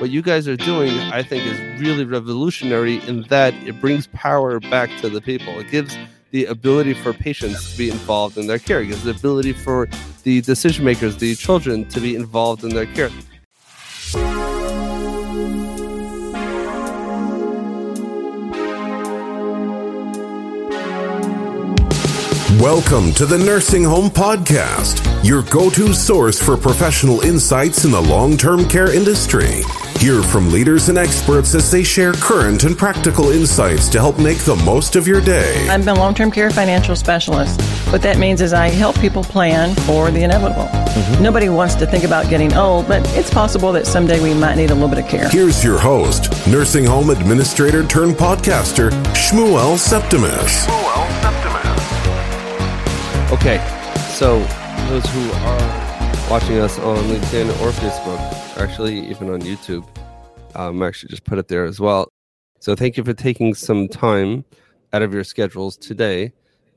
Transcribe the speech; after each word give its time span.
What 0.00 0.08
you 0.08 0.22
guys 0.22 0.48
are 0.48 0.56
doing, 0.56 0.98
I 1.12 1.22
think, 1.22 1.44
is 1.44 1.78
really 1.78 2.06
revolutionary 2.06 3.06
in 3.06 3.20
that 3.24 3.52
it 3.66 3.78
brings 3.82 4.06
power 4.06 4.58
back 4.58 4.88
to 5.02 5.10
the 5.10 5.20
people. 5.20 5.60
It 5.60 5.70
gives 5.70 5.94
the 6.30 6.46
ability 6.46 6.94
for 6.94 7.12
patients 7.12 7.72
to 7.72 7.76
be 7.76 7.90
involved 7.90 8.38
in 8.38 8.46
their 8.46 8.58
care. 8.58 8.80
It 8.80 8.86
gives 8.86 9.04
the 9.04 9.10
ability 9.10 9.52
for 9.52 9.90
the 10.22 10.40
decision 10.40 10.86
makers, 10.86 11.18
the 11.18 11.34
children, 11.34 11.86
to 11.90 12.00
be 12.00 12.16
involved 12.16 12.64
in 12.64 12.70
their 12.70 12.86
care. 12.86 13.10
Welcome 22.58 23.12
to 23.12 23.26
the 23.26 23.36
Nursing 23.36 23.84
Home 23.84 24.08
Podcast, 24.08 25.22
your 25.22 25.42
go 25.42 25.68
to 25.68 25.92
source 25.92 26.40
for 26.40 26.56
professional 26.56 27.20
insights 27.20 27.84
in 27.84 27.90
the 27.90 28.00
long 28.00 28.38
term 28.38 28.66
care 28.66 28.90
industry. 28.94 29.60
Hear 30.00 30.22
from 30.22 30.50
leaders 30.50 30.88
and 30.88 30.96
experts 30.96 31.54
as 31.54 31.70
they 31.70 31.82
share 31.82 32.14
current 32.14 32.64
and 32.64 32.74
practical 32.76 33.32
insights 33.32 33.86
to 33.90 33.98
help 33.98 34.18
make 34.18 34.38
the 34.38 34.56
most 34.64 34.96
of 34.96 35.06
your 35.06 35.20
day. 35.20 35.68
I'm 35.68 35.86
a 35.86 35.92
long 35.92 36.14
term 36.14 36.30
care 36.30 36.48
financial 36.48 36.96
specialist. 36.96 37.60
What 37.92 38.00
that 38.00 38.16
means 38.16 38.40
is 38.40 38.54
I 38.54 38.70
help 38.70 38.98
people 38.98 39.22
plan 39.22 39.74
for 39.74 40.10
the 40.10 40.22
inevitable. 40.22 40.68
Mm-hmm. 40.68 41.22
Nobody 41.22 41.50
wants 41.50 41.74
to 41.74 41.86
think 41.86 42.04
about 42.04 42.30
getting 42.30 42.54
old, 42.54 42.88
but 42.88 43.06
it's 43.14 43.28
possible 43.28 43.72
that 43.72 43.86
someday 43.86 44.22
we 44.22 44.32
might 44.32 44.54
need 44.54 44.70
a 44.70 44.74
little 44.74 44.88
bit 44.88 45.00
of 45.00 45.06
care. 45.06 45.28
Here's 45.28 45.62
your 45.62 45.78
host, 45.78 46.32
nursing 46.48 46.86
home 46.86 47.10
administrator 47.10 47.86
turned 47.86 48.14
podcaster, 48.14 48.88
Shmuel 49.12 49.76
Septimus. 49.76 50.64
Shmuel 50.64 51.06
Septimus. 51.20 51.82
Okay, 53.32 53.58
so 54.14 54.38
those 54.88 55.04
who 55.10 55.30
are 55.44 55.60
watching 56.30 56.56
us 56.56 56.78
on 56.78 56.96
LinkedIn 57.04 57.50
or 57.60 57.70
Facebook, 57.72 58.29
actually 58.60 59.00
even 59.08 59.30
on 59.30 59.40
YouTube, 59.40 59.86
um, 60.54 60.82
actually 60.82 61.08
just 61.08 61.24
put 61.24 61.38
it 61.38 61.48
there 61.48 61.64
as 61.64 61.80
well. 61.80 62.12
So 62.58 62.76
thank 62.76 62.98
you 62.98 63.04
for 63.04 63.14
taking 63.14 63.54
some 63.54 63.88
time 63.88 64.44
out 64.92 65.00
of 65.00 65.14
your 65.14 65.24
schedules 65.24 65.78
today 65.78 66.34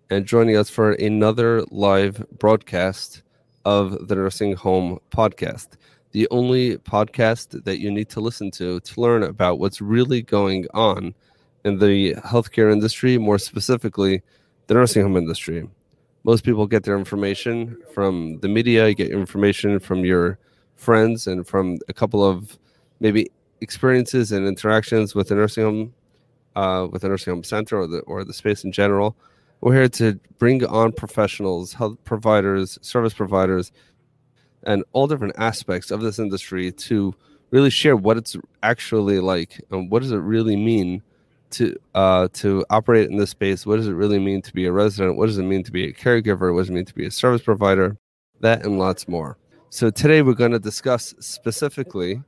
and 0.10 0.26
joining 0.26 0.56
us 0.56 0.70
for 0.70 0.94
another 0.94 1.64
live 1.72 2.26
broadcast 2.40 3.22
of 3.66 4.08
the 4.08 4.16
Nursing 4.16 4.56
Home 4.56 5.00
Podcast, 5.12 5.72
the 6.12 6.26
only 6.32 6.78
podcast 6.78 7.66
that 7.66 7.80
you 7.80 7.92
need 7.92 8.08
to 8.12 8.22
listen 8.22 8.50
to 8.52 8.80
to 8.80 9.02
learn 9.02 9.22
about 9.22 9.60
what's 9.60 9.82
really 9.82 10.22
going 10.22 10.68
on 10.74 11.14
in 11.66 11.80
the 11.80 12.16
healthcare 12.16 12.72
industry, 12.72 13.18
more 13.18 13.38
specifically, 13.38 14.22
the 14.68 14.74
nursing 14.74 15.04
home 15.04 15.18
industry 15.18 15.68
most 16.24 16.46
people 16.46 16.66
get 16.68 16.84
their 16.84 16.98
information 16.98 17.78
from 17.94 18.40
the 18.40 18.48
media 18.48 18.88
you 18.88 18.96
get 18.96 19.12
information 19.12 19.78
from 19.78 20.06
your 20.06 20.40
friends 20.84 21.28
and 21.28 21.48
from 21.48 21.78
a 21.88 21.94
couple 21.94 22.24
of 22.24 22.58
maybe 23.00 23.32
experiences 23.62 24.32
and 24.32 24.48
interactions 24.48 25.16
with 25.16 25.30
the 25.30 25.36
nursing 25.36 25.64
home 25.64 25.94
uh, 26.56 26.88
with 26.92 27.02
the 27.02 27.10
nursing 27.10 27.34
home 27.34 27.44
center 27.44 27.78
or 27.78 27.88
the 27.88 28.00
or 28.02 28.24
the 28.24 28.34
space 28.34 28.64
in 28.64 28.72
general 28.72 29.16
we're 29.62 29.74
here 29.74 29.88
to 29.88 30.20
bring 30.38 30.64
on 30.66 30.92
professionals 30.92 31.74
health 31.74 31.98
providers 32.04 32.78
service 32.82 33.14
providers 33.14 33.72
and 34.64 34.84
all 34.94 35.08
different 35.08 35.34
aspects 35.38 35.92
of 35.92 36.02
this 36.02 36.20
industry 36.20 36.72
to 36.72 37.14
really 37.52 37.70
share 37.70 37.96
what 37.96 38.18
it's 38.18 38.36
actually 38.64 39.20
like 39.20 39.62
and 39.72 39.90
what 39.90 40.02
does 40.02 40.12
it 40.12 40.18
really 40.18 40.56
mean 40.56 41.02
to 41.54 41.76
uh, 41.94 42.28
to 42.34 42.66
operate 42.70 43.10
in 43.10 43.18
this 43.18 43.30
space. 43.30 43.66
What 43.66 43.78
does 43.78 43.88
it 43.88 43.94
really 43.94 44.20
mean 44.20 44.42
to 44.42 44.54
be 44.54 44.66
a 44.66 44.72
resident? 44.72 45.18
What 45.18 45.28
does 45.28 45.38
it 45.38 45.44
mean 45.44 45.64
to 45.64 45.72
be 45.72 45.86
a 45.86 45.94
caregiver? 45.94 46.54
What 46.54 46.62
does 46.62 46.70
it 46.70 46.74
mean 46.74 46.86
to 46.86 46.96
be 46.96 47.06
a 47.06 47.12
service 47.12 47.42
provider? 47.42 47.96
That 48.42 48.66
and 48.66 48.78
lots 48.78 49.08
more. 49.08 49.38
So 49.74 49.90
today 49.90 50.22
we're 50.22 50.36
going 50.36 50.52
to 50.52 50.60
discuss 50.60 51.16
specifically 51.18 52.22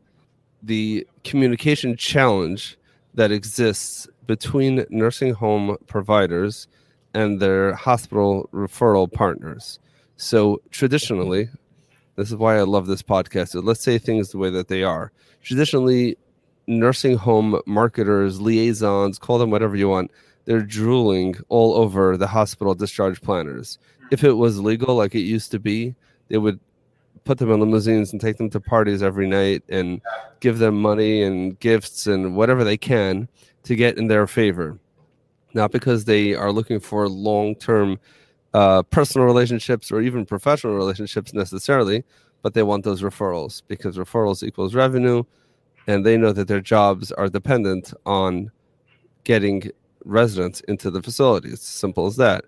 the 0.63 1.05
communication 1.23 1.95
challenge 1.95 2.75
that 3.13 3.31
exists 3.31 4.07
between 4.25 4.83
nursing 4.89 5.35
home 5.35 5.77
providers 5.85 6.67
and 7.13 7.39
their 7.39 7.75
hospital 7.75 8.49
referral 8.51 9.13
partners. 9.13 9.77
So 10.17 10.59
traditionally, 10.71 11.49
this 12.15 12.31
is 12.31 12.35
why 12.35 12.57
I 12.57 12.63
love 12.63 12.87
this 12.87 13.03
podcast. 13.03 13.49
So 13.49 13.59
let's 13.59 13.83
say 13.83 13.99
things 13.99 14.29
the 14.29 14.39
way 14.39 14.49
that 14.49 14.67
they 14.67 14.81
are. 14.81 15.11
Traditionally, 15.43 16.17
nursing 16.65 17.15
home 17.15 17.61
marketers, 17.67 18.41
liaisons, 18.41 19.19
call 19.19 19.37
them 19.37 19.51
whatever 19.51 19.75
you 19.75 19.87
want, 19.87 20.09
they're 20.45 20.63
drooling 20.63 21.35
all 21.49 21.75
over 21.75 22.17
the 22.17 22.25
hospital 22.25 22.73
discharge 22.73 23.21
planners. 23.21 23.77
If 24.09 24.23
it 24.23 24.33
was 24.33 24.59
legal 24.59 24.95
like 24.95 25.13
it 25.13 25.19
used 25.19 25.51
to 25.51 25.59
be, 25.59 25.93
they 26.27 26.39
would 26.39 26.59
put 27.25 27.39
them 27.39 27.51
in 27.51 27.59
limousines 27.59 28.11
and 28.11 28.21
take 28.21 28.37
them 28.37 28.49
to 28.51 28.59
parties 28.59 29.03
every 29.03 29.27
night 29.27 29.63
and 29.67 30.01
give 30.39 30.59
them 30.59 30.81
money 30.81 31.23
and 31.23 31.59
gifts 31.59 32.07
and 32.07 32.35
whatever 32.35 32.63
they 32.63 32.77
can 32.77 33.27
to 33.63 33.75
get 33.75 33.97
in 33.97 34.07
their 34.07 34.27
favor. 34.27 34.79
Not 35.53 35.71
because 35.71 36.05
they 36.05 36.33
are 36.35 36.51
looking 36.51 36.79
for 36.79 37.09
long 37.09 37.55
term 37.55 37.99
uh, 38.53 38.83
personal 38.83 39.25
relationships 39.25 39.91
or 39.91 40.01
even 40.01 40.25
professional 40.25 40.75
relationships 40.75 41.33
necessarily, 41.33 42.03
but 42.41 42.53
they 42.53 42.63
want 42.63 42.83
those 42.85 43.01
referrals 43.01 43.61
because 43.67 43.97
referrals 43.97 44.43
equals 44.43 44.75
revenue 44.75 45.23
and 45.87 46.05
they 46.05 46.17
know 46.17 46.31
that 46.31 46.47
their 46.47 46.61
jobs 46.61 47.11
are 47.11 47.27
dependent 47.27 47.93
on 48.05 48.51
getting 49.23 49.71
residents 50.03 50.61
into 50.61 50.91
the 50.91 51.01
facility. 51.01 51.49
It's 51.49 51.67
simple 51.67 52.05
as 52.05 52.15
that. 52.17 52.45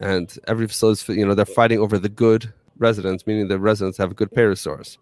And 0.00 0.36
every 0.48 0.66
facility, 0.66 1.14
you 1.14 1.26
know, 1.26 1.34
they're 1.34 1.44
fighting 1.46 1.78
over 1.78 1.98
the 1.98 2.08
good 2.08 2.52
residents, 2.82 3.26
meaning 3.26 3.48
the 3.48 3.58
residents 3.58 3.96
have 3.98 4.10
a 4.10 4.14
good 4.14 4.30
pay 4.32 4.54
source. 4.54 4.98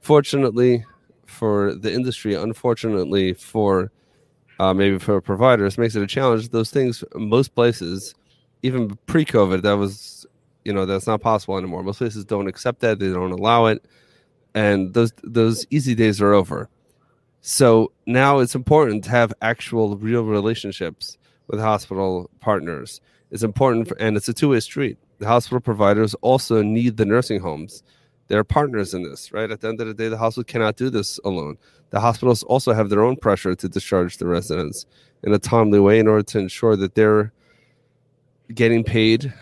Fortunately 0.00 0.84
for 1.26 1.74
the 1.74 1.92
industry, 1.92 2.34
unfortunately 2.34 3.34
for 3.34 3.90
uh, 4.60 4.72
maybe 4.72 4.98
for 4.98 5.20
providers, 5.20 5.76
makes 5.76 5.96
it 5.96 6.02
a 6.02 6.06
challenge. 6.06 6.50
Those 6.50 6.70
things, 6.70 7.02
most 7.16 7.54
places, 7.54 8.14
even 8.62 8.96
pre-COVID, 9.06 9.62
that 9.62 9.72
was, 9.72 10.26
you 10.64 10.72
know, 10.72 10.86
that's 10.86 11.06
not 11.06 11.20
possible 11.20 11.58
anymore. 11.58 11.82
Most 11.82 11.98
places 11.98 12.24
don't 12.24 12.46
accept 12.46 12.80
that; 12.80 12.98
they 12.98 13.08
don't 13.12 13.32
allow 13.32 13.66
it, 13.66 13.84
and 14.54 14.94
those 14.94 15.12
those 15.24 15.66
easy 15.70 15.94
days 15.94 16.20
are 16.20 16.32
over. 16.32 16.68
So 17.40 17.92
now 18.06 18.38
it's 18.38 18.54
important 18.54 19.04
to 19.04 19.10
have 19.10 19.34
actual 19.42 19.96
real 19.98 20.24
relationships 20.24 21.18
with 21.48 21.60
hospital 21.60 22.30
partners. 22.40 23.00
It's 23.30 23.42
important, 23.42 23.88
for, 23.88 23.96
and 24.00 24.16
it's 24.16 24.28
a 24.28 24.32
two 24.32 24.50
way 24.50 24.60
street. 24.60 24.96
The 25.18 25.26
hospital 25.26 25.60
providers 25.60 26.14
also 26.20 26.62
need 26.62 26.96
the 26.96 27.04
nursing 27.04 27.40
homes. 27.40 27.82
They're 28.28 28.44
partners 28.44 28.94
in 28.94 29.02
this, 29.02 29.32
right? 29.32 29.50
At 29.50 29.60
the 29.60 29.68
end 29.68 29.80
of 29.80 29.86
the 29.86 29.94
day, 29.94 30.08
the 30.08 30.18
hospital 30.18 30.44
cannot 30.44 30.76
do 30.76 30.90
this 30.90 31.20
alone. 31.24 31.58
The 31.90 32.00
hospitals 32.00 32.42
also 32.42 32.72
have 32.72 32.88
their 32.88 33.04
own 33.04 33.16
pressure 33.16 33.54
to 33.54 33.68
discharge 33.68 34.16
the 34.16 34.26
residents 34.26 34.86
in 35.22 35.32
a 35.32 35.38
timely 35.38 35.78
way 35.78 35.98
in 35.98 36.08
order 36.08 36.22
to 36.22 36.38
ensure 36.38 36.76
that 36.76 36.94
they're 36.94 37.32
getting 38.52 38.82
paid 38.82 39.32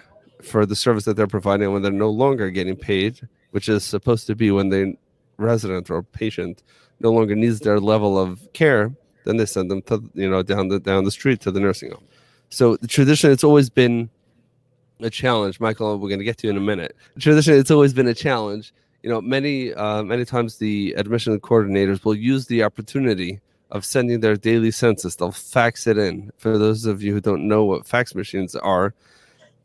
for 0.43 0.67
the 0.67 0.77
service 0.77 1.05
that 1.05 1.17
they're 1.17 1.27
providing 1.27 1.73
when 1.73 1.83
they're 1.83 1.93
no 1.93 2.11
longer 2.11 2.51
getting 2.51 2.77
paid, 2.77 3.27
which 3.53 3.69
is 3.69 3.85
supposed 3.85 4.27
to 4.27 4.35
be 4.35 4.51
when 4.51 4.69
the 4.69 4.95
resident 5.39 5.91
or 5.91 6.03
patient 6.03 6.63
no 7.01 7.11
longer 7.13 7.35
needs 7.35 7.61
their 7.61 7.81
level 7.81 8.19
of 8.19 8.53
care, 8.53 8.93
then 9.25 9.37
they 9.37 9.47
send 9.47 9.71
them 9.71 9.83
to 9.83 10.03
you 10.15 10.29
know 10.29 10.43
down 10.43 10.69
the 10.69 10.81
down 10.81 11.05
the 11.05 11.11
street 11.11 11.41
to 11.41 11.51
the 11.51 11.61
nursing 11.61 11.91
home. 11.91 12.05
So 12.51 12.77
the 12.77 12.87
tradition, 12.87 13.31
it's 13.31 13.45
always 13.45 13.71
been 13.71 14.11
a 15.05 15.11
challenge. 15.11 15.61
Michael, 15.61 15.99
we're 15.99 16.09
going 16.09 16.19
to 16.19 16.25
get 16.25 16.39
to 16.39 16.49
in 16.49 16.57
a 16.57 16.61
minute. 16.61 16.97
Traditionally, 17.19 17.61
it's 17.61 17.71
always 17.71 17.93
been 17.93 18.09
a 18.09 18.15
challenge. 18.15 18.73
You 19.03 19.11
know, 19.11 19.21
many 19.21 19.75
uh, 19.75 20.03
many 20.03 20.25
times 20.25 20.59
the 20.59 20.95
admission 20.97 21.39
coordinators 21.41 22.05
will 22.05 22.15
use 22.15 22.47
the 22.47 22.63
opportunity 22.63 23.41
of 23.71 23.85
sending 23.85 24.21
their 24.21 24.37
daily 24.37 24.71
census. 24.71 25.17
They'll 25.17 25.33
fax 25.33 25.87
it 25.87 25.99
in. 25.99 26.31
For 26.37 26.59
those 26.59 26.85
of 26.85 27.03
you 27.03 27.15
who 27.15 27.21
don't 27.21 27.49
know 27.49 27.65
what 27.65 27.87
fax 27.87 28.15
machines 28.15 28.55
are, 28.55 28.95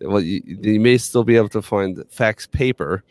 well, 0.02 0.22
you, 0.22 0.42
you 0.46 0.80
may 0.80 0.98
still 0.98 1.24
be 1.24 1.36
able 1.36 1.50
to 1.50 1.62
find 1.62 2.04
fax 2.10 2.48
paper. 2.48 3.04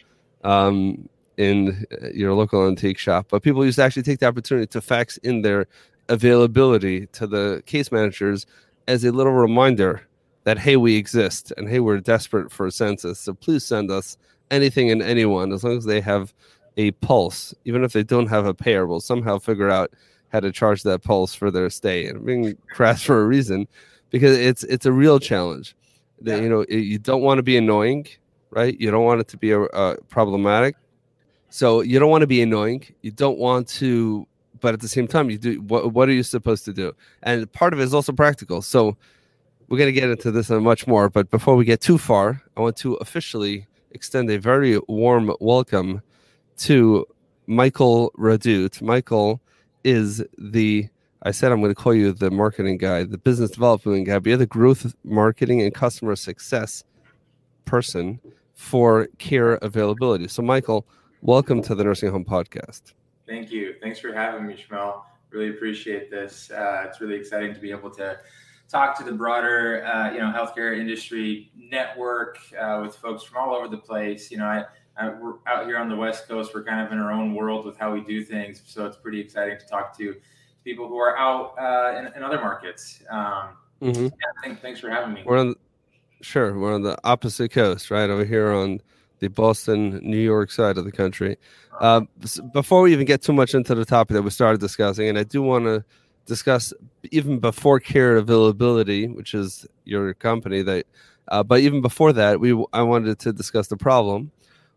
Um, 0.43 1.08
in 1.37 1.84
your 2.14 2.32
local 2.32 2.66
antique 2.66 2.98
shop, 2.98 3.26
but 3.28 3.43
people 3.43 3.62
used 3.64 3.76
to 3.76 3.82
actually 3.82 4.03
take 4.03 4.20
the 4.20 4.26
opportunity 4.26 4.66
to 4.66 4.81
fax 4.81 5.19
in 5.19 5.43
their 5.43 5.67
availability 6.08 7.06
to 7.08 7.26
the 7.26 7.62
case 7.67 7.93
managers 7.93 8.46
as 8.88 9.05
a 9.05 9.12
little 9.12 9.32
reminder 9.32 10.06
that 10.46 10.58
hey, 10.58 10.76
we 10.76 10.96
exist 10.96 11.52
and 11.56 11.69
hey, 11.69 11.81
we're 11.81 11.98
desperate 11.98 12.52
for 12.52 12.66
a 12.66 12.70
census. 12.70 13.19
So 13.19 13.34
please 13.34 13.64
send 13.64 13.90
us 13.90 14.16
anything 14.50 14.90
and 14.90 15.02
anyone 15.02 15.52
as 15.52 15.64
long 15.64 15.76
as 15.76 15.84
they 15.84 16.00
have 16.00 16.32
a 16.76 16.93
pulse, 16.93 17.52
even 17.64 17.82
if 17.82 17.93
they 17.93 18.02
don't 18.02 18.28
have 18.28 18.46
a 18.46 18.54
payer, 18.54 18.87
we'll 18.87 19.00
somehow 19.00 19.38
figure 19.38 19.69
out 19.70 19.90
how 20.32 20.40
to 20.40 20.52
charge 20.52 20.82
that 20.84 21.02
pulse 21.02 21.34
for 21.34 21.50
their 21.50 21.69
stay. 21.69 22.06
And 22.06 22.25
being 22.25 22.56
crass 22.70 23.02
for 23.02 23.20
a 23.20 23.26
reason, 23.26 23.66
because 24.10 24.38
it's 24.38 24.62
it's 24.64 24.87
a 24.87 24.93
real 24.93 25.19
challenge. 25.19 25.75
That 26.22 26.43
you 26.43 26.48
know 26.48 26.64
you 26.69 26.98
don't 26.98 27.22
want 27.22 27.38
to 27.38 27.43
be 27.43 27.56
annoying, 27.56 28.06
right? 28.50 28.78
You 28.81 28.90
don't 28.90 29.04
want 29.04 29.20
it 29.20 29.28
to 29.28 29.37
be 29.37 29.50
a, 29.50 29.62
a 29.62 29.96
problematic 30.08 30.76
so 31.56 31.81
you 31.81 31.98
don't 31.98 32.10
want 32.10 32.22
to 32.22 32.26
be 32.26 32.43
annoying. 32.43 32.84
You 33.02 33.10
don't 33.12 33.38
want 33.38 33.69
to, 33.69 34.26
but 34.60 34.75
at 34.75 34.81
the 34.81 34.88
same 34.88 35.06
time, 35.06 35.31
you 35.31 35.38
do. 35.38 35.60
What, 35.62 35.93
what 35.93 36.08
are 36.08 36.12
you 36.12 36.22
supposed 36.22 36.64
to 36.66 36.72
do? 36.72 36.94
And 37.22 37.50
part 37.52 37.72
of 37.72 37.81
it 37.81 37.84
is 37.84 37.94
also 37.94 38.12
practical. 38.12 38.62
So 38.62 38.96
we're 39.69 39.79
going 39.79 39.93
to 39.93 40.01
get 40.01 40.11
into 40.11 40.31
this 40.31 40.51
and 40.51 40.63
much 40.63 40.87
more. 40.87 41.09
But 41.09 41.31
before 41.31 41.57
we 41.57 41.65
get 41.65 41.81
too 41.81 41.99
far, 41.99 42.43
I 42.57 42.61
want 42.61 42.77
to 42.79 42.95
officially 42.95 43.67
extend 43.91 44.31
a 44.31 44.39
very 44.39 44.79
warm 44.89 45.35
welcome 45.41 46.03
to 46.59 47.07
Michael 47.47 48.13
Radut. 48.17 48.81
Michael 48.81 49.41
is 49.85 50.25
the 50.39 50.89
I 51.23 51.33
said 51.33 51.51
I'm 51.51 51.61
going 51.61 51.75
to 51.75 51.81
call 51.81 51.95
you 51.95 52.13
the 52.13 52.31
marketing 52.31 52.79
guy, 52.79 53.03
the 53.03 53.19
business 53.19 53.51
development 53.51 54.07
guy, 54.07 54.19
but 54.21 54.29
you're 54.29 54.37
the 54.37 54.47
growth 54.47 54.95
marketing 55.03 55.61
and 55.63 55.75
customer 55.75 56.15
success 56.15 56.85
person 57.65 58.21
for 58.55 59.09
care 59.19 59.55
availability. 59.55 60.29
So, 60.29 60.43
Michael, 60.43 60.87
welcome 61.23 61.63
to 61.63 61.75
the 61.75 61.83
Nursing 61.83 62.13
Home 62.13 62.25
Podcast. 62.25 62.93
Thank 63.27 63.51
you. 63.51 63.75
Thanks 63.83 63.99
for 63.99 64.13
having 64.13 64.47
me, 64.47 64.55
Shmuel. 64.55 65.03
Really 65.31 65.51
appreciate 65.51 66.11
this. 66.13 66.51
Uh, 66.51 66.85
it's 66.87 67.01
really 67.01 67.17
exciting 67.17 67.53
to 67.55 67.61
be 67.61 67.73
able 67.73 67.91
to 67.91 68.21
talk 68.69 68.97
to 68.99 69.05
the 69.05 69.13
broader, 69.13 69.85
uh, 69.85 70.13
you 70.13 70.19
know, 70.19 70.33
healthcare 70.33 70.79
industry 70.79 71.51
network 71.57 72.39
uh, 72.59 72.81
with 72.83 72.97
folks 72.97 73.23
from 73.23 73.39
all 73.39 73.55
over 73.55 73.69
the 73.69 73.77
place. 73.77 74.31
You 74.31 74.39
know, 74.39 74.47
I, 74.47 74.65
I, 74.97 75.11
we're 75.11 75.35
out 75.47 75.67
here 75.67 75.79
on 75.79 75.89
the 75.89 75.97
West 75.97 76.29
Coast. 76.29 76.53
We're 76.55 76.65
kind 76.65 76.85
of 76.85 76.93
in 76.93 76.99
our 76.99 77.13
own 77.13 77.35
world 77.35 77.65
with 77.65 77.77
how 77.77 77.93
we 77.93 78.01
do 78.01 78.25
things, 78.25 78.63
so 78.67 78.87
it's 78.87 78.97
pretty 78.97 79.21
exciting 79.21 79.59
to 79.59 79.67
talk 79.67 79.97
to 79.99 80.17
people 80.65 80.89
who 80.89 80.97
are 80.97 81.17
out 81.17 81.55
uh, 81.59 81.99
in, 81.99 82.07
in, 82.17 82.23
other 82.23 82.41
markets. 82.41 83.03
Um, 83.09 83.51
mm-hmm. 83.81 84.05
yeah, 84.05 84.11
thanks, 84.43 84.61
thanks 84.61 84.81
for 84.81 84.91
having 84.91 85.15
me. 85.15 85.23
We're 85.25 85.39
on, 85.39 85.55
sure, 86.23 86.59
we're 86.59 86.75
on 86.75 86.83
the 86.83 86.99
opposite 87.05 87.53
coast, 87.53 87.91
right 87.91 88.11
over 88.11 88.25
here 88.25 88.51
on 88.51 88.81
the 89.21 89.29
Boston, 89.29 90.01
New 90.03 90.19
York 90.19 90.51
side 90.51 90.77
of 90.77 90.85
the 90.85 90.93
country. 90.93 91.37
Uh, 91.81 92.03
before 92.53 92.83
we 92.83 92.93
even 92.93 93.07
get 93.07 93.23
too 93.23 93.33
much 93.33 93.55
into 93.55 93.75
the 93.75 93.85
topic 93.85 94.15
that 94.15 94.23
we 94.23 94.31
started 94.31 94.61
discussing, 94.61 95.09
and 95.09 95.19
I 95.19 95.23
do 95.23 95.41
want 95.41 95.67
to 95.67 95.85
discuss 96.26 96.73
even 97.11 97.38
before 97.38 97.81
care 97.81 98.17
availability, 98.17 99.08
which 99.08 99.34
is 99.34 99.67
your 99.84 100.12
company 100.14 100.62
that, 100.62 100.87
uh, 101.28 101.43
but 101.43 101.61
even 101.61 101.81
before 101.81 102.12
that, 102.12 102.40
we 102.40 102.50
I 102.73 102.82
wanted 102.82 103.19
to 103.20 103.32
discuss 103.32 103.69
the 103.69 103.76
problem. 103.76 104.31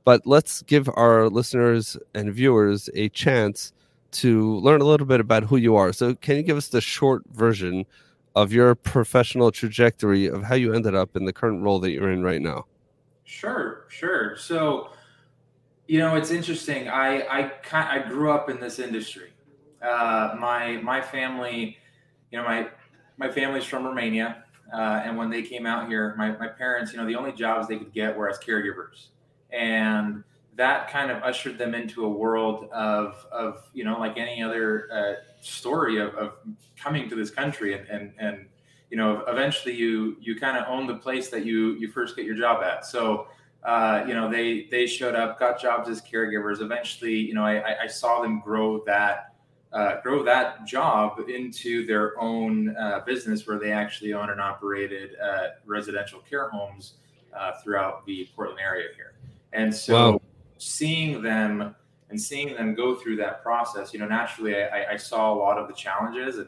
But 0.05 0.25
let's 0.25 0.61
give 0.63 0.89
our 0.95 1.29
listeners 1.29 1.97
and 2.13 2.33
viewers 2.33 2.89
a 2.95 3.09
chance 3.09 3.73
to 4.11 4.57
learn 4.59 4.81
a 4.81 4.85
little 4.85 5.05
bit 5.05 5.19
about 5.19 5.43
who 5.43 5.57
you 5.57 5.75
are. 5.75 5.93
So, 5.93 6.15
can 6.15 6.37
you 6.37 6.43
give 6.43 6.57
us 6.57 6.69
the 6.69 6.81
short 6.81 7.23
version 7.31 7.85
of 8.35 8.53
your 8.53 8.75
professional 8.75 9.51
trajectory 9.51 10.27
of 10.27 10.43
how 10.43 10.55
you 10.55 10.73
ended 10.73 10.95
up 10.95 11.15
in 11.15 11.25
the 11.25 11.33
current 11.33 11.61
role 11.61 11.79
that 11.79 11.91
you're 11.91 12.11
in 12.11 12.23
right 12.23 12.41
now? 12.41 12.65
Sure, 13.25 13.85
sure. 13.89 14.35
So, 14.37 14.89
you 15.87 15.99
know, 15.99 16.15
it's 16.15 16.31
interesting. 16.31 16.87
I 16.89 17.21
I 17.21 17.51
I 17.71 17.99
grew 18.07 18.31
up 18.31 18.49
in 18.49 18.59
this 18.59 18.79
industry. 18.79 19.31
Uh, 19.81 20.35
my 20.39 20.77
my 20.77 21.01
family, 21.01 21.77
you 22.31 22.37
know, 22.37 22.43
my 22.43 22.67
my 23.17 23.29
family's 23.29 23.65
from 23.65 23.85
Romania, 23.85 24.43
uh, 24.73 25.01
and 25.03 25.17
when 25.17 25.29
they 25.29 25.41
came 25.41 25.65
out 25.65 25.87
here, 25.87 26.15
my 26.17 26.31
my 26.37 26.47
parents, 26.47 26.91
you 26.91 26.97
know, 26.97 27.05
the 27.05 27.15
only 27.15 27.31
jobs 27.31 27.67
they 27.67 27.77
could 27.77 27.93
get 27.93 28.15
were 28.15 28.29
as 28.29 28.37
caregivers, 28.39 29.07
and 29.51 30.23
that 30.55 30.89
kind 30.89 31.09
of 31.09 31.23
ushered 31.23 31.57
them 31.57 31.73
into 31.73 32.05
a 32.05 32.09
world 32.09 32.69
of 32.71 33.25
of 33.31 33.69
you 33.73 33.83
know 33.83 33.99
like 33.99 34.17
any 34.17 34.43
other 34.43 34.89
uh, 34.91 35.13
story 35.41 35.97
of, 35.99 36.13
of 36.15 36.33
coming 36.77 37.09
to 37.09 37.15
this 37.15 37.29
country 37.29 37.73
and 37.73 37.87
and 37.87 38.13
and 38.19 38.45
you 38.89 38.97
know, 38.97 39.23
eventually 39.27 39.75
you 39.75 40.17
you 40.19 40.35
kind 40.35 40.57
of 40.57 40.65
own 40.67 40.87
the 40.87 40.95
place 40.95 41.29
that 41.29 41.45
you 41.45 41.75
you 41.75 41.89
first 41.91 42.15
get 42.15 42.25
your 42.25 42.35
job 42.35 42.63
at. 42.63 42.85
So 42.85 43.27
uh, 43.63 44.03
you 44.07 44.13
know, 44.13 44.29
they 44.29 44.67
they 44.71 44.87
showed 44.87 45.15
up, 45.15 45.39
got 45.39 45.61
jobs 45.61 45.89
as 45.89 46.01
caregivers. 46.01 46.61
Eventually, 46.61 47.15
you 47.15 47.33
know, 47.33 47.43
I, 47.43 47.83
I 47.83 47.87
saw 47.87 48.21
them 48.21 48.39
grow 48.39 48.83
that 48.85 49.35
uh, 49.71 50.01
grow 50.01 50.23
that 50.23 50.65
job 50.65 51.19
into 51.29 51.85
their 51.85 52.19
own 52.19 52.75
uh, 52.75 53.01
business, 53.05 53.45
where 53.47 53.59
they 53.59 53.71
actually 53.71 54.13
own 54.13 54.29
and 54.29 54.41
operated 54.41 55.11
uh, 55.19 55.49
residential 55.65 56.19
care 56.27 56.49
homes 56.49 56.93
uh, 57.37 57.51
throughout 57.63 58.05
the 58.05 58.27
Portland 58.35 58.59
area 58.59 58.87
here. 58.95 59.13
And 59.53 59.73
so, 59.73 60.11
wow. 60.11 60.21
seeing 60.57 61.21
them 61.21 61.75
and 62.09 62.19
seeing 62.19 62.55
them 62.55 62.73
go 62.73 62.95
through 62.95 63.17
that 63.17 63.43
process, 63.43 63.93
you 63.93 63.99
know, 63.99 64.07
naturally, 64.07 64.55
I, 64.55 64.93
I 64.93 64.97
saw 64.97 65.31
a 65.31 65.37
lot 65.37 65.57
of 65.57 65.67
the 65.67 65.73
challenges, 65.73 66.37
and 66.37 66.47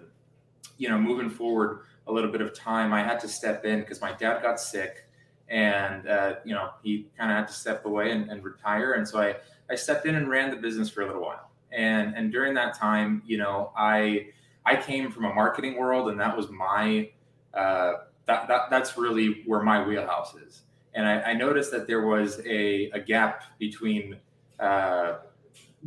you 0.78 0.90
know, 0.90 0.98
moving 0.98 1.30
forward 1.30 1.82
a 2.08 2.12
little 2.12 2.32
bit 2.32 2.42
of 2.42 2.54
time. 2.54 2.94
I 2.94 3.04
had 3.04 3.20
to 3.20 3.28
step 3.28 3.66
in 3.66 3.82
because 3.82 4.02
my 4.02 4.14
dad 4.14 4.42
got 4.42 4.60
sick, 4.60 5.06
and 5.50 6.08
uh, 6.08 6.36
you 6.44 6.56
know 6.56 6.72
he 6.82 7.08
kind 7.18 7.32
of 7.32 7.38
had 7.38 7.48
to 7.48 7.54
step 7.54 7.86
away 7.86 8.12
and, 8.12 8.30
and, 8.30 8.44
retire. 8.44 8.94
And 8.94 9.08
so 9.08 9.20
I 9.20 9.36
I 9.70 9.76
stepped 9.76 10.08
in 10.08 10.16
and 10.16 10.28
ran 10.28 10.50
the 10.50 10.58
business 10.58 10.90
for 10.90 11.04
a 11.04 11.06
little 11.06 11.22
while. 11.22 11.51
And 11.72 12.16
and 12.16 12.32
during 12.32 12.54
that 12.56 12.78
time, 12.78 13.22
you 13.26 13.38
know, 13.38 13.72
I 13.76 14.28
I 14.66 14.76
came 14.76 15.12
from 15.12 15.26
a 15.26 15.34
marketing 15.34 15.78
world, 15.78 16.10
and 16.10 16.20
that 16.20 16.36
was 16.36 16.50
my 16.50 17.10
uh, 17.54 17.94
that, 18.26 18.48
that 18.48 18.70
that's 18.70 18.98
really 18.98 19.44
where 19.46 19.62
my 19.62 19.86
wheelhouse 19.86 20.36
is. 20.36 20.62
And 20.94 21.08
I, 21.08 21.22
I 21.22 21.34
noticed 21.34 21.72
that 21.72 21.88
there 21.88 22.06
was 22.06 22.42
a, 22.46 22.90
a 22.92 23.00
gap 23.00 23.44
between 23.60 24.18
uh, 24.60 25.20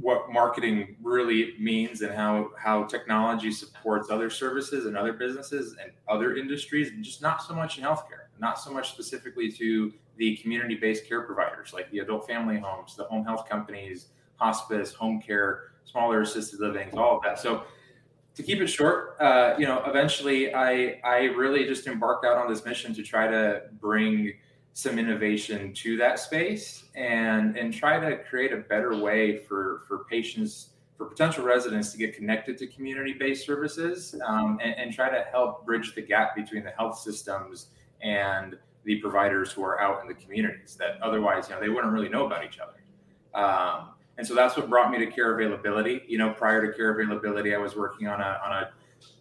what 0.00 0.32
marketing 0.32 0.96
really 1.02 1.54
means 1.60 2.00
and 2.02 2.12
how 2.12 2.50
how 2.58 2.84
technology 2.84 3.52
supports 3.52 4.10
other 4.10 4.30
services 4.30 4.86
and 4.86 4.96
other 4.96 5.12
businesses 5.12 5.76
and 5.80 5.92
other 6.08 6.36
industries, 6.36 6.90
and 6.90 7.04
just 7.04 7.22
not 7.22 7.42
so 7.42 7.54
much 7.54 7.78
in 7.78 7.84
healthcare, 7.84 8.26
not 8.40 8.58
so 8.58 8.72
much 8.72 8.92
specifically 8.92 9.52
to 9.52 9.92
the 10.16 10.36
community-based 10.36 11.06
care 11.06 11.22
providers 11.22 11.72
like 11.72 11.90
the 11.90 11.98
adult 11.98 12.26
family 12.26 12.58
homes, 12.58 12.96
the 12.96 13.04
home 13.04 13.24
health 13.24 13.48
companies, 13.48 14.08
hospice, 14.36 14.92
home 14.92 15.20
care, 15.20 15.73
smaller 15.84 16.22
assisted 16.22 16.60
livings, 16.60 16.94
all 16.96 17.16
of 17.16 17.22
that. 17.22 17.38
So 17.38 17.64
to 18.34 18.42
keep 18.42 18.60
it 18.60 18.66
short, 18.66 19.16
uh, 19.20 19.54
you 19.58 19.66
know, 19.66 19.82
eventually 19.86 20.54
I 20.54 21.00
I 21.04 21.24
really 21.36 21.64
just 21.66 21.86
embarked 21.86 22.24
out 22.24 22.36
on 22.36 22.48
this 22.48 22.64
mission 22.64 22.94
to 22.94 23.02
try 23.02 23.28
to 23.28 23.62
bring 23.80 24.34
some 24.72 24.98
innovation 24.98 25.72
to 25.72 25.96
that 25.96 26.18
space 26.18 26.84
and 26.96 27.56
and 27.56 27.72
try 27.72 27.98
to 27.98 28.18
create 28.24 28.52
a 28.52 28.56
better 28.56 28.96
way 28.96 29.38
for 29.38 29.84
for 29.86 30.04
patients 30.04 30.70
for 30.96 31.06
potential 31.06 31.44
residents 31.44 31.92
to 31.92 31.98
get 31.98 32.14
connected 32.14 32.56
to 32.58 32.66
community-based 32.68 33.44
services 33.44 34.14
um, 34.26 34.60
and, 34.62 34.76
and, 34.76 34.92
try 34.92 35.10
to 35.10 35.24
help 35.32 35.66
bridge 35.66 35.92
the 35.96 36.00
gap 36.00 36.36
between 36.36 36.62
the 36.62 36.70
health 36.70 36.96
systems 36.96 37.66
and 38.00 38.56
the 38.84 39.00
providers 39.00 39.50
who 39.50 39.64
are 39.64 39.80
out 39.80 40.00
in 40.02 40.06
the 40.06 40.14
communities 40.14 40.76
that 40.76 41.00
otherwise 41.02 41.48
you 41.48 41.54
know 41.54 41.60
they 41.60 41.68
wouldn't 41.68 41.92
really 41.92 42.08
know 42.08 42.26
about 42.26 42.44
each 42.44 42.58
other 42.58 42.80
um, 43.34 43.90
and 44.18 44.26
so 44.26 44.34
that's 44.34 44.56
what 44.56 44.68
brought 44.68 44.90
me 44.90 44.98
to 44.98 45.06
care 45.06 45.34
availability 45.34 46.02
you 46.06 46.18
know 46.18 46.30
prior 46.30 46.66
to 46.66 46.76
care 46.76 46.90
availability 46.90 47.54
i 47.54 47.58
was 47.58 47.76
working 47.76 48.06
on 48.08 48.20
a 48.20 48.40
on 48.44 48.52
a 48.52 48.70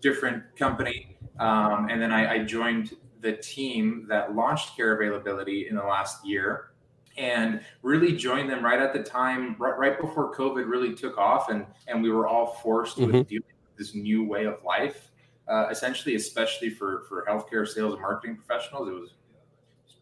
different 0.02 0.44
company 0.56 1.18
um, 1.40 1.90
and 1.90 2.00
then 2.02 2.12
I, 2.12 2.34
I 2.34 2.44
joined 2.44 2.96
the 3.22 3.34
team 3.38 4.06
that 4.08 4.36
launched 4.36 4.76
care 4.76 4.96
availability 4.96 5.68
in 5.68 5.76
the 5.76 5.84
last 5.84 6.26
year 6.26 6.74
and 7.18 7.62
really 7.82 8.16
joined 8.16 8.50
them 8.50 8.64
right 8.64 8.80
at 8.80 8.94
the 8.94 9.02
time 9.02 9.56
right, 9.60 9.78
right 9.78 10.00
before 10.00 10.34
covid 10.34 10.68
really 10.68 10.94
took 10.94 11.18
off 11.18 11.50
and 11.50 11.66
and 11.88 12.02
we 12.02 12.12
were 12.12 12.28
all 12.28 12.58
forced 12.64 12.98
mm-hmm. 12.98 13.12
with 13.12 13.28
dealing 13.28 13.44
with 13.48 13.78
this 13.78 13.96
new 13.96 14.24
way 14.24 14.46
of 14.46 14.58
life 14.64 15.12
uh, 15.48 15.68
essentially 15.70 16.16
especially 16.16 16.70
for 16.70 17.04
for 17.08 17.26
healthcare 17.30 17.68
sales 17.68 17.94
and 17.94 18.02
marketing 18.02 18.36
professionals 18.36 18.88
it 18.88 18.94
was 18.94 19.14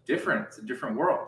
different 0.06 0.46
it's 0.48 0.58
a 0.58 0.63
different 0.63 0.96
world 0.96 1.27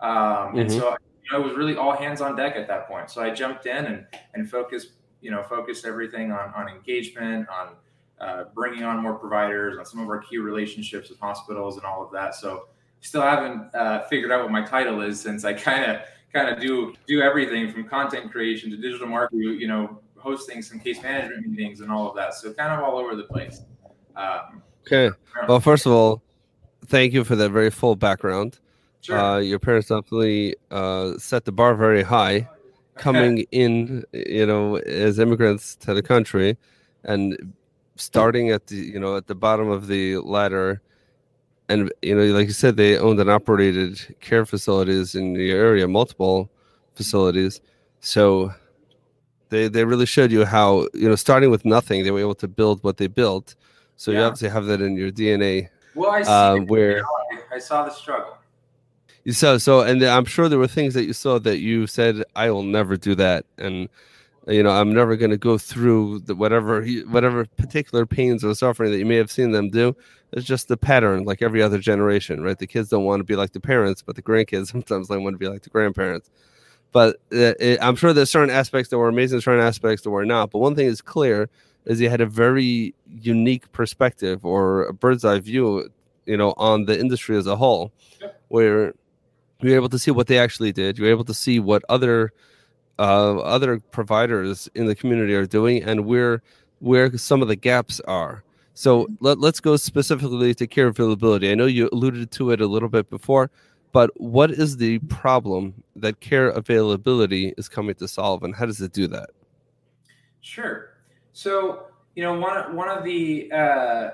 um, 0.00 0.10
mm-hmm. 0.10 0.58
and 0.60 0.72
so 0.72 0.90
you 0.90 1.01
know, 1.32 1.40
it 1.40 1.46
was 1.46 1.56
really 1.56 1.76
all 1.76 1.96
hands 1.96 2.20
on 2.20 2.36
deck 2.36 2.56
at 2.56 2.68
that 2.68 2.86
point 2.86 3.10
so 3.10 3.22
i 3.22 3.30
jumped 3.30 3.66
in 3.66 3.86
and 3.86 4.06
and 4.34 4.50
focused 4.50 4.92
you 5.20 5.30
know 5.30 5.42
focused 5.42 5.84
everything 5.84 6.30
on 6.30 6.52
on 6.54 6.68
engagement 6.68 7.48
on 7.48 7.74
uh, 8.22 8.44
bringing 8.54 8.84
on 8.84 9.02
more 9.02 9.14
providers 9.14 9.76
on 9.78 9.84
some 9.84 10.00
of 10.00 10.08
our 10.08 10.18
key 10.18 10.38
relationships 10.38 11.10
with 11.10 11.18
hospitals 11.18 11.76
and 11.76 11.84
all 11.84 12.04
of 12.04 12.12
that. 12.12 12.36
So 12.36 12.68
still 13.00 13.22
haven't 13.22 13.74
uh, 13.74 14.04
figured 14.04 14.30
out 14.30 14.42
what 14.42 14.52
my 14.52 14.64
title 14.64 15.00
is 15.00 15.20
since 15.20 15.44
I 15.44 15.52
kind 15.54 15.90
of 15.90 16.02
kind 16.32 16.48
of 16.48 16.60
do 16.60 16.94
do 17.06 17.20
everything 17.20 17.70
from 17.72 17.84
content 17.84 18.30
creation 18.30 18.70
to 18.70 18.76
digital 18.76 19.08
marketing, 19.08 19.58
you 19.60 19.66
know, 19.66 20.00
hosting 20.16 20.62
some 20.62 20.78
case 20.78 21.02
management 21.02 21.48
meetings 21.48 21.80
and 21.80 21.90
all 21.90 22.08
of 22.08 22.14
that. 22.14 22.34
So 22.34 22.52
kind 22.52 22.72
of 22.72 22.88
all 22.88 22.96
over 22.96 23.16
the 23.16 23.24
place. 23.24 23.62
Um, 24.14 24.62
okay. 24.86 25.10
Well, 25.48 25.58
first 25.58 25.84
of 25.84 25.92
all, 25.92 26.22
thank 26.86 27.12
you 27.12 27.24
for 27.24 27.34
that 27.34 27.50
very 27.50 27.70
full 27.70 27.96
background. 27.96 28.60
Sure. 29.02 29.18
Uh, 29.18 29.38
your 29.38 29.58
parents 29.58 29.88
definitely 29.88 30.54
uh, 30.70 31.18
set 31.18 31.44
the 31.44 31.50
bar 31.50 31.74
very 31.74 32.04
high 32.04 32.48
coming 32.94 33.44
in, 33.50 34.04
you 34.12 34.46
know, 34.46 34.76
as 34.76 35.18
immigrants 35.18 35.74
to 35.76 35.92
the 35.92 36.02
country 36.02 36.56
and 37.02 37.54
starting 37.96 38.50
at 38.50 38.68
the 38.68 38.76
you 38.76 38.98
know 38.98 39.16
at 39.16 39.26
the 39.26 39.34
bottom 39.34 39.68
of 39.68 39.88
the 39.88 40.18
ladder. 40.18 40.80
And 41.68 41.92
you 42.00 42.14
know 42.14 42.22
like 42.36 42.46
you 42.46 42.52
said 42.52 42.76
they 42.76 42.96
owned 42.96 43.18
and 43.18 43.30
operated 43.30 44.16
care 44.20 44.46
facilities 44.46 45.14
in 45.14 45.32
the 45.32 45.50
area 45.50 45.88
multiple 45.88 46.48
facilities. 46.94 47.60
So 48.00 48.54
they 49.48 49.66
they 49.68 49.84
really 49.84 50.06
showed 50.06 50.30
you 50.30 50.44
how 50.44 50.86
you 50.94 51.08
know 51.08 51.16
starting 51.16 51.50
with 51.50 51.64
nothing 51.64 52.04
they 52.04 52.12
were 52.12 52.20
able 52.20 52.36
to 52.36 52.48
build 52.48 52.84
what 52.84 52.98
they 52.98 53.08
built. 53.08 53.56
So 53.96 54.10
yeah. 54.10 54.18
you 54.18 54.24
obviously 54.24 54.48
have 54.48 54.66
that 54.66 54.80
in 54.80 54.96
your 54.96 55.12
dna 55.12 55.68
well 55.94 56.10
i 56.10 56.22
see 56.22 56.30
uh, 56.30 56.56
where 56.56 57.04
i 57.52 57.58
saw 57.58 57.84
the 57.84 57.90
struggle 57.90 58.36
you 59.24 59.32
saw 59.32 59.56
so 59.56 59.80
and 59.80 60.02
i'm 60.02 60.24
sure 60.24 60.48
there 60.48 60.58
were 60.58 60.66
things 60.66 60.94
that 60.94 61.04
you 61.04 61.12
saw 61.12 61.38
that 61.38 61.58
you 61.58 61.86
said 61.86 62.22
i 62.36 62.50
will 62.50 62.62
never 62.62 62.96
do 62.96 63.14
that 63.14 63.44
and 63.58 63.88
you 64.48 64.62
know 64.62 64.70
i'm 64.70 64.92
never 64.92 65.16
going 65.16 65.30
to 65.30 65.36
go 65.36 65.56
through 65.56 66.18
the 66.20 66.34
whatever 66.34 66.84
whatever 67.08 67.46
particular 67.56 68.04
pains 68.06 68.44
or 68.44 68.54
suffering 68.54 68.90
that 68.90 68.98
you 68.98 69.06
may 69.06 69.16
have 69.16 69.30
seen 69.30 69.52
them 69.52 69.70
do. 69.70 69.94
It's 70.32 70.46
just 70.46 70.68
the 70.68 70.78
pattern 70.78 71.24
like 71.24 71.42
every 71.42 71.62
other 71.62 71.78
generation 71.78 72.42
right? 72.42 72.58
The 72.58 72.66
kids 72.66 72.88
don't 72.88 73.04
want 73.04 73.20
to 73.20 73.24
be 73.24 73.36
like 73.36 73.52
the 73.52 73.60
parents 73.60 74.02
but 74.02 74.16
the 74.16 74.22
grandkids 74.22 74.66
sometimes 74.72 75.08
they 75.08 75.18
want 75.18 75.34
to 75.34 75.38
be 75.38 75.48
like 75.48 75.62
the 75.62 75.70
grandparents. 75.70 76.30
But 76.90 77.16
uh, 77.32 77.54
it, 77.60 77.78
i'm 77.80 77.96
sure 77.96 78.12
there's 78.12 78.30
certain 78.30 78.54
aspects 78.54 78.90
that 78.90 78.98
were 78.98 79.08
amazing 79.08 79.40
certain 79.40 79.64
aspects 79.64 80.02
that 80.02 80.10
were 80.10 80.26
not 80.26 80.50
but 80.50 80.58
one 80.58 80.74
thing 80.74 80.86
is 80.86 81.00
clear 81.00 81.48
is 81.84 81.98
he 81.98 82.06
had 82.06 82.20
a 82.20 82.26
very 82.26 82.94
unique 83.06 83.70
perspective 83.72 84.44
or 84.44 84.84
a 84.86 84.92
bird's 84.92 85.24
eye 85.24 85.40
view, 85.40 85.88
you 86.26 86.36
know, 86.36 86.54
on 86.56 86.84
the 86.84 86.98
industry 86.98 87.36
as 87.36 87.46
a 87.46 87.56
whole, 87.56 87.92
where 88.48 88.94
you're 89.62 89.76
able 89.76 89.88
to 89.88 89.98
see 89.98 90.10
what 90.10 90.26
they 90.26 90.38
actually 90.38 90.72
did. 90.72 90.98
You're 90.98 91.10
able 91.10 91.24
to 91.24 91.34
see 91.34 91.60
what 91.60 91.82
other 91.88 92.32
uh, 92.98 93.38
other 93.38 93.78
providers 93.78 94.68
in 94.74 94.86
the 94.86 94.94
community 94.94 95.34
are 95.34 95.46
doing 95.46 95.82
and 95.82 96.06
where 96.06 96.42
where 96.80 97.16
some 97.16 97.42
of 97.42 97.48
the 97.48 97.56
gaps 97.56 98.00
are. 98.00 98.42
So 98.74 99.06
let, 99.20 99.38
let's 99.38 99.60
go 99.60 99.76
specifically 99.76 100.54
to 100.54 100.66
care 100.66 100.88
availability. 100.88 101.50
I 101.50 101.54
know 101.54 101.66
you 101.66 101.88
alluded 101.92 102.30
to 102.32 102.50
it 102.50 102.60
a 102.60 102.66
little 102.66 102.88
bit 102.88 103.10
before, 103.10 103.50
but 103.92 104.10
what 104.20 104.50
is 104.50 104.78
the 104.78 104.98
problem 105.00 105.74
that 105.96 106.20
care 106.20 106.48
availability 106.48 107.54
is 107.58 107.68
coming 107.68 107.94
to 107.96 108.08
solve, 108.08 108.42
and 108.42 108.54
how 108.54 108.66
does 108.66 108.80
it 108.80 108.92
do 108.92 109.06
that? 109.08 109.30
Sure. 110.40 110.94
So 111.32 111.86
you 112.14 112.22
know 112.22 112.38
one 112.38 112.74
one 112.74 112.88
of 112.88 113.04
the 113.04 113.50
uh, 113.52 114.10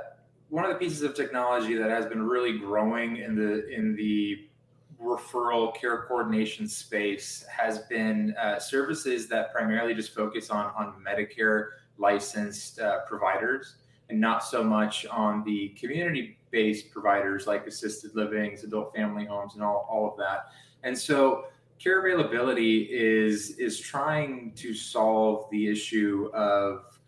one 0.50 0.64
of 0.64 0.70
the 0.70 0.76
pieces 0.76 1.02
of 1.02 1.14
technology 1.14 1.74
that 1.74 1.90
has 1.90 2.06
been 2.06 2.22
really 2.22 2.58
growing 2.58 3.18
in 3.18 3.34
the 3.36 3.68
in 3.68 3.94
the 3.96 4.48
referral 5.00 5.74
care 5.76 6.04
coordination 6.08 6.68
space 6.68 7.44
has 7.48 7.80
been 7.80 8.34
uh, 8.40 8.58
services 8.58 9.28
that 9.28 9.52
primarily 9.52 9.94
just 9.94 10.14
focus 10.14 10.50
on 10.50 10.72
on 10.76 10.94
Medicare 11.06 11.68
licensed 11.98 12.80
uh, 12.80 13.00
providers 13.06 13.76
and 14.10 14.20
not 14.20 14.44
so 14.44 14.64
much 14.64 15.06
on 15.06 15.44
the 15.44 15.68
community 15.70 16.38
based 16.50 16.90
providers 16.90 17.46
like 17.46 17.66
assisted 17.66 18.14
livings, 18.14 18.64
adult 18.64 18.94
family 18.94 19.26
homes, 19.26 19.54
and 19.54 19.62
all, 19.62 19.86
all 19.90 20.10
of 20.10 20.16
that. 20.16 20.46
And 20.82 20.96
so 20.96 21.44
care 21.78 22.00
availability 22.00 22.88
is 22.90 23.50
is 23.50 23.78
trying 23.78 24.52
to 24.56 24.74
solve 24.74 25.48
the 25.50 25.68
issue 25.68 26.30
of 26.34 26.98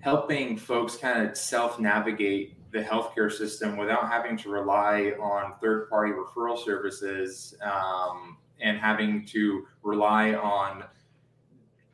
helping 0.00 0.56
folks 0.56 0.96
kind 0.96 1.28
of 1.28 1.36
self 1.36 1.80
navigate 1.80 2.57
the 2.70 2.82
healthcare 2.82 3.32
system 3.32 3.76
without 3.76 4.10
having 4.10 4.36
to 4.36 4.50
rely 4.50 5.12
on 5.20 5.54
third 5.60 5.88
party 5.88 6.12
referral 6.12 6.62
services 6.62 7.54
um, 7.62 8.36
and 8.60 8.78
having 8.78 9.24
to 9.26 9.66
rely 9.82 10.34
on 10.34 10.84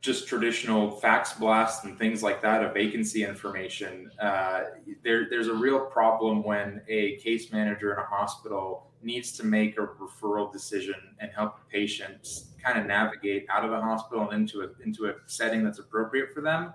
just 0.01 0.29
traditional 0.29 0.91
fax 0.91 1.33
blasts 1.33 1.85
and 1.85 1.99
things 1.99 2.23
like 2.23 2.43
that 2.43 2.63
of 2.63 2.75
vacancy 2.75 3.25
information. 3.25 4.11
Uh, 4.21 4.65
there, 5.03 5.29
there's 5.31 5.49
a 5.49 5.55
real 5.55 5.87
problem 5.87 6.43
when 6.43 6.83
a 6.89 7.17
case 7.17 7.51
manager 7.53 7.93
in 7.93 7.99
a 7.99 8.05
hospital 8.05 8.91
needs 9.03 9.33
to 9.33 9.47
make 9.47 9.79
a 9.79 9.87
referral 9.87 10.53
decision 10.53 10.95
and 11.21 11.31
help 11.31 11.57
patients 11.71 12.55
kind 12.63 12.79
of 12.79 12.87
navigate 12.87 13.47
out 13.49 13.65
of 13.65 13.71
the 13.71 13.81
hospital 13.81 14.29
and 14.29 14.43
into 14.43 14.63
a, 14.63 14.69
into 14.85 15.07
a 15.07 15.15
setting 15.27 15.65
that's 15.65 15.79
appropriate 15.79 16.35
for 16.35 16.43
them. 16.43 16.75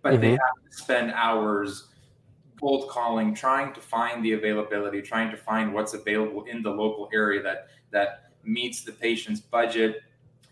But 0.00 0.14
mm-hmm. 0.14 0.22
they 0.22 0.30
have 0.30 0.38
to 0.38 0.76
spend 0.76 1.12
hours 1.12 1.88
cold 2.60 2.88
calling, 2.88 3.34
trying 3.34 3.72
to 3.74 3.80
find 3.80 4.24
the 4.24 4.32
availability, 4.32 5.02
trying 5.02 5.30
to 5.30 5.36
find 5.36 5.72
what's 5.72 5.94
available 5.94 6.44
in 6.44 6.62
the 6.62 6.70
local 6.70 7.08
area 7.12 7.42
that 7.42 7.68
that 7.90 8.30
meets 8.44 8.82
the 8.82 8.92
patient's 8.92 9.40
budget, 9.40 10.02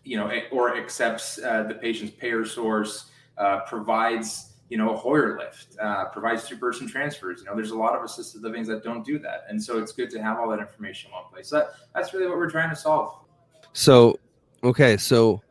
you 0.04 0.16
know, 0.16 0.30
or 0.50 0.76
accepts 0.76 1.38
uh, 1.38 1.62
the 1.64 1.74
patient's 1.74 2.14
payer 2.14 2.44
source, 2.44 3.10
uh, 3.38 3.60
provides 3.60 4.54
you 4.68 4.78
know 4.78 4.92
a 4.92 4.96
Hoyer 4.96 5.38
lift, 5.38 5.76
uh, 5.80 6.06
provides 6.06 6.46
two 6.48 6.56
person 6.56 6.88
transfers. 6.88 7.40
You 7.40 7.46
know, 7.46 7.54
there's 7.54 7.70
a 7.70 7.78
lot 7.78 7.94
of 7.94 8.02
assisted 8.02 8.42
livings 8.42 8.66
that 8.68 8.82
don't 8.82 9.04
do 9.04 9.18
that, 9.20 9.44
and 9.48 9.62
so 9.62 9.78
it's 9.78 9.92
good 9.92 10.10
to 10.10 10.22
have 10.22 10.38
all 10.38 10.48
that 10.50 10.60
information 10.60 11.10
in 11.10 11.14
one 11.14 11.24
place. 11.32 11.48
So 11.48 11.58
that, 11.58 11.68
that's 11.94 12.12
really 12.12 12.26
what 12.26 12.36
we're 12.36 12.50
trying 12.50 12.70
to 12.70 12.76
solve. 12.76 13.20
So, 13.72 14.18
okay, 14.62 14.96
so 14.96 15.42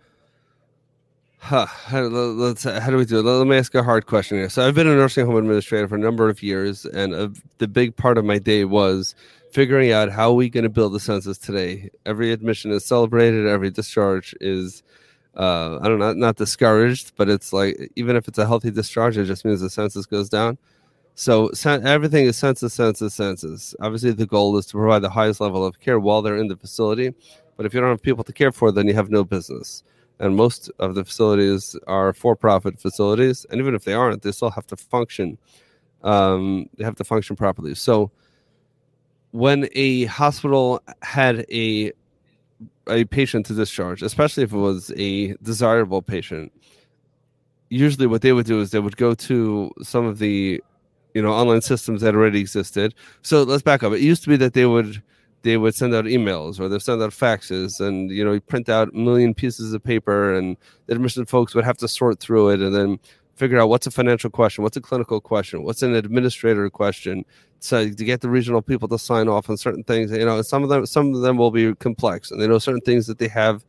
Huh. 1.44 1.66
How, 1.66 2.04
let's, 2.04 2.64
how 2.64 2.90
do 2.90 2.96
we 2.96 3.04
do 3.04 3.20
it? 3.20 3.24
Let 3.24 3.46
me 3.46 3.58
ask 3.58 3.76
a 3.76 3.84
hard 3.84 4.06
question 4.06 4.38
here. 4.38 4.48
So, 4.48 4.66
I've 4.66 4.76
been 4.76 4.88
a 4.88 4.96
nursing 4.96 5.26
home 5.26 5.36
administrator 5.36 5.90
for 5.90 5.96
a 5.96 6.00
number 6.00 6.30
of 6.30 6.42
years, 6.42 6.86
and 6.86 7.14
a, 7.14 7.34
the 7.58 7.68
big 7.68 7.98
part 7.98 8.18
of 8.18 8.24
my 8.24 8.40
day 8.40 8.64
was 8.64 9.14
figuring 9.52 9.92
out 9.92 10.10
how 10.10 10.30
are 10.30 10.36
we 10.36 10.50
going 10.50 10.64
to 10.64 10.70
build 10.70 10.94
the 10.94 11.02
census 11.02 11.38
today. 11.38 11.90
Every 12.06 12.32
admission 12.32 12.72
is 12.72 12.86
celebrated, 12.86 13.46
every 13.46 13.72
discharge 13.72 14.34
is, 14.40 14.84
uh, 15.36 15.80
I 15.82 15.90
don't 15.90 16.00
know, 16.00 16.14
not 16.14 16.38
discouraged, 16.38 17.12
but 17.18 17.28
it's 17.28 17.52
like 17.52 17.92
even 17.98 18.16
if 18.16 18.30
it's 18.30 18.38
a 18.38 18.48
healthy 18.48 18.72
discharge, 18.72 19.18
it 19.18 19.26
just 19.26 19.44
means 19.44 19.60
the 19.60 19.70
census 19.70 20.06
goes 20.06 20.30
down. 20.30 20.58
So, 21.16 21.52
everything 21.66 22.26
is 22.26 22.38
census, 22.38 22.74
census, 22.74 23.16
census. 23.16 23.76
Obviously, 23.82 24.14
the 24.14 24.26
goal 24.26 24.56
is 24.58 24.66
to 24.68 24.78
provide 24.78 25.02
the 25.02 25.10
highest 25.10 25.42
level 25.42 25.66
of 25.66 25.78
care 25.82 26.00
while 26.00 26.22
they're 26.22 26.38
in 26.38 26.48
the 26.48 26.56
facility. 26.56 27.14
But 27.58 27.66
if 27.66 27.74
you 27.74 27.82
don't 27.82 27.90
have 27.90 28.02
people 28.02 28.24
to 28.24 28.32
care 28.32 28.54
for, 28.54 28.72
then 28.72 28.88
you 28.88 28.94
have 28.94 29.10
no 29.10 29.26
business 29.26 29.84
and 30.24 30.38
most 30.38 30.72
of 30.80 30.96
the 30.96 31.04
facilities 31.04 31.76
are 31.86 32.14
for-profit 32.14 32.80
facilities 32.80 33.46
and 33.50 33.60
even 33.60 33.76
if 33.76 33.84
they 33.84 33.94
aren't 33.94 34.22
they 34.22 34.32
still 34.32 34.50
have 34.50 34.66
to 34.66 34.78
function 34.78 35.38
um, 36.04 36.68
they 36.78 36.84
have 36.84 36.96
to 36.96 37.04
function 37.04 37.36
properly. 37.36 37.74
So 37.76 38.12
when 39.32 39.70
a 39.74 40.06
hospital 40.06 40.82
had 41.02 41.46
a 41.52 41.92
a 42.88 43.06
patient 43.06 43.46
to 43.48 43.54
discharge 43.54 44.02
especially 44.02 44.44
if 44.44 44.54
it 44.54 44.58
was 44.58 44.92
a 44.98 45.34
desirable 45.42 46.02
patient 46.02 46.52
usually 47.70 48.08
what 48.08 48.22
they 48.22 48.34
would 48.34 48.46
do 48.46 48.62
is 48.62 48.72
they 48.72 48.80
would 48.80 48.98
go 48.98 49.14
to 49.16 49.72
some 49.82 50.06
of 50.06 50.20
the 50.20 50.62
you 51.14 51.22
know 51.22 51.34
online 51.34 51.62
systems 51.62 52.02
that 52.02 52.16
already 52.16 52.40
existed. 52.40 52.94
So 53.22 53.44
let's 53.44 53.64
back 53.64 53.84
up. 53.84 53.94
It 53.94 54.02
used 54.02 54.24
to 54.24 54.30
be 54.30 54.38
that 54.38 54.54
they 54.54 54.66
would 54.66 55.02
they 55.44 55.58
would 55.58 55.76
send 55.76 55.94
out 55.94 56.06
emails 56.06 56.60
or 56.60 56.68
they'd 56.68 56.82
send 56.82 57.02
out 57.02 57.12
faxes 57.12 57.80
and 57.80 58.10
you 58.10 58.24
know 58.24 58.40
print 58.42 58.70
out 58.70 58.90
a 58.90 58.98
million 58.98 59.34
pieces 59.34 59.74
of 59.74 59.84
paper 59.84 60.34
and 60.34 60.58
the 60.88 60.94
admission 60.94 61.26
folks 61.26 61.54
would 61.54 61.66
have 61.66 61.78
to 61.78 61.88
sort 61.88 62.20
through 62.20 62.50
it 62.50 62.60
and 62.60 62.76
then 62.76 63.00
figure 63.36 63.60
out 63.60 63.68
what's 63.68 63.88
a 63.88 63.92
financial 63.92 64.30
question 64.30 64.64
what's 64.64 64.78
a 64.78 64.82
clinical 64.82 65.20
question 65.20 65.64
what's 65.64 65.84
an 65.84 65.94
administrator 65.94 66.70
question 66.70 67.26
so 67.64 67.90
to 67.90 68.04
get 68.04 68.20
the 68.20 68.30
regional 68.30 68.62
people 68.62 68.90
to 68.90 69.00
sign 69.00 69.30
off 69.30 69.50
on 69.50 69.56
certain 69.56 69.86
things. 69.86 70.12
You 70.12 70.26
know 70.26 70.42
some 70.42 70.64
of 70.64 70.70
them 70.70 70.86
some 70.86 71.16
of 71.16 71.22
them 71.22 71.38
will 71.38 71.50
be 71.50 71.74
complex 71.76 72.30
and 72.30 72.42
they 72.42 72.48
know 72.48 72.60
certain 72.60 72.82
things 72.82 73.08
that 73.08 73.20
they 73.20 73.30
have 73.30 73.64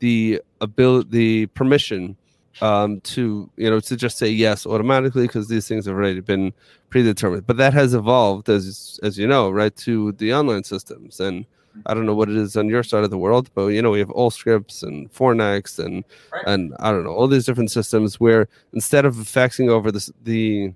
the 0.00 0.42
ability 0.60 1.08
the 1.10 1.46
permission 1.46 2.14
um, 2.60 3.00
to 3.00 3.50
you 3.56 3.70
know 3.70 3.80
to 3.80 3.96
just 3.96 4.18
say 4.18 4.28
yes 4.28 4.66
automatically 4.66 5.26
because 5.26 5.48
these 5.48 5.68
things 5.68 5.86
have 5.86 5.94
already 5.94 6.20
been 6.20 6.52
predetermined. 6.90 7.46
But 7.46 7.56
that 7.58 7.74
has 7.74 7.94
evolved 7.94 8.48
as 8.48 8.98
as 9.02 9.18
you 9.18 9.26
know, 9.26 9.50
right, 9.50 9.74
to 9.78 10.12
the 10.12 10.34
online 10.34 10.64
systems. 10.64 11.20
And 11.20 11.46
I 11.86 11.94
don't 11.94 12.06
know 12.06 12.14
what 12.14 12.28
it 12.28 12.36
is 12.36 12.56
on 12.56 12.68
your 12.68 12.82
side 12.82 13.04
of 13.04 13.10
the 13.10 13.18
world, 13.18 13.50
but 13.54 13.68
you 13.68 13.82
know 13.82 13.90
we 13.90 14.00
have 14.00 14.08
Allscripts 14.08 14.82
and 14.82 15.12
Fornex 15.12 15.78
and 15.78 16.04
right. 16.32 16.44
and 16.46 16.74
I 16.80 16.90
don't 16.90 17.04
know 17.04 17.12
all 17.12 17.28
these 17.28 17.46
different 17.46 17.70
systems 17.70 18.18
where 18.18 18.48
instead 18.72 19.04
of 19.04 19.14
faxing 19.14 19.68
over 19.68 19.92
the 19.92 20.10
the 20.24 20.72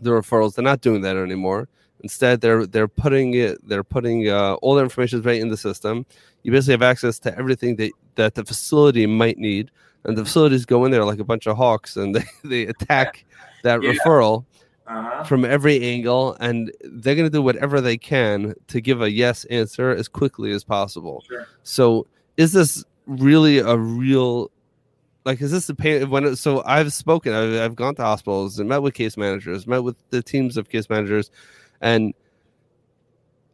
the 0.00 0.10
referrals, 0.10 0.54
they're 0.54 0.64
not 0.64 0.80
doing 0.80 1.02
that 1.02 1.16
anymore. 1.16 1.68
Instead, 2.02 2.40
they're 2.40 2.66
they're 2.66 2.88
putting 2.88 3.34
it 3.34 3.58
they're 3.68 3.84
putting 3.84 4.28
uh, 4.28 4.54
all 4.54 4.74
the 4.74 4.82
information 4.82 5.20
right 5.22 5.40
in 5.40 5.48
the 5.48 5.56
system. 5.56 6.06
You 6.42 6.52
basically 6.52 6.72
have 6.72 6.82
access 6.82 7.18
to 7.20 7.36
everything 7.36 7.76
that 7.76 7.92
that 8.14 8.34
the 8.34 8.44
facility 8.44 9.06
might 9.06 9.38
need 9.38 9.70
and 10.04 10.16
the 10.16 10.24
facilities 10.24 10.64
go 10.64 10.84
in 10.84 10.90
there 10.90 11.04
like 11.04 11.18
a 11.18 11.24
bunch 11.24 11.46
of 11.46 11.56
hawks 11.56 11.96
and 11.96 12.14
they, 12.14 12.24
they 12.44 12.66
attack 12.66 13.24
that 13.62 13.82
yeah. 13.82 13.92
referral 13.92 14.44
uh-huh. 14.86 15.24
from 15.24 15.44
every 15.44 15.82
angle 15.82 16.36
and 16.40 16.72
they're 16.82 17.14
going 17.14 17.26
to 17.26 17.30
do 17.30 17.42
whatever 17.42 17.80
they 17.80 17.96
can 17.96 18.54
to 18.66 18.80
give 18.80 19.02
a 19.02 19.10
yes 19.10 19.44
answer 19.46 19.90
as 19.90 20.08
quickly 20.08 20.52
as 20.52 20.64
possible 20.64 21.22
sure. 21.28 21.46
so 21.62 22.06
is 22.36 22.52
this 22.52 22.84
really 23.06 23.58
a 23.58 23.76
real 23.76 24.50
like 25.24 25.40
is 25.40 25.52
this 25.52 25.68
a 25.68 25.74
pain 25.74 26.08
when 26.10 26.24
it, 26.24 26.36
so 26.36 26.62
i've 26.64 26.92
spoken 26.92 27.32
I've, 27.32 27.60
I've 27.60 27.76
gone 27.76 27.94
to 27.96 28.02
hospitals 28.02 28.58
and 28.58 28.68
met 28.68 28.82
with 28.82 28.94
case 28.94 29.16
managers 29.16 29.66
met 29.66 29.84
with 29.84 29.96
the 30.10 30.22
teams 30.22 30.56
of 30.56 30.68
case 30.68 30.88
managers 30.88 31.30
and 31.80 32.14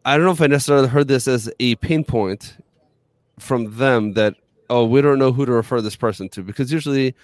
i 0.05 0.17
don't 0.17 0.25
know 0.25 0.33
if 0.33 0.41
i 0.41 0.47
necessarily 0.47 0.88
heard 0.88 1.09
this 1.09 1.26
as 1.26 1.50
a 1.59 1.75
pain 1.76 2.05
point 2.05 2.57
from 3.38 3.76
them 3.76 4.15
that 4.15 4.37
oh, 4.70 4.85
we 4.85 5.00
don't 5.00 5.18
know 5.18 5.32
who 5.32 5.46
to 5.46 5.52
refer 5.52 5.80
this 5.80 5.96
person 5.96 6.28
to 6.30 6.42
because 6.42 6.73
usually, 6.73 7.14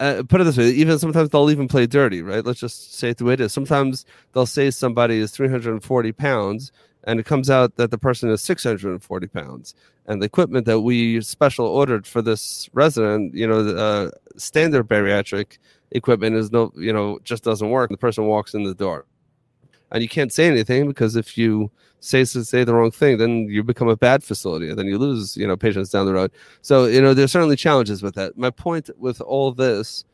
uh, 0.00 0.22
put 0.28 0.40
it 0.40 0.44
this 0.44 0.56
way, 0.56 0.70
even 0.70 0.98
sometimes 0.98 1.30
they'll 1.30 1.50
even 1.50 1.68
play 1.68 1.86
dirty, 1.86 2.22
right? 2.22 2.44
Let's 2.44 2.60
just 2.60 2.94
say 2.94 3.10
it 3.10 3.18
the 3.18 3.24
way 3.24 3.34
it 3.34 3.40
is. 3.40 3.52
Sometimes 3.52 4.06
they'll 4.32 4.46
say 4.46 4.70
somebody 4.70 5.18
is 5.18 5.30
340 5.30 6.12
pounds 6.12 6.72
and 7.04 7.20
it 7.20 7.26
comes 7.26 7.50
out 7.50 7.76
that 7.76 7.90
the 7.90 7.98
person 7.98 8.30
is 8.30 8.42
640 8.42 9.26
pounds 9.28 9.74
and 10.06 10.20
the 10.20 10.26
equipment 10.26 10.66
that 10.66 10.80
we 10.80 11.20
special 11.20 11.66
ordered 11.66 12.06
for 12.06 12.22
this 12.22 12.68
resident 12.72 13.34
you 13.34 13.46
know 13.46 13.60
uh, 13.60 14.10
standard 14.36 14.88
bariatric 14.88 15.58
equipment 15.92 16.34
is 16.34 16.50
no 16.50 16.72
you 16.76 16.92
know 16.92 17.18
just 17.22 17.44
doesn't 17.44 17.70
work 17.70 17.90
the 17.90 17.96
person 17.96 18.24
walks 18.24 18.54
in 18.54 18.64
the 18.64 18.74
door 18.74 19.06
and 19.92 20.02
you 20.02 20.08
can't 20.08 20.32
say 20.32 20.46
anything 20.46 20.88
because 20.88 21.16
if 21.16 21.38
you 21.38 21.70
say 22.00 22.24
say 22.24 22.64
the 22.64 22.74
wrong 22.74 22.90
thing, 22.90 23.18
then 23.18 23.48
you 23.48 23.62
become 23.64 23.88
a 23.88 23.96
bad 23.96 24.22
facility, 24.22 24.68
and 24.68 24.78
then 24.78 24.86
you 24.86 24.98
lose 24.98 25.36
you 25.36 25.46
know 25.46 25.56
patients 25.56 25.90
down 25.90 26.06
the 26.06 26.12
road. 26.12 26.30
So 26.62 26.86
you 26.86 27.00
know 27.00 27.14
there's 27.14 27.32
certainly 27.32 27.56
challenges 27.56 28.02
with 28.02 28.14
that. 28.14 28.36
My 28.36 28.50
point 28.50 28.90
with 28.98 29.20
all 29.20 29.52
this 29.52 30.04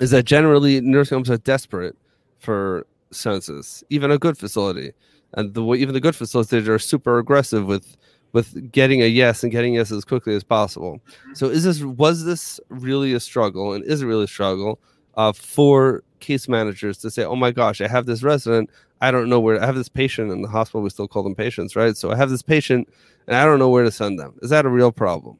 is 0.00 0.10
that 0.10 0.24
generally 0.24 0.80
nursing 0.80 1.16
homes 1.16 1.30
are 1.30 1.38
desperate 1.38 1.96
for 2.38 2.86
census, 3.10 3.82
even 3.90 4.10
a 4.10 4.18
good 4.18 4.36
facility, 4.36 4.92
and 5.34 5.54
the 5.54 5.64
even 5.74 5.94
the 5.94 6.00
good 6.00 6.16
facilities 6.16 6.68
are 6.68 6.78
super 6.78 7.18
aggressive 7.18 7.66
with 7.66 7.96
with 8.32 8.70
getting 8.70 9.02
a 9.02 9.06
yes 9.06 9.42
and 9.42 9.50
getting 9.50 9.74
yes 9.74 9.90
as 9.90 10.04
quickly 10.04 10.34
as 10.34 10.44
possible. 10.44 11.00
So 11.34 11.46
is 11.46 11.64
this 11.64 11.82
was 11.82 12.24
this 12.24 12.60
really 12.68 13.14
a 13.14 13.20
struggle, 13.20 13.72
and 13.72 13.84
is 13.84 14.02
it 14.02 14.06
really 14.06 14.24
a 14.24 14.28
struggle 14.28 14.78
uh, 15.16 15.32
for 15.32 16.02
case 16.20 16.48
managers 16.48 16.98
to 16.98 17.10
say, 17.10 17.24
"Oh 17.24 17.36
my 17.36 17.50
gosh, 17.50 17.80
I 17.80 17.88
have 17.88 18.06
this 18.06 18.22
resident. 18.22 18.70
I 19.00 19.10
don't 19.10 19.28
know 19.28 19.40
where. 19.40 19.62
I 19.62 19.66
have 19.66 19.76
this 19.76 19.88
patient 19.88 20.30
in 20.32 20.42
the 20.42 20.48
hospital. 20.48 20.82
We 20.82 20.90
still 20.90 21.08
call 21.08 21.22
them 21.22 21.34
patients, 21.34 21.76
right? 21.76 21.96
So 21.96 22.10
I 22.10 22.16
have 22.16 22.30
this 22.30 22.42
patient, 22.42 22.88
and 23.26 23.36
I 23.36 23.44
don't 23.44 23.58
know 23.58 23.68
where 23.68 23.84
to 23.84 23.90
send 23.90 24.18
them. 24.18 24.38
Is 24.42 24.50
that 24.50 24.66
a 24.66 24.68
real 24.68 24.92
problem?" 24.92 25.38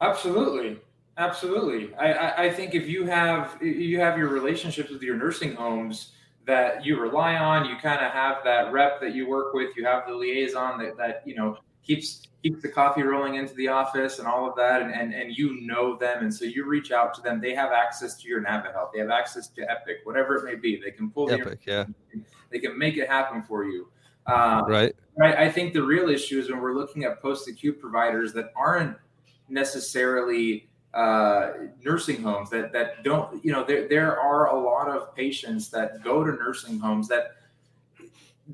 Absolutely, 0.00 0.78
absolutely. 1.16 1.94
I, 1.94 2.12
I, 2.12 2.44
I 2.44 2.50
think 2.50 2.74
if 2.74 2.88
you 2.88 3.06
have 3.06 3.60
you 3.62 4.00
have 4.00 4.18
your 4.18 4.28
relationships 4.28 4.90
with 4.90 5.02
your 5.02 5.16
nursing 5.16 5.54
homes 5.54 6.12
that 6.46 6.84
you 6.84 7.00
rely 7.00 7.36
on, 7.36 7.68
you 7.68 7.76
kind 7.76 8.04
of 8.04 8.12
have 8.12 8.38
that 8.44 8.72
rep 8.72 9.00
that 9.00 9.14
you 9.14 9.28
work 9.28 9.52
with, 9.52 9.76
you 9.76 9.84
have 9.84 10.06
the 10.06 10.14
liaison 10.14 10.78
that 10.82 10.96
that 10.96 11.22
you 11.24 11.34
know 11.34 11.58
keeps 11.86 12.22
keeps 12.42 12.62
the 12.62 12.68
coffee 12.68 13.02
rolling 13.02 13.36
into 13.36 13.54
the 13.54 13.68
office 13.68 14.18
and 14.18 14.28
all 14.28 14.48
of 14.48 14.54
that 14.56 14.82
and, 14.82 14.92
and 14.92 15.14
and 15.14 15.36
you 15.36 15.60
know 15.62 15.96
them 15.96 16.22
and 16.22 16.32
so 16.32 16.44
you 16.44 16.64
reach 16.64 16.92
out 16.92 17.14
to 17.14 17.22
them. 17.22 17.40
They 17.40 17.54
have 17.54 17.72
access 17.72 18.14
to 18.22 18.28
your 18.28 18.42
navihealth 18.42 18.92
they 18.92 19.00
have 19.00 19.10
access 19.10 19.48
to 19.48 19.70
epic 19.70 19.98
whatever 20.04 20.36
it 20.36 20.44
may 20.44 20.54
be. 20.56 20.80
They 20.82 20.90
can 20.90 21.10
pull 21.10 21.30
epic 21.30 21.60
yeah. 21.66 21.84
they 22.50 22.58
can 22.58 22.78
make 22.78 22.96
it 22.96 23.08
happen 23.08 23.42
for 23.42 23.64
you. 23.64 23.88
Um, 24.26 24.64
right. 24.66 24.94
Right 25.16 25.36
i 25.38 25.50
think 25.50 25.72
the 25.72 25.82
real 25.82 26.08
issue 26.08 26.38
is 26.40 26.50
when 26.50 26.60
we're 26.60 26.74
looking 26.74 27.04
at 27.04 27.22
post-acute 27.22 27.80
providers 27.80 28.32
that 28.34 28.52
aren't 28.56 28.96
necessarily 29.48 30.68
uh, 30.96 31.52
nursing 31.84 32.22
homes 32.22 32.48
that 32.48 32.72
that 32.72 33.04
don't 33.04 33.44
you 33.44 33.52
know 33.52 33.62
there 33.62 33.86
there 33.86 34.18
are 34.18 34.48
a 34.48 34.58
lot 34.58 34.88
of 34.88 35.14
patients 35.14 35.68
that 35.68 36.02
go 36.02 36.24
to 36.24 36.32
nursing 36.32 36.78
homes 36.78 37.06
that 37.06 37.35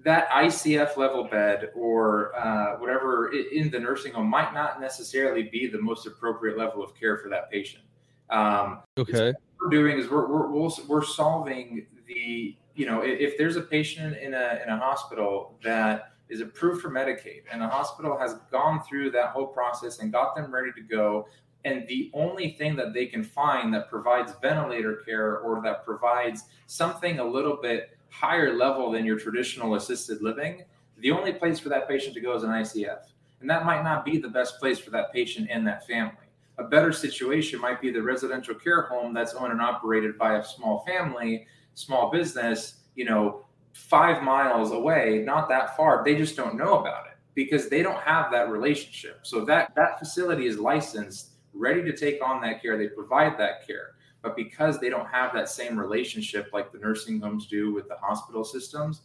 that 0.05 0.29
ICF 0.31 0.97
level 0.97 1.25
bed 1.25 1.71
or 1.75 2.35
uh, 2.39 2.77
whatever 2.79 3.31
in 3.33 3.71
the 3.71 3.79
nursing 3.79 4.13
home 4.13 4.29
might 4.29 4.55
not 4.55 4.81
necessarily 4.81 5.45
be 5.45 5.67
the 5.67 5.81
most 5.81 6.07
appropriate 6.07 6.57
level 6.57 6.83
of 6.83 6.95
care 6.95 7.19
for 7.19 7.29
that 7.29 7.51
patient. 7.51 7.85
Um, 8.31 8.81
okay. 8.97 9.29
What 9.29 9.37
we're 9.61 9.69
doing 9.69 9.99
is 9.99 10.11
we're, 10.11 10.27
we're, 10.27 10.71
we're 10.89 11.05
solving 11.05 11.87
the, 12.07 12.57
you 12.75 12.87
know, 12.87 13.03
if, 13.03 13.21
if 13.21 13.39
there's 13.39 13.57
a 13.57 13.61
patient 13.61 14.17
in 14.17 14.33
a, 14.33 14.61
in 14.63 14.71
a 14.71 14.79
hospital 14.79 15.59
that 15.63 16.15
is 16.31 16.41
approved 16.41 16.81
for 16.81 16.91
Medicaid 16.91 17.43
and 17.53 17.61
the 17.61 17.69
hospital 17.69 18.19
has 18.19 18.37
gone 18.51 18.83
through 18.83 19.11
that 19.11 19.31
whole 19.31 19.47
process 19.47 19.99
and 19.99 20.11
got 20.11 20.35
them 20.35 20.53
ready 20.53 20.73
to 20.73 20.81
go, 20.81 21.27
and 21.65 21.87
the 21.89 22.11
only 22.15 22.51
thing 22.53 22.77
that 22.77 22.93
they 22.93 23.07
can 23.07 23.23
find 23.23 23.73
that 23.75 23.89
provides 23.89 24.33
ventilator 24.43 24.97
care 25.07 25.39
or 25.39 25.63
that 25.63 25.85
provides 25.85 26.45
something 26.67 27.19
a 27.19 27.25
little 27.25 27.57
bit 27.57 27.97
higher 28.11 28.55
level 28.55 28.91
than 28.91 29.05
your 29.05 29.19
traditional 29.19 29.75
assisted 29.75 30.23
living, 30.23 30.65
the 30.99 31.11
only 31.11 31.33
place 31.33 31.59
for 31.59 31.69
that 31.69 31.89
patient 31.89 32.15
to 32.15 32.21
go 32.21 32.35
is 32.35 32.43
an 32.43 32.51
ICF. 32.51 33.07
And 33.41 33.51
that 33.51 33.65
might 33.65 33.83
not 33.83 34.05
be 34.05 34.19
the 34.19 34.29
best 34.29 34.59
place 34.59 34.79
for 34.79 34.91
that 34.91 35.13
patient 35.13 35.49
and 35.51 35.67
that 35.67 35.87
family. 35.87 36.15
A 36.59 36.65
better 36.65 36.93
situation 36.93 37.61
might 37.61 37.81
be 37.81 37.91
the 37.91 38.03
residential 38.03 38.55
care 38.55 38.83
home 38.83 39.15
that's 39.15 39.35
owned 39.35 39.53
and 39.53 39.61
operated 39.61 40.19
by 40.19 40.39
a 40.39 40.45
small 40.45 40.85
family, 40.87 41.47
small 41.75 42.11
business, 42.11 42.81
you 42.95 43.05
know, 43.05 43.47
five 43.73 44.23
miles 44.23 44.71
away, 44.71 45.23
not 45.25 45.49
that 45.49 45.77
far. 45.77 46.03
They 46.05 46.15
just 46.15 46.37
don't 46.37 46.57
know 46.57 46.79
about 46.79 47.07
it 47.07 47.13
because 47.35 47.69
they 47.69 47.83
don't 47.83 48.01
have 48.03 48.31
that 48.31 48.51
relationship. 48.51 49.21
So 49.23 49.45
that 49.47 49.73
that 49.75 49.99
facility 49.99 50.47
is 50.47 50.59
licensed, 50.59 51.32
ready 51.55 51.83
to 51.83 51.97
take 51.97 52.25
on 52.25 52.41
that 52.43 52.63
care. 52.63 52.77
They 52.77 52.89
provide 52.89 53.39
that 53.39 53.67
care. 53.67 53.93
But 54.23 54.37
because 54.37 54.79
they 54.79 54.89
don't 54.89 55.09
have 55.09 55.33
that 55.35 55.49
same 55.49 55.79
relationship 55.79 56.51
like 56.53 56.73
the 56.73 56.79
nursing 56.79 57.21
homes 57.21 57.47
do 57.47 57.73
with 57.73 57.89
the 57.89 57.97
hospital 57.97 58.45
systems, 58.45 59.03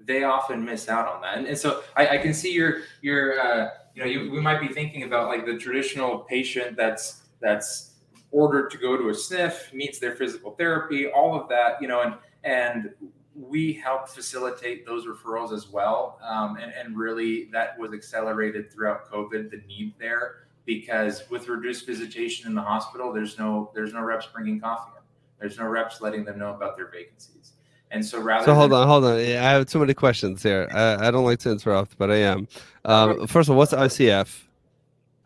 they 0.00 0.24
often 0.24 0.64
miss 0.64 0.88
out 0.88 1.06
on 1.06 1.20
that. 1.22 1.38
And, 1.38 1.46
and 1.46 1.56
so 1.56 1.82
I, 1.96 2.08
I, 2.08 2.18
can 2.18 2.34
see 2.34 2.52
your 2.52 2.78
your 3.00 3.40
uh, 3.40 3.70
you 3.94 4.02
know 4.02 4.08
you, 4.08 4.30
we 4.30 4.40
might 4.40 4.60
be 4.60 4.68
thinking 4.68 5.02
about 5.04 5.28
like 5.28 5.46
the 5.46 5.56
traditional 5.56 6.20
patient 6.20 6.76
that's 6.76 7.22
that's 7.40 7.92
ordered 8.30 8.70
to 8.70 8.78
go 8.78 8.96
to 8.96 9.10
a 9.10 9.12
SNF, 9.12 9.72
needs 9.72 9.98
their 9.98 10.12
physical 10.12 10.52
therapy, 10.52 11.08
all 11.08 11.38
of 11.38 11.48
that, 11.48 11.80
you 11.80 11.88
know, 11.88 12.00
and 12.02 12.14
and 12.42 12.90
we 13.34 13.72
help 13.72 14.08
facilitate 14.08 14.86
those 14.86 15.06
referrals 15.06 15.52
as 15.52 15.68
well. 15.68 16.18
Um, 16.22 16.56
and, 16.56 16.72
and 16.72 16.96
really 16.96 17.48
that 17.52 17.78
was 17.78 17.92
accelerated 17.92 18.72
throughout 18.72 19.10
COVID, 19.10 19.50
the 19.50 19.60
need 19.66 19.94
there 19.98 20.43
because 20.66 21.28
with 21.30 21.48
reduced 21.48 21.86
visitation 21.86 22.48
in 22.48 22.54
the 22.54 22.62
hospital, 22.62 23.12
there's 23.12 23.38
no 23.38 23.70
there's 23.74 23.92
no 23.92 24.02
reps 24.02 24.26
bringing 24.26 24.60
coffee 24.60 24.92
in. 24.96 25.02
There's 25.38 25.58
no 25.58 25.66
reps 25.66 26.00
letting 26.00 26.24
them 26.24 26.38
know 26.38 26.54
about 26.54 26.76
their 26.76 26.88
vacancies. 26.88 27.52
And 27.90 28.04
so 28.04 28.20
rather. 28.20 28.44
So 28.44 28.54
hold 28.54 28.72
on, 28.72 28.88
hold 28.88 29.04
on. 29.04 29.18
I 29.18 29.20
have 29.20 29.66
too 29.66 29.78
many 29.78 29.94
questions 29.94 30.42
here. 30.42 30.68
I, 30.72 31.08
I 31.08 31.10
don't 31.10 31.24
like 31.24 31.38
to 31.40 31.50
interrupt, 31.50 31.96
but 31.98 32.10
I 32.10 32.16
am. 32.16 32.48
Um, 32.84 33.26
first 33.26 33.48
of 33.48 33.52
all, 33.52 33.58
what's 33.58 33.72
ICF? 33.72 34.42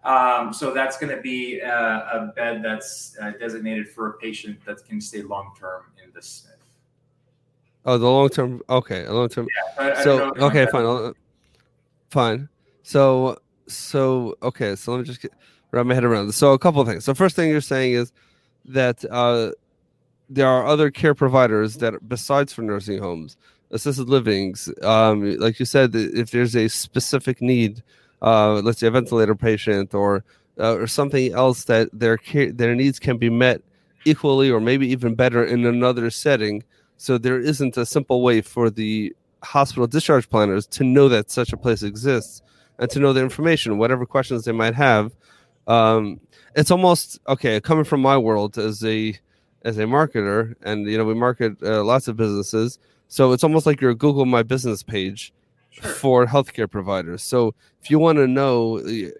Um, 0.04 0.52
so 0.52 0.72
that's 0.72 0.98
going 0.98 1.14
to 1.14 1.20
be 1.20 1.60
a, 1.60 1.68
a 1.68 2.32
bed 2.34 2.62
that's 2.62 3.16
uh, 3.20 3.32
designated 3.38 3.88
for 3.88 4.08
a 4.08 4.12
patient 4.14 4.58
that 4.64 4.84
can 4.86 5.00
stay 5.00 5.22
long 5.22 5.52
term 5.58 5.82
in 6.02 6.10
the 6.12 6.20
SNF. 6.20 6.46
Oh, 7.84 7.96
the 7.96 8.08
long 8.08 8.28
term. 8.28 8.62
Okay, 8.68 9.04
a 9.04 9.12
long 9.12 9.28
term. 9.28 9.48
Yeah, 9.78 10.02
so 10.02 10.32
okay, 10.36 10.66
fine, 10.66 11.14
fine. 12.10 12.48
So 12.82 13.38
so 13.68 14.36
okay, 14.42 14.76
so 14.76 14.92
let 14.92 14.98
me 14.98 15.04
just 15.04 15.20
get, 15.20 15.32
wrap 15.70 15.86
my 15.86 15.94
head 15.94 16.04
around 16.04 16.26
this. 16.26 16.36
So 16.36 16.52
a 16.52 16.58
couple 16.58 16.80
of 16.80 16.88
things. 16.88 17.04
So 17.04 17.14
first 17.14 17.36
thing 17.36 17.50
you're 17.50 17.60
saying 17.60 17.92
is 17.92 18.12
that 18.64 19.04
uh, 19.10 19.52
there 20.28 20.48
are 20.48 20.66
other 20.66 20.90
care 20.90 21.14
providers 21.14 21.76
that 21.76 22.08
besides 22.08 22.52
for 22.52 22.62
nursing 22.62 22.98
homes, 22.98 23.36
assisted 23.70 24.08
livings. 24.08 24.68
Um, 24.82 25.38
like 25.38 25.58
you 25.58 25.66
said, 25.66 25.94
if 25.94 26.30
there's 26.30 26.56
a 26.56 26.68
specific 26.68 27.40
need, 27.40 27.82
uh, 28.22 28.54
let's 28.54 28.80
say 28.80 28.86
a 28.86 28.90
ventilator 28.90 29.34
patient 29.34 29.94
or 29.94 30.24
uh, 30.58 30.74
or 30.74 30.86
something 30.86 31.32
else 31.32 31.64
that 31.64 31.88
their 31.92 32.16
care, 32.16 32.52
their 32.52 32.74
needs 32.74 32.98
can 32.98 33.16
be 33.16 33.30
met 33.30 33.62
equally 34.04 34.50
or 34.50 34.60
maybe 34.60 34.88
even 34.88 35.14
better 35.14 35.44
in 35.44 35.64
another 35.64 36.10
setting. 36.10 36.64
So 36.96 37.16
there 37.16 37.38
isn't 37.38 37.76
a 37.76 37.86
simple 37.86 38.22
way 38.22 38.40
for 38.40 38.70
the 38.70 39.14
hospital 39.42 39.86
discharge 39.86 40.28
planners 40.28 40.66
to 40.66 40.82
know 40.82 41.08
that 41.08 41.30
such 41.30 41.52
a 41.52 41.56
place 41.56 41.84
exists 41.84 42.42
and 42.78 42.90
to 42.90 42.98
know 43.00 43.12
the 43.12 43.22
information, 43.22 43.78
whatever 43.78 44.06
questions 44.06 44.44
they 44.44 44.52
might 44.52 44.74
have. 44.74 45.12
Um, 45.66 46.20
it's 46.54 46.70
almost 46.70 47.18
okay 47.28 47.60
coming 47.60 47.84
from 47.84 48.00
my 48.00 48.16
world 48.16 48.58
as 48.58 48.84
a 48.84 49.18
as 49.62 49.78
a 49.78 49.84
marketer, 49.84 50.54
and 50.62 50.86
you 50.86 50.96
know 50.96 51.04
we 51.04 51.14
market 51.14 51.56
uh, 51.62 51.84
lots 51.84 52.08
of 52.08 52.16
businesses, 52.16 52.78
so 53.08 53.32
it's 53.32 53.44
almost 53.44 53.66
like 53.66 53.80
your 53.80 53.94
Google 53.94 54.24
My 54.24 54.42
Business 54.42 54.82
page 54.82 55.32
sure. 55.70 55.90
for 55.90 56.26
healthcare 56.26 56.70
providers. 56.70 57.22
So 57.22 57.54
if 57.82 57.90
you 57.90 57.98
want 57.98 58.16
to 58.18 58.26
know, 58.26 58.78
you 58.78 59.12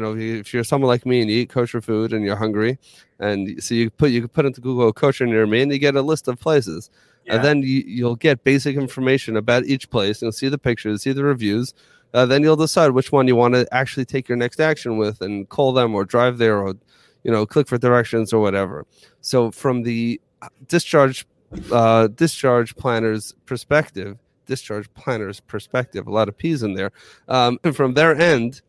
know, 0.00 0.16
if 0.16 0.52
you're 0.52 0.64
someone 0.64 0.88
like 0.88 1.06
me 1.06 1.20
and 1.20 1.30
you 1.30 1.38
eat 1.38 1.48
kosher 1.48 1.80
food 1.80 2.12
and 2.12 2.24
you're 2.24 2.36
hungry, 2.36 2.78
and 3.18 3.62
so 3.62 3.74
you 3.74 3.90
put 3.90 4.10
you 4.10 4.20
can 4.20 4.28
put 4.28 4.46
into 4.46 4.60
Google 4.60 4.92
kosher 4.92 5.26
near 5.26 5.46
me, 5.46 5.62
and 5.62 5.72
you 5.72 5.78
get 5.78 5.96
a 5.96 6.02
list 6.02 6.28
of 6.28 6.38
places. 6.38 6.90
Yeah. 7.24 7.34
And 7.34 7.44
then 7.44 7.62
you, 7.62 7.82
you'll 7.84 8.14
get 8.14 8.44
basic 8.44 8.76
information 8.76 9.36
about 9.36 9.64
each 9.64 9.90
place. 9.90 10.22
You'll 10.22 10.30
see 10.30 10.48
the 10.48 10.58
pictures, 10.58 11.02
see 11.02 11.12
the 11.12 11.24
reviews, 11.24 11.74
uh, 12.16 12.26
then 12.26 12.42
you'll 12.42 12.56
decide 12.56 12.90
which 12.92 13.12
one 13.12 13.28
you 13.28 13.36
want 13.36 13.54
to 13.54 13.68
actually 13.72 14.04
take 14.04 14.28
your 14.28 14.36
next 14.36 14.58
action 14.58 14.96
with 14.96 15.20
and 15.20 15.48
call 15.48 15.72
them 15.72 15.94
or 15.94 16.04
drive 16.04 16.38
there 16.38 16.58
or 16.58 16.74
you 17.22 17.30
know 17.30 17.44
click 17.46 17.68
for 17.68 17.78
directions 17.78 18.32
or 18.32 18.40
whatever. 18.40 18.86
So 19.20 19.50
from 19.50 19.82
the 19.82 20.20
discharge 20.66 21.26
uh, 21.70 22.08
discharge 22.08 22.74
planner's 22.76 23.34
perspective 23.44 24.18
discharge 24.46 24.92
planner's 24.94 25.40
perspective 25.40 26.06
a 26.06 26.10
lot 26.10 26.28
of 26.28 26.36
p's 26.36 26.62
in 26.62 26.74
there 26.74 26.92
um, 27.28 27.58
and 27.64 27.74
from 27.80 27.94
their 27.94 28.14
end 28.14 28.60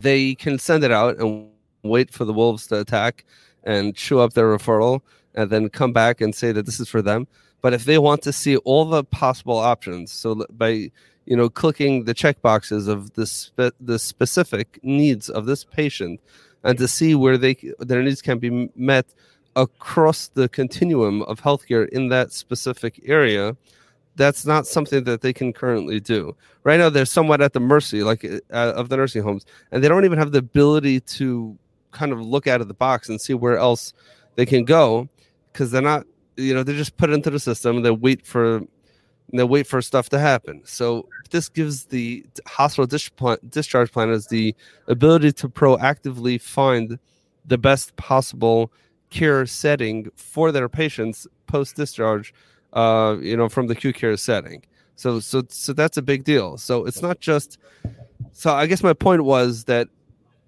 they 0.00 0.34
can 0.34 0.58
send 0.58 0.84
it 0.84 0.90
out 0.90 1.18
and 1.18 1.48
wait 1.82 2.12
for 2.12 2.24
the 2.24 2.32
wolves 2.32 2.66
to 2.66 2.80
attack 2.80 3.24
and 3.64 3.94
chew 3.94 4.18
up 4.20 4.32
their 4.32 4.56
referral 4.56 5.00
and 5.34 5.50
then 5.50 5.68
come 5.68 5.92
back 5.92 6.20
and 6.20 6.34
say 6.34 6.52
that 6.52 6.66
this 6.66 6.80
is 6.80 6.88
for 6.88 7.00
them. 7.00 7.26
But 7.60 7.72
if 7.72 7.84
they 7.84 7.98
want 7.98 8.22
to 8.22 8.32
see 8.32 8.56
all 8.58 8.84
the 8.84 9.04
possible 9.04 9.56
options 9.56 10.12
so 10.12 10.44
by 10.50 10.90
you 11.26 11.36
know, 11.36 11.48
clicking 11.48 12.04
the 12.04 12.14
check 12.14 12.40
boxes 12.42 12.88
of 12.88 13.12
the 13.14 13.26
spe- 13.26 13.76
the 13.80 13.98
specific 13.98 14.78
needs 14.82 15.28
of 15.28 15.46
this 15.46 15.64
patient, 15.64 16.20
and 16.64 16.78
to 16.78 16.88
see 16.88 17.14
where 17.14 17.38
they 17.38 17.56
their 17.78 18.02
needs 18.02 18.22
can 18.22 18.38
be 18.38 18.70
met 18.74 19.06
across 19.54 20.28
the 20.28 20.48
continuum 20.48 21.22
of 21.22 21.40
healthcare 21.40 21.88
in 21.88 22.08
that 22.08 22.32
specific 22.32 23.00
area. 23.04 23.56
That's 24.14 24.44
not 24.44 24.66
something 24.66 25.04
that 25.04 25.22
they 25.22 25.32
can 25.32 25.54
currently 25.54 25.98
do. 25.98 26.36
Right 26.64 26.78
now, 26.78 26.90
they're 26.90 27.06
somewhat 27.06 27.40
at 27.40 27.54
the 27.54 27.60
mercy, 27.60 28.02
like 28.02 28.24
uh, 28.24 28.72
of 28.76 28.90
the 28.90 28.96
nursing 28.98 29.22
homes, 29.22 29.46
and 29.70 29.82
they 29.82 29.88
don't 29.88 30.04
even 30.04 30.18
have 30.18 30.32
the 30.32 30.38
ability 30.38 31.00
to 31.00 31.56
kind 31.92 32.12
of 32.12 32.20
look 32.20 32.46
out 32.46 32.60
of 32.60 32.68
the 32.68 32.74
box 32.74 33.08
and 33.08 33.20
see 33.20 33.34
where 33.34 33.56
else 33.56 33.94
they 34.34 34.46
can 34.46 34.64
go 34.64 35.08
because 35.52 35.70
they're 35.70 35.82
not 35.82 36.06
you 36.36 36.54
know 36.54 36.62
they're 36.62 36.74
just 36.74 36.96
put 36.96 37.10
into 37.10 37.30
the 37.30 37.38
system 37.38 37.82
they 37.82 37.90
wait 37.90 38.26
for 38.26 38.62
and 39.30 39.38
they 39.38 39.44
wait 39.44 39.66
for 39.66 39.80
stuff 39.80 40.08
to 40.10 40.18
happen. 40.18 40.62
So 40.64 41.08
this 41.30 41.48
gives 41.48 41.84
the 41.86 42.24
hospital 42.46 42.86
discharge 43.48 43.92
planners 43.92 44.26
the 44.26 44.54
ability 44.88 45.32
to 45.32 45.48
proactively 45.48 46.40
find 46.40 46.98
the 47.44 47.58
best 47.58 47.96
possible 47.96 48.72
care 49.10 49.46
setting 49.46 50.10
for 50.16 50.52
their 50.52 50.68
patients 50.68 51.26
post 51.46 51.76
discharge. 51.76 52.34
Uh, 52.72 53.18
you 53.20 53.36
know, 53.36 53.50
from 53.50 53.66
the 53.66 53.74
acute 53.74 53.94
care 53.94 54.16
setting. 54.16 54.62
So, 54.96 55.20
so, 55.20 55.42
so 55.50 55.74
that's 55.74 55.98
a 55.98 56.02
big 56.02 56.24
deal. 56.24 56.56
So 56.56 56.86
it's 56.86 57.02
not 57.02 57.20
just. 57.20 57.58
So 58.32 58.50
I 58.50 58.64
guess 58.64 58.82
my 58.82 58.94
point 58.94 59.24
was 59.24 59.64
that 59.64 59.88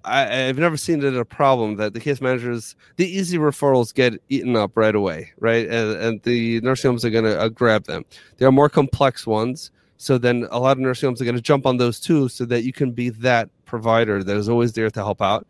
I, 0.04 0.26
have 0.26 0.58
never 0.58 0.76
seen 0.76 1.02
it 1.02 1.16
a 1.16 1.24
problem 1.24 1.76
that 1.76 1.94
the 1.94 2.00
case 2.00 2.20
managers, 2.20 2.76
the 2.96 3.06
easy 3.06 3.38
referrals 3.38 3.94
get 3.94 4.14
eaten 4.28 4.56
up 4.56 4.76
right 4.76 4.94
away, 4.94 5.32
right? 5.38 5.66
And, 5.68 5.96
and 5.96 6.22
the 6.22 6.60
nursing 6.60 6.90
homes 6.90 7.04
are 7.04 7.10
going 7.10 7.24
to 7.24 7.40
uh, 7.40 7.48
grab 7.48 7.84
them. 7.84 8.04
There 8.36 8.46
are 8.46 8.52
more 8.52 8.68
complex 8.68 9.26
ones. 9.26 9.70
So 9.96 10.18
then 10.18 10.46
a 10.50 10.58
lot 10.58 10.72
of 10.72 10.78
nursing 10.78 11.08
homes 11.08 11.22
are 11.22 11.24
going 11.24 11.36
to 11.36 11.42
jump 11.42 11.66
on 11.66 11.78
those 11.78 12.00
too 12.00 12.28
so 12.28 12.44
that 12.46 12.64
you 12.64 12.72
can 12.72 12.92
be 12.92 13.08
that 13.10 13.48
provider 13.64 14.22
that 14.22 14.36
is 14.36 14.48
always 14.48 14.72
there 14.74 14.90
to 14.90 15.00
help 15.00 15.22
out. 15.22 15.46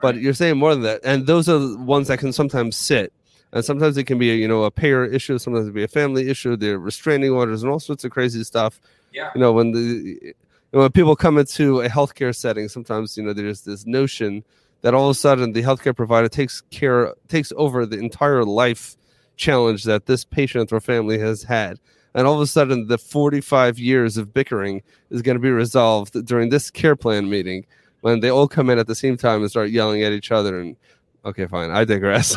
But 0.00 0.16
you're 0.16 0.34
saying 0.34 0.58
more 0.58 0.74
than 0.74 0.82
that. 0.82 1.00
And 1.04 1.26
those 1.26 1.48
are 1.48 1.58
the 1.58 1.78
ones 1.78 2.08
that 2.08 2.18
can 2.18 2.32
sometimes 2.32 2.76
sit. 2.76 3.12
And 3.52 3.64
sometimes 3.64 3.96
it 3.96 4.04
can 4.04 4.18
be, 4.18 4.26
you 4.26 4.48
know, 4.48 4.64
a 4.64 4.70
payer 4.70 5.04
issue. 5.04 5.38
Sometimes 5.38 5.66
it 5.66 5.70
can 5.70 5.74
be 5.74 5.84
a 5.84 5.88
family 5.88 6.28
issue. 6.28 6.56
There 6.56 6.74
are 6.74 6.78
restraining 6.78 7.30
orders 7.30 7.62
and 7.62 7.70
all 7.70 7.80
sorts 7.80 8.04
of 8.04 8.10
crazy 8.10 8.42
stuff. 8.44 8.80
Yeah. 9.12 9.30
You 9.34 9.40
know, 9.40 9.52
when 9.52 9.72
the 9.72 10.34
when 10.74 10.90
people 10.92 11.14
come 11.14 11.38
into 11.38 11.80
a 11.80 11.88
healthcare 11.88 12.34
setting, 12.34 12.68
sometimes 12.68 13.16
you 13.16 13.22
know 13.22 13.32
there's 13.32 13.62
this 13.62 13.86
notion 13.86 14.44
that 14.82 14.92
all 14.92 15.08
of 15.08 15.16
a 15.16 15.18
sudden 15.18 15.52
the 15.52 15.62
healthcare 15.62 15.96
provider 15.96 16.28
takes 16.28 16.62
care 16.70 17.14
takes 17.28 17.52
over 17.56 17.86
the 17.86 17.98
entire 17.98 18.44
life 18.44 18.96
challenge 19.36 19.84
that 19.84 20.06
this 20.06 20.24
patient 20.24 20.72
or 20.72 20.80
family 20.80 21.18
has 21.18 21.42
had. 21.42 21.78
And 22.16 22.26
all 22.26 22.34
of 22.34 22.40
a 22.40 22.46
sudden, 22.46 22.86
the 22.86 22.98
45 22.98 23.78
years 23.78 24.16
of 24.16 24.32
bickering 24.32 24.82
is 25.10 25.22
going 25.22 25.36
to 25.36 25.40
be 25.40 25.50
resolved 25.50 26.24
during 26.26 26.48
this 26.48 26.70
care 26.70 26.94
plan 26.94 27.28
meeting 27.28 27.66
when 28.02 28.20
they 28.20 28.30
all 28.30 28.46
come 28.46 28.70
in 28.70 28.78
at 28.78 28.86
the 28.86 28.94
same 28.94 29.16
time 29.16 29.40
and 29.40 29.50
start 29.50 29.70
yelling 29.70 30.02
at 30.02 30.12
each 30.12 30.30
other. 30.30 30.60
And 30.60 30.76
okay, 31.24 31.46
fine, 31.46 31.70
I 31.70 31.84
digress. 31.84 32.36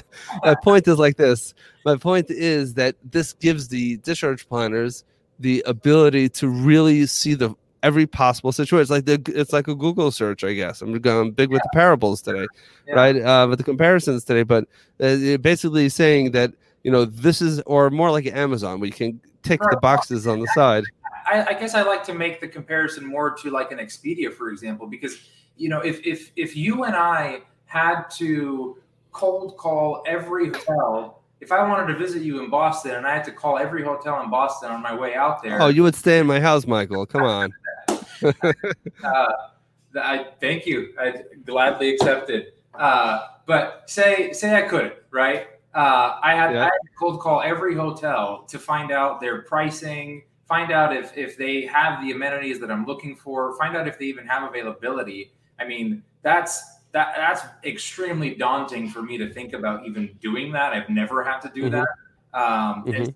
My 0.44 0.54
point 0.62 0.86
is 0.86 0.98
like 0.98 1.16
this 1.16 1.54
my 1.84 1.96
point 1.96 2.30
is 2.30 2.74
that 2.74 2.96
this 3.04 3.32
gives 3.32 3.68
the 3.68 3.96
discharge 3.98 4.48
planners 4.48 5.04
the 5.38 5.62
ability 5.66 6.28
to 6.30 6.48
really 6.48 7.06
see 7.06 7.34
the 7.34 7.54
every 7.86 8.06
possible 8.06 8.50
situation. 8.50 8.82
It's 8.82 8.90
like 8.90 9.04
the 9.04 9.22
it's 9.34 9.52
like 9.52 9.68
a 9.68 9.74
Google 9.74 10.10
search, 10.10 10.42
I 10.42 10.52
guess. 10.52 10.82
I'm 10.82 10.92
going 10.98 11.30
big 11.30 11.50
with 11.50 11.62
the 11.62 11.70
parables 11.72 12.20
today, 12.20 12.46
yeah. 12.86 12.94
right? 12.94 13.16
Uh, 13.16 13.46
with 13.48 13.58
the 13.58 13.64
comparisons 13.64 14.24
today, 14.24 14.42
but 14.42 14.64
uh, 15.00 15.36
basically 15.38 15.88
saying 15.88 16.32
that 16.32 16.52
you 16.82 16.90
know 16.90 17.04
this 17.04 17.40
is 17.40 17.60
or 17.60 17.90
more 17.90 18.10
like 18.10 18.26
Amazon, 18.26 18.80
where 18.80 18.88
you 18.88 18.92
can 18.92 19.20
tick 19.42 19.60
the 19.70 19.76
boxes 19.76 20.26
on 20.26 20.40
the 20.40 20.48
side. 20.48 20.84
I, 21.28 21.44
I 21.44 21.52
guess 21.54 21.74
I 21.74 21.82
like 21.82 22.04
to 22.04 22.14
make 22.14 22.40
the 22.40 22.48
comparison 22.48 23.06
more 23.06 23.30
to 23.36 23.50
like 23.50 23.70
an 23.70 23.78
Expedia, 23.78 24.32
for 24.32 24.50
example, 24.50 24.88
because 24.88 25.18
you 25.56 25.68
know 25.68 25.80
if 25.80 26.04
if 26.04 26.32
if 26.34 26.56
you 26.56 26.84
and 26.84 26.96
I 26.96 27.42
had 27.66 28.04
to 28.18 28.78
cold 29.12 29.56
call 29.56 30.02
every 30.06 30.48
hotel 30.48 31.22
if 31.40 31.52
I 31.52 31.66
wanted 31.68 31.92
to 31.92 31.98
visit 31.98 32.22
you 32.22 32.42
in 32.42 32.50
Boston 32.50 32.94
and 32.94 33.06
I 33.06 33.14
had 33.14 33.24
to 33.24 33.32
call 33.32 33.58
every 33.58 33.84
hotel 33.84 34.22
in 34.22 34.30
Boston 34.30 34.70
on 34.70 34.82
my 34.82 34.94
way 34.94 35.14
out 35.14 35.42
there. 35.42 35.60
Oh, 35.60 35.68
you 35.68 35.82
would 35.82 35.94
stay 35.94 36.18
in 36.18 36.26
my 36.26 36.40
house, 36.40 36.66
Michael. 36.66 37.04
Come 37.06 37.22
on. 37.22 37.52
Uh, 38.22 39.32
I 39.98 40.26
thank 40.40 40.66
you. 40.66 40.94
I 40.98 41.22
gladly 41.44 41.94
accept 41.94 42.30
it. 42.30 42.58
Uh, 42.74 43.26
but 43.46 43.84
say 43.86 44.32
say 44.32 44.54
I 44.54 44.62
couldn't, 44.62 44.94
right? 45.10 45.48
Uh, 45.74 46.18
I, 46.22 46.34
had, 46.34 46.54
yeah. 46.54 46.60
I 46.60 46.64
had 46.64 46.70
to 46.70 46.90
cold 46.98 47.20
call 47.20 47.42
every 47.42 47.74
hotel 47.74 48.44
to 48.48 48.58
find 48.58 48.90
out 48.90 49.20
their 49.20 49.42
pricing, 49.42 50.22
find 50.48 50.72
out 50.72 50.96
if 50.96 51.16
if 51.16 51.36
they 51.36 51.66
have 51.66 52.02
the 52.02 52.12
amenities 52.12 52.60
that 52.60 52.70
I'm 52.70 52.86
looking 52.86 53.14
for, 53.14 53.56
find 53.58 53.76
out 53.76 53.86
if 53.86 53.98
they 53.98 54.06
even 54.06 54.26
have 54.26 54.48
availability. 54.48 55.32
I 55.58 55.66
mean, 55.66 56.02
that's 56.22 56.76
that 56.92 57.14
that's 57.16 57.42
extremely 57.64 58.34
daunting 58.34 58.88
for 58.88 59.02
me 59.02 59.18
to 59.18 59.32
think 59.32 59.52
about 59.52 59.86
even 59.86 60.16
doing 60.20 60.50
that. 60.52 60.72
I've 60.72 60.88
never 60.88 61.22
had 61.22 61.40
to 61.40 61.50
do 61.54 61.64
mm-hmm. 61.64 61.72
that. 61.72 61.88
Um, 62.32 62.84
mm-hmm. 62.84 62.94
And 62.94 63.06
so 63.06 63.12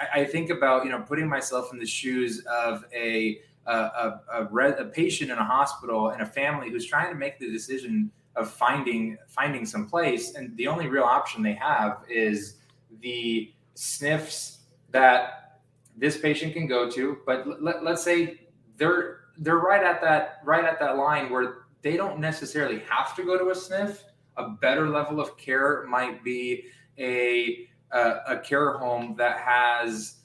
I, 0.00 0.20
I 0.20 0.24
think 0.24 0.50
about 0.50 0.84
you 0.84 0.90
know 0.90 1.00
putting 1.00 1.28
myself 1.28 1.72
in 1.72 1.78
the 1.78 1.86
shoes 1.86 2.44
of 2.46 2.84
a 2.94 3.42
a, 3.68 4.20
a, 4.32 4.48
a, 4.50 4.72
a 4.80 4.84
patient 4.86 5.30
in 5.30 5.38
a 5.38 5.44
hospital 5.44 6.10
and 6.10 6.22
a 6.22 6.26
family 6.26 6.70
who's 6.70 6.86
trying 6.86 7.12
to 7.12 7.18
make 7.18 7.38
the 7.38 7.50
decision 7.50 8.10
of 8.34 8.50
finding 8.50 9.18
finding 9.28 9.66
some 9.66 9.86
place, 9.86 10.34
and 10.34 10.56
the 10.56 10.66
only 10.66 10.86
real 10.86 11.04
option 11.04 11.42
they 11.42 11.54
have 11.54 12.02
is 12.08 12.56
the 13.00 13.52
SNFs 13.76 14.58
that 14.90 15.60
this 15.96 16.16
patient 16.16 16.54
can 16.54 16.66
go 16.66 16.88
to. 16.90 17.18
But 17.26 17.62
let, 17.62 17.84
let's 17.84 18.02
say 18.02 18.48
they're 18.76 19.20
they're 19.38 19.58
right 19.58 19.82
at 19.82 20.00
that 20.00 20.40
right 20.44 20.64
at 20.64 20.78
that 20.80 20.96
line 20.96 21.30
where 21.30 21.66
they 21.82 21.96
don't 21.96 22.18
necessarily 22.18 22.80
have 22.88 23.14
to 23.16 23.24
go 23.24 23.38
to 23.38 23.50
a 23.50 23.54
SNF 23.54 23.98
A 24.36 24.50
better 24.50 24.88
level 24.88 25.20
of 25.20 25.36
care 25.36 25.84
might 25.88 26.24
be 26.24 26.64
a 26.98 27.68
a, 27.92 28.20
a 28.28 28.38
care 28.38 28.78
home 28.78 29.14
that 29.18 29.38
has 29.38 30.17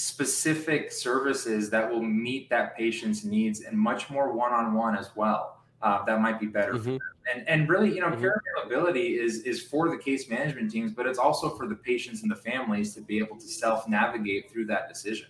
specific 0.00 0.90
services 0.90 1.68
that 1.68 1.90
will 1.90 2.02
meet 2.02 2.48
that 2.48 2.74
patient's 2.74 3.22
needs 3.22 3.60
and 3.60 3.78
much 3.78 4.08
more 4.08 4.32
one-on-one 4.32 4.96
as 4.96 5.10
well. 5.14 5.58
Uh, 5.82 6.02
that 6.04 6.20
might 6.20 6.40
be 6.40 6.46
better 6.46 6.74
mm-hmm. 6.74 6.96
And 7.32 7.46
and 7.48 7.68
really, 7.68 7.94
you 7.94 8.00
know, 8.00 8.08
mm-hmm. 8.08 8.20
care 8.20 8.42
availability 8.56 9.18
is 9.18 9.40
is 9.42 9.62
for 9.62 9.90
the 9.90 9.98
case 9.98 10.28
management 10.28 10.70
teams, 10.70 10.92
but 10.92 11.06
it's 11.06 11.18
also 11.18 11.50
for 11.50 11.66
the 11.66 11.74
patients 11.74 12.22
and 12.22 12.30
the 12.30 12.36
families 12.36 12.94
to 12.94 13.02
be 13.02 13.18
able 13.18 13.36
to 13.36 13.46
self-navigate 13.46 14.50
through 14.50 14.66
that 14.66 14.88
decision, 14.88 15.28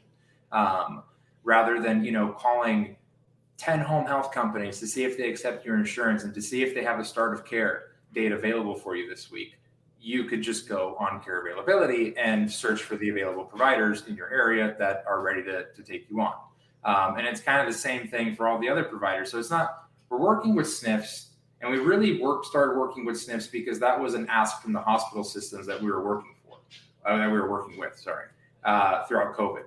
um, 0.52 1.02
rather 1.42 1.80
than 1.80 2.04
you 2.04 2.12
know 2.12 2.28
calling 2.32 2.96
10 3.58 3.80
home 3.80 4.06
health 4.06 4.32
companies 4.32 4.78
to 4.80 4.86
see 4.86 5.04
if 5.04 5.18
they 5.18 5.28
accept 5.28 5.66
your 5.66 5.76
insurance 5.76 6.22
and 6.22 6.32
to 6.34 6.40
see 6.40 6.62
if 6.62 6.74
they 6.74 6.84
have 6.84 6.98
a 7.00 7.04
start 7.04 7.34
of 7.34 7.44
care 7.44 7.92
date 8.12 8.32
available 8.32 8.74
for 8.74 8.96
you 8.96 9.08
this 9.08 9.30
week 9.30 9.59
you 10.00 10.24
could 10.24 10.42
just 10.42 10.68
go 10.68 10.96
on 10.98 11.22
care 11.22 11.40
availability 11.40 12.16
and 12.16 12.50
search 12.50 12.82
for 12.82 12.96
the 12.96 13.10
available 13.10 13.44
providers 13.44 14.04
in 14.06 14.16
your 14.16 14.32
area 14.32 14.74
that 14.78 15.04
are 15.06 15.20
ready 15.20 15.42
to, 15.42 15.66
to 15.74 15.82
take 15.82 16.06
you 16.10 16.20
on. 16.20 16.34
Um, 16.84 17.18
and 17.18 17.26
it's 17.26 17.40
kind 17.40 17.60
of 17.60 17.72
the 17.72 17.78
same 17.78 18.08
thing 18.08 18.34
for 18.34 18.48
all 18.48 18.58
the 18.58 18.68
other 18.68 18.84
providers. 18.84 19.30
So 19.30 19.38
it's 19.38 19.50
not, 19.50 19.88
we're 20.08 20.18
working 20.18 20.54
with 20.54 20.66
SNFs 20.66 21.26
and 21.60 21.70
we 21.70 21.78
really 21.78 22.20
work, 22.20 22.46
started 22.46 22.78
working 22.78 23.04
with 23.04 23.16
SNFs 23.16 23.52
because 23.52 23.78
that 23.80 24.00
was 24.00 24.14
an 24.14 24.26
ask 24.28 24.62
from 24.62 24.72
the 24.72 24.80
hospital 24.80 25.22
systems 25.22 25.66
that 25.66 25.80
we 25.80 25.90
were 25.90 26.02
working 26.02 26.34
for, 26.44 26.58
uh, 27.06 27.18
that 27.18 27.30
we 27.30 27.38
were 27.38 27.50
working 27.50 27.78
with, 27.78 27.98
sorry, 27.98 28.26
uh, 28.64 29.04
throughout 29.04 29.36
COVID. 29.36 29.64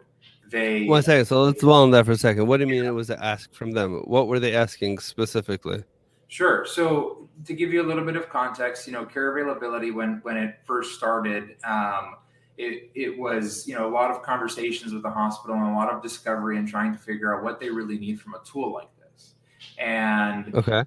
They, 0.50 0.86
One 0.86 1.04
second. 1.04 1.26
So 1.26 1.44
let's 1.44 1.62
dwell 1.62 1.84
on 1.84 1.92
that 1.92 2.06
for 2.06 2.12
a 2.12 2.18
second. 2.18 2.48
What 2.48 2.58
do 2.58 2.66
you 2.66 2.70
mean 2.70 2.86
it 2.86 2.92
was 2.92 3.10
an 3.10 3.20
ask 3.22 3.54
from 3.54 3.72
them? 3.72 4.02
What 4.06 4.28
were 4.28 4.40
they 4.40 4.56
asking 4.56 5.00
specifically? 5.00 5.84
Sure. 6.28 6.66
So 6.66 7.23
to 7.46 7.54
give 7.54 7.74
you 7.74 7.82
a 7.82 7.88
little 7.88 8.06
bit 8.06 8.16
of 8.16 8.30
context, 8.30 8.88
you 8.88 8.94
know, 8.94 9.06
care 9.06 9.32
availability 9.32 9.92
when 9.92 10.20
when 10.24 10.38
it 10.38 10.60
first 10.66 10.96
started, 10.96 11.56
um, 11.64 12.16
it 12.58 12.92
it 12.96 13.18
was 13.18 13.68
you 13.68 13.76
know 13.76 13.88
a 13.88 13.94
lot 13.94 14.12
of 14.12 14.22
conversations 14.22 14.94
with 14.94 15.04
the 15.04 15.10
hospital 15.10 15.56
and 15.56 15.66
a 15.66 15.74
lot 15.74 15.92
of 15.92 16.02
discovery 16.02 16.58
and 16.58 16.68
trying 16.68 16.94
to 16.94 17.00
figure 17.00 17.36
out 17.36 17.44
what 17.44 17.60
they 17.60 17.70
really 17.70 17.98
need 17.98 18.20
from 18.20 18.36
a 18.36 18.42
tool 18.44 18.72
like 18.72 18.90
this. 19.00 19.36
And 19.78 20.54
okay. 20.56 20.84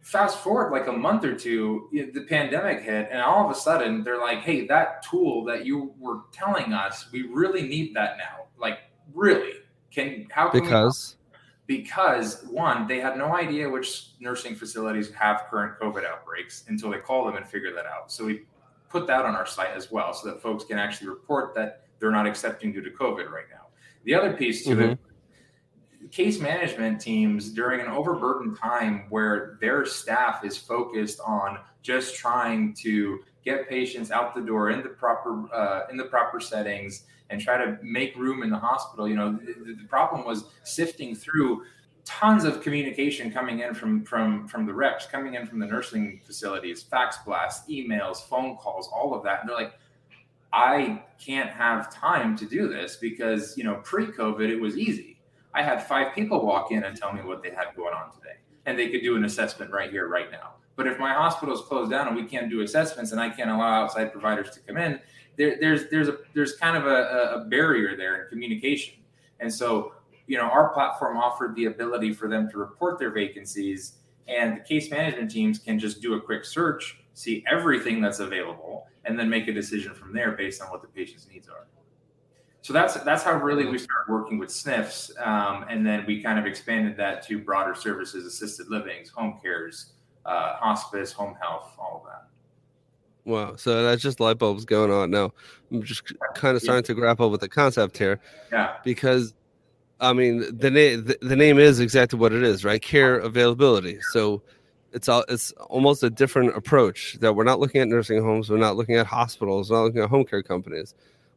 Fast 0.00 0.38
forward 0.40 0.72
like 0.72 0.88
a 0.88 0.92
month 0.92 1.24
or 1.24 1.34
two, 1.34 1.88
the 1.92 2.26
pandemic 2.28 2.82
hit, 2.82 3.08
and 3.12 3.22
all 3.22 3.44
of 3.44 3.50
a 3.52 3.54
sudden 3.54 4.02
they're 4.02 4.18
like, 4.18 4.40
"Hey, 4.40 4.66
that 4.66 5.04
tool 5.04 5.44
that 5.44 5.64
you 5.64 5.94
were 5.98 6.22
telling 6.32 6.72
us, 6.72 7.06
we 7.12 7.22
really 7.22 7.62
need 7.62 7.94
that 7.94 8.16
now. 8.18 8.46
Like, 8.58 8.78
really? 9.14 9.52
Can 9.92 10.26
how 10.30 10.48
can 10.48 10.62
because 10.62 11.16
because 11.76 12.44
one, 12.50 12.86
they 12.86 13.00
had 13.00 13.16
no 13.16 13.34
idea 13.34 13.66
which 13.68 14.10
nursing 14.20 14.54
facilities 14.54 15.10
have 15.14 15.46
current 15.50 15.80
COVID 15.80 16.04
outbreaks 16.04 16.64
until 16.68 16.90
they 16.90 16.98
call 16.98 17.24
them 17.24 17.36
and 17.36 17.46
figure 17.46 17.72
that 17.72 17.86
out. 17.86 18.12
So 18.12 18.26
we 18.26 18.42
put 18.90 19.06
that 19.06 19.24
on 19.24 19.34
our 19.34 19.46
site 19.46 19.70
as 19.74 19.90
well 19.90 20.12
so 20.12 20.28
that 20.28 20.42
folks 20.42 20.64
can 20.64 20.78
actually 20.78 21.08
report 21.08 21.54
that 21.54 21.86
they're 21.98 22.10
not 22.10 22.26
accepting 22.26 22.72
due 22.72 22.82
to 22.82 22.90
COVID 22.90 23.30
right 23.30 23.46
now. 23.50 23.68
The 24.04 24.14
other 24.14 24.34
piece 24.34 24.64
to 24.64 24.70
mm-hmm. 24.70 24.82
it 24.82 24.98
case 26.10 26.40
management 26.40 27.00
teams 27.00 27.50
during 27.50 27.80
an 27.80 27.86
overburdened 27.86 28.58
time 28.58 29.06
where 29.08 29.56
their 29.62 29.86
staff 29.86 30.44
is 30.44 30.58
focused 30.58 31.20
on 31.24 31.58
just 31.80 32.16
trying 32.16 32.74
to 32.74 33.20
get 33.44 33.66
patients 33.66 34.10
out 34.10 34.34
the 34.34 34.40
door 34.42 34.70
in 34.70 34.82
the 34.82 34.90
proper 34.90 35.50
uh, 35.54 35.86
in 35.90 35.96
the 35.96 36.04
proper 36.04 36.38
settings 36.38 37.04
and 37.30 37.40
try 37.40 37.56
to 37.56 37.78
make 37.82 38.16
room 38.16 38.42
in 38.42 38.50
the 38.50 38.58
hospital. 38.58 39.08
You 39.08 39.16
know, 39.16 39.32
the, 39.32 39.74
the, 39.74 39.88
problem 39.88 40.24
was 40.24 40.44
sifting 40.64 41.14
through 41.14 41.64
tons 42.04 42.44
of 42.44 42.62
communication 42.62 43.30
coming 43.30 43.60
in 43.60 43.74
from 43.74 44.04
from 44.04 44.46
from 44.48 44.66
the 44.66 44.74
reps, 44.74 45.06
coming 45.06 45.34
in 45.34 45.46
from 45.46 45.58
the 45.58 45.66
nursing 45.66 46.20
facilities, 46.24 46.82
fax 46.82 47.18
blasts, 47.24 47.68
emails, 47.68 48.18
phone 48.18 48.56
calls, 48.56 48.88
all 48.92 49.14
of 49.14 49.22
that. 49.24 49.40
And 49.40 49.48
they're 49.48 49.56
like, 49.56 49.74
I 50.52 51.02
can't 51.18 51.50
have 51.50 51.92
time 51.92 52.36
to 52.36 52.46
do 52.46 52.68
this 52.68 52.96
because 52.96 53.56
you 53.56 53.64
know, 53.64 53.76
pre-COVID 53.84 54.48
it 54.48 54.60
was 54.60 54.76
easy. 54.76 55.18
I 55.54 55.62
had 55.62 55.86
five 55.86 56.14
people 56.14 56.44
walk 56.44 56.72
in 56.72 56.84
and 56.84 56.96
tell 56.96 57.12
me 57.12 57.22
what 57.22 57.42
they 57.42 57.50
had 57.50 57.76
going 57.76 57.94
on 57.94 58.10
today, 58.12 58.36
and 58.66 58.78
they 58.78 58.88
could 58.88 59.02
do 59.02 59.16
an 59.16 59.24
assessment 59.24 59.70
right 59.70 59.90
here, 59.90 60.08
right 60.08 60.30
now. 60.30 60.54
But 60.76 60.86
if 60.86 60.98
my 60.98 61.12
hospital 61.12 61.54
is 61.54 61.60
closed 61.60 61.90
down 61.90 62.08
and 62.08 62.16
we 62.16 62.24
can't 62.24 62.48
do 62.48 62.62
assessments 62.62 63.12
and 63.12 63.20
I 63.20 63.28
can't 63.28 63.50
allow 63.50 63.84
outside 63.84 64.12
providers 64.12 64.50
to 64.50 64.60
come 64.60 64.78
in, 64.78 65.00
there, 65.36 65.56
there's 65.60 65.88
there's 65.90 66.08
a 66.08 66.18
there's 66.34 66.56
kind 66.56 66.76
of 66.76 66.86
a, 66.86 67.40
a 67.40 67.44
barrier 67.48 67.96
there 67.96 68.22
in 68.22 68.28
communication. 68.28 68.94
And 69.40 69.52
so, 69.52 69.92
you 70.26 70.38
know, 70.38 70.44
our 70.44 70.68
platform 70.70 71.16
offered 71.16 71.54
the 71.56 71.66
ability 71.66 72.12
for 72.12 72.28
them 72.28 72.50
to 72.50 72.58
report 72.58 72.98
their 72.98 73.10
vacancies, 73.10 73.98
and 74.28 74.56
the 74.56 74.60
case 74.60 74.90
management 74.90 75.30
teams 75.30 75.58
can 75.58 75.78
just 75.78 76.00
do 76.00 76.14
a 76.14 76.20
quick 76.20 76.44
search, 76.44 76.98
see 77.14 77.44
everything 77.50 78.00
that's 78.00 78.20
available, 78.20 78.86
and 79.04 79.18
then 79.18 79.28
make 79.28 79.48
a 79.48 79.52
decision 79.52 79.94
from 79.94 80.12
there 80.12 80.32
based 80.32 80.62
on 80.62 80.68
what 80.68 80.80
the 80.80 80.88
patient's 80.88 81.28
needs 81.28 81.48
are. 81.48 81.66
so 82.62 82.72
that's 82.72 82.94
that's 82.94 83.24
how 83.24 83.34
really 83.34 83.66
we 83.66 83.78
started 83.78 84.10
working 84.10 84.38
with 84.38 84.50
SNFs, 84.50 85.10
um, 85.26 85.64
and 85.68 85.84
then 85.84 86.04
we 86.06 86.22
kind 86.22 86.38
of 86.38 86.46
expanded 86.46 86.96
that 86.96 87.26
to 87.26 87.38
broader 87.38 87.74
services, 87.74 88.24
assisted 88.24 88.68
livings, 88.68 89.08
home 89.10 89.38
cares, 89.42 89.94
uh, 90.24 90.56
hospice, 90.56 91.12
home 91.12 91.36
health, 91.40 91.74
all 91.78 92.02
of 92.04 92.10
that. 92.10 92.28
Wow. 93.24 93.56
So 93.56 93.82
that's 93.82 94.02
just 94.02 94.20
light 94.20 94.38
bulbs 94.38 94.64
going 94.64 94.90
on 94.90 95.10
now. 95.10 95.32
I'm 95.70 95.82
just 95.82 96.12
kind 96.34 96.56
of 96.56 96.62
starting 96.62 96.84
to 96.84 96.94
grapple 96.94 97.30
with 97.30 97.40
the 97.40 97.48
concept 97.48 97.96
here. 97.96 98.20
Yeah. 98.50 98.76
Because 98.84 99.34
I 100.00 100.12
mean 100.12 100.44
the 100.56 100.70
name 100.70 101.04
the, 101.04 101.18
the 101.22 101.36
name 101.36 101.58
is 101.58 101.78
exactly 101.78 102.18
what 102.18 102.32
it 102.32 102.42
is, 102.42 102.64
right? 102.64 102.82
Care 102.82 103.18
availability. 103.18 104.00
So 104.10 104.42
it's 104.92 105.08
all 105.08 105.24
it's 105.28 105.52
almost 105.52 106.02
a 106.02 106.10
different 106.10 106.56
approach 106.56 107.16
that 107.20 107.34
we're 107.34 107.44
not 107.44 107.60
looking 107.60 107.80
at 107.80 107.88
nursing 107.88 108.22
homes, 108.22 108.50
we're 108.50 108.58
not 108.58 108.76
looking 108.76 108.96
at 108.96 109.06
hospitals, 109.06 109.70
we're 109.70 109.76
not 109.76 109.84
looking 109.84 110.02
at 110.02 110.08
home 110.08 110.24
care 110.24 110.42
companies. 110.42 110.94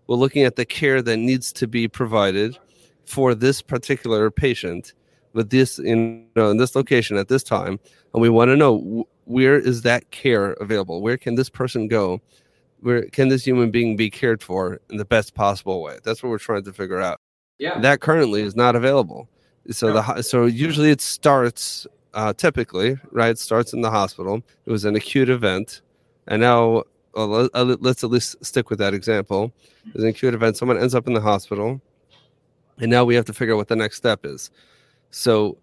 We're 0.07 0.17
looking 0.17 0.43
at 0.43 0.55
the 0.55 0.65
care 0.65 1.01
that 1.01 1.17
needs 1.17 1.51
to 1.53 1.67
be 1.67 1.87
provided 1.87 2.57
for 3.05 3.33
this 3.33 3.61
particular 3.61 4.29
patient 4.29 4.93
with 5.35 5.49
this 5.51 5.77
in, 5.77 6.25
you 6.35 6.41
know, 6.41 6.49
in 6.49 6.57
this 6.57 6.75
location 6.75 7.17
at 7.17 7.27
this 7.27 7.43
time 7.43 7.79
and 8.13 8.21
we 8.21 8.29
want 8.29 8.49
to 8.49 8.55
know 8.55 9.07
where 9.25 9.57
is 9.59 9.81
that 9.83 10.09
care 10.11 10.53
available? 10.53 11.01
Where 11.01 11.17
can 11.17 11.35
this 11.35 11.49
person 11.49 11.87
go? 11.87 12.21
Where 12.79 13.07
can 13.09 13.29
this 13.29 13.45
human 13.45 13.71
being 13.71 13.95
be 13.95 14.09
cared 14.09 14.41
for 14.41 14.79
in 14.89 14.97
the 14.97 15.05
best 15.05 15.35
possible 15.35 15.81
way? 15.81 15.99
That's 16.03 16.23
what 16.23 16.29
we're 16.29 16.37
trying 16.37 16.63
to 16.63 16.73
figure 16.73 17.01
out. 17.01 17.19
Yeah. 17.57 17.79
That 17.79 18.01
currently 18.01 18.41
is 18.41 18.55
not 18.55 18.75
available. 18.75 19.27
So 19.71 19.87
no. 19.87 19.93
the 19.93 20.21
so 20.21 20.45
usually 20.45 20.91
it 20.91 21.01
starts 21.01 21.87
uh, 22.13 22.33
typically 22.33 22.97
right 23.11 23.31
it 23.31 23.39
starts 23.39 23.73
in 23.73 23.81
the 23.81 23.91
hospital. 23.91 24.41
It 24.65 24.71
was 24.71 24.85
an 24.85 24.95
acute 24.95 25.29
event, 25.29 25.81
and 26.27 26.41
now 26.41 26.83
well, 27.15 27.49
let's 27.53 28.03
at 28.03 28.09
least 28.09 28.43
stick 28.45 28.69
with 28.69 28.79
that 28.79 28.93
example. 28.93 29.51
There's 29.85 30.03
an 30.03 30.09
acute 30.09 30.33
event. 30.33 30.57
Someone 30.57 30.77
ends 30.77 30.93
up 30.93 31.07
in 31.07 31.13
the 31.13 31.21
hospital, 31.21 31.81
and 32.77 32.91
now 32.91 33.05
we 33.05 33.15
have 33.15 33.25
to 33.25 33.33
figure 33.33 33.55
out 33.55 33.57
what 33.57 33.69
the 33.69 33.75
next 33.75 33.97
step 33.97 34.25
is. 34.25 34.51
So, 35.17 35.57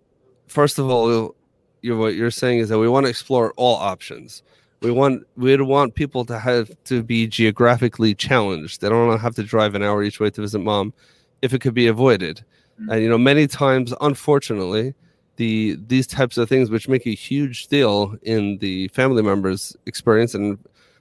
first 0.47 0.79
of 0.79 0.88
all, 0.88 1.35
you're, 1.83 1.99
what 1.99 2.15
you're 2.15 2.31
saying 2.31 2.61
is 2.61 2.71
that 2.71 2.79
we 2.79 2.88
want 2.88 3.05
to 3.05 3.11
explore 3.11 3.53
all 3.59 3.77
options. 3.77 4.43
We 4.81 4.91
want 4.91 5.27
we 5.37 5.55
don't 5.55 5.69
want 5.69 5.95
people 5.95 6.25
to 6.25 6.38
have 6.38 6.71
to 6.85 7.03
be 7.03 7.27
geographically 7.27 8.15
challenged. 8.15 8.81
They 8.81 8.88
don't 8.88 9.19
have 9.19 9.35
to 9.35 9.43
drive 9.43 9.75
an 9.75 9.83
hour 9.83 10.03
each 10.03 10.21
way 10.21 10.31
to 10.31 10.41
visit 10.41 10.61
mom, 10.61 10.95
if 11.43 11.53
it 11.53 11.61
could 11.61 11.75
be 11.75 11.87
avoided. 11.87 12.43
Mm-hmm. 12.81 12.93
And 12.93 13.03
you 13.03 13.11
know, 13.11 13.19
many 13.19 13.47
times, 13.47 13.93
unfortunately, 14.01 14.95
the 15.37 15.79
these 15.87 16.07
types 16.07 16.38
of 16.38 16.49
things, 16.49 16.71
which 16.71 16.88
make 16.88 17.07
a 17.07 17.15
huge 17.15 17.67
deal 17.67 18.17
in 18.23 18.57
the 18.57 18.88
family 18.88 19.23
members' 19.23 19.77
experience, 19.85 20.35
and 20.35 20.59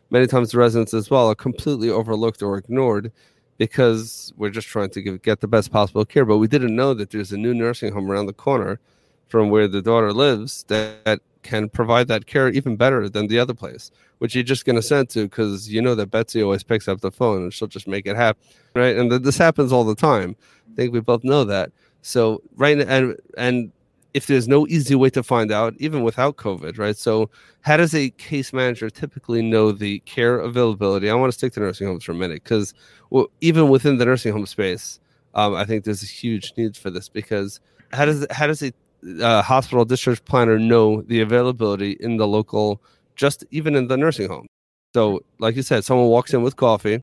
many 0.09 0.27
times 0.27 0.51
the 0.51 0.57
residents 0.57 0.93
as 0.93 1.09
well, 1.09 1.29
are 1.29 1.35
completely 1.35 1.89
overlooked 1.89 2.43
or 2.43 2.57
ignored 2.57 3.13
because 3.61 4.33
we're 4.37 4.49
just 4.49 4.67
trying 4.67 4.89
to 4.89 5.03
give, 5.03 5.21
get 5.21 5.39
the 5.39 5.47
best 5.47 5.71
possible 5.71 6.03
care. 6.03 6.25
But 6.25 6.39
we 6.39 6.47
didn't 6.47 6.75
know 6.75 6.95
that 6.95 7.11
there's 7.11 7.31
a 7.31 7.37
new 7.37 7.53
nursing 7.53 7.93
home 7.93 8.09
around 8.09 8.25
the 8.25 8.33
corner 8.33 8.79
from 9.27 9.51
where 9.51 9.67
the 9.67 9.83
daughter 9.83 10.11
lives 10.11 10.63
that 10.63 11.19
can 11.43 11.69
provide 11.69 12.07
that 12.07 12.25
care 12.25 12.49
even 12.49 12.75
better 12.75 13.07
than 13.07 13.27
the 13.27 13.37
other 13.37 13.53
place, 13.53 13.91
which 14.17 14.33
you're 14.33 14.43
just 14.43 14.65
going 14.65 14.77
to 14.77 14.81
send 14.81 15.09
to 15.11 15.25
because 15.25 15.69
you 15.69 15.79
know 15.79 15.93
that 15.93 16.09
Betsy 16.09 16.41
always 16.41 16.63
picks 16.63 16.87
up 16.87 17.01
the 17.01 17.11
phone 17.11 17.43
and 17.43 17.53
she'll 17.53 17.67
just 17.67 17.87
make 17.87 18.07
it 18.07 18.15
happen, 18.15 18.41
right? 18.73 18.97
And 18.97 19.11
th- 19.11 19.21
this 19.21 19.37
happens 19.37 19.71
all 19.71 19.83
the 19.83 19.93
time. 19.93 20.35
I 20.71 20.75
think 20.75 20.91
we 20.91 20.99
both 20.99 21.23
know 21.23 21.43
that. 21.43 21.71
So 22.01 22.41
right 22.55 22.79
and 22.79 23.15
and 23.37 23.71
if 24.13 24.27
there's 24.27 24.47
no 24.47 24.67
easy 24.67 24.95
way 24.95 25.09
to 25.11 25.23
find 25.23 25.51
out, 25.51 25.73
even 25.77 26.03
without 26.03 26.35
COVID, 26.35 26.77
right? 26.77 26.97
So 26.97 27.29
how 27.61 27.77
does 27.77 27.95
a 27.95 28.09
case 28.11 28.51
manager 28.51 28.89
typically 28.89 29.41
know 29.41 29.71
the 29.71 29.99
care 29.99 30.39
availability? 30.39 31.09
I 31.09 31.13
want 31.15 31.31
to 31.31 31.37
stick 31.37 31.53
to 31.53 31.59
nursing 31.61 31.87
homes 31.87 32.03
for 32.03 32.11
a 32.11 32.15
minute 32.15 32.43
because 32.43 32.73
well, 33.09 33.27
even 33.41 33.69
within 33.69 33.97
the 33.97 34.05
nursing 34.05 34.33
home 34.33 34.45
space, 34.45 34.99
um, 35.33 35.55
I 35.55 35.65
think 35.65 35.85
there's 35.85 36.03
a 36.03 36.07
huge 36.07 36.53
need 36.57 36.75
for 36.75 36.89
this 36.89 37.07
because 37.09 37.59
how 37.93 38.05
does 38.05 38.25
how 38.31 38.47
does 38.47 38.61
a 38.61 38.73
uh, 39.21 39.41
hospital 39.41 39.85
discharge 39.85 40.23
planner 40.25 40.59
know 40.59 41.01
the 41.03 41.21
availability 41.21 41.97
in 41.99 42.17
the 42.17 42.27
local, 42.27 42.81
just 43.15 43.43
even 43.51 43.75
in 43.75 43.87
the 43.87 43.97
nursing 43.97 44.29
home. 44.29 44.47
So, 44.93 45.21
like 45.39 45.55
you 45.55 45.61
said, 45.61 45.83
someone 45.85 46.07
walks 46.07 46.33
in 46.33 46.43
with 46.43 46.55
coffee 46.55 47.01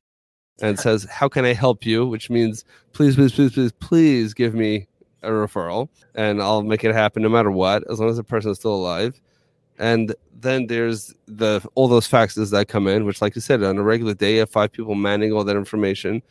and 0.61 0.79
says, 0.79 1.05
"How 1.05 1.27
can 1.27 1.45
I 1.45 1.53
help 1.53 1.85
you?" 1.85 2.05
Which 2.05 2.29
means, 2.29 2.65
"Please, 2.93 3.15
please, 3.15 3.33
please, 3.33 3.51
please, 3.53 3.71
please 3.73 4.33
give 4.33 4.53
me 4.53 4.87
a 5.21 5.29
referral, 5.29 5.89
and 6.15 6.41
I'll 6.41 6.63
make 6.63 6.83
it 6.83 6.93
happen 6.93 7.23
no 7.23 7.29
matter 7.29 7.51
what, 7.51 7.89
as 7.89 7.99
long 7.99 8.09
as 8.09 8.17
the 8.17 8.23
person 8.23 8.51
is 8.51 8.57
still 8.57 8.75
alive." 8.75 9.19
And 9.77 10.13
then 10.33 10.67
there's 10.67 11.13
the 11.27 11.61
all 11.75 11.87
those 11.87 12.07
faxes 12.07 12.51
that 12.51 12.67
come 12.67 12.87
in, 12.87 13.05
which, 13.05 13.21
like 13.21 13.35
you 13.35 13.41
said, 13.41 13.63
on 13.63 13.77
a 13.77 13.83
regular 13.83 14.13
day, 14.13 14.33
you 14.33 14.39
have 14.39 14.49
five 14.49 14.71
people 14.71 14.95
manning 14.95 15.31
all 15.31 15.43
that 15.43 15.55
information. 15.55 16.21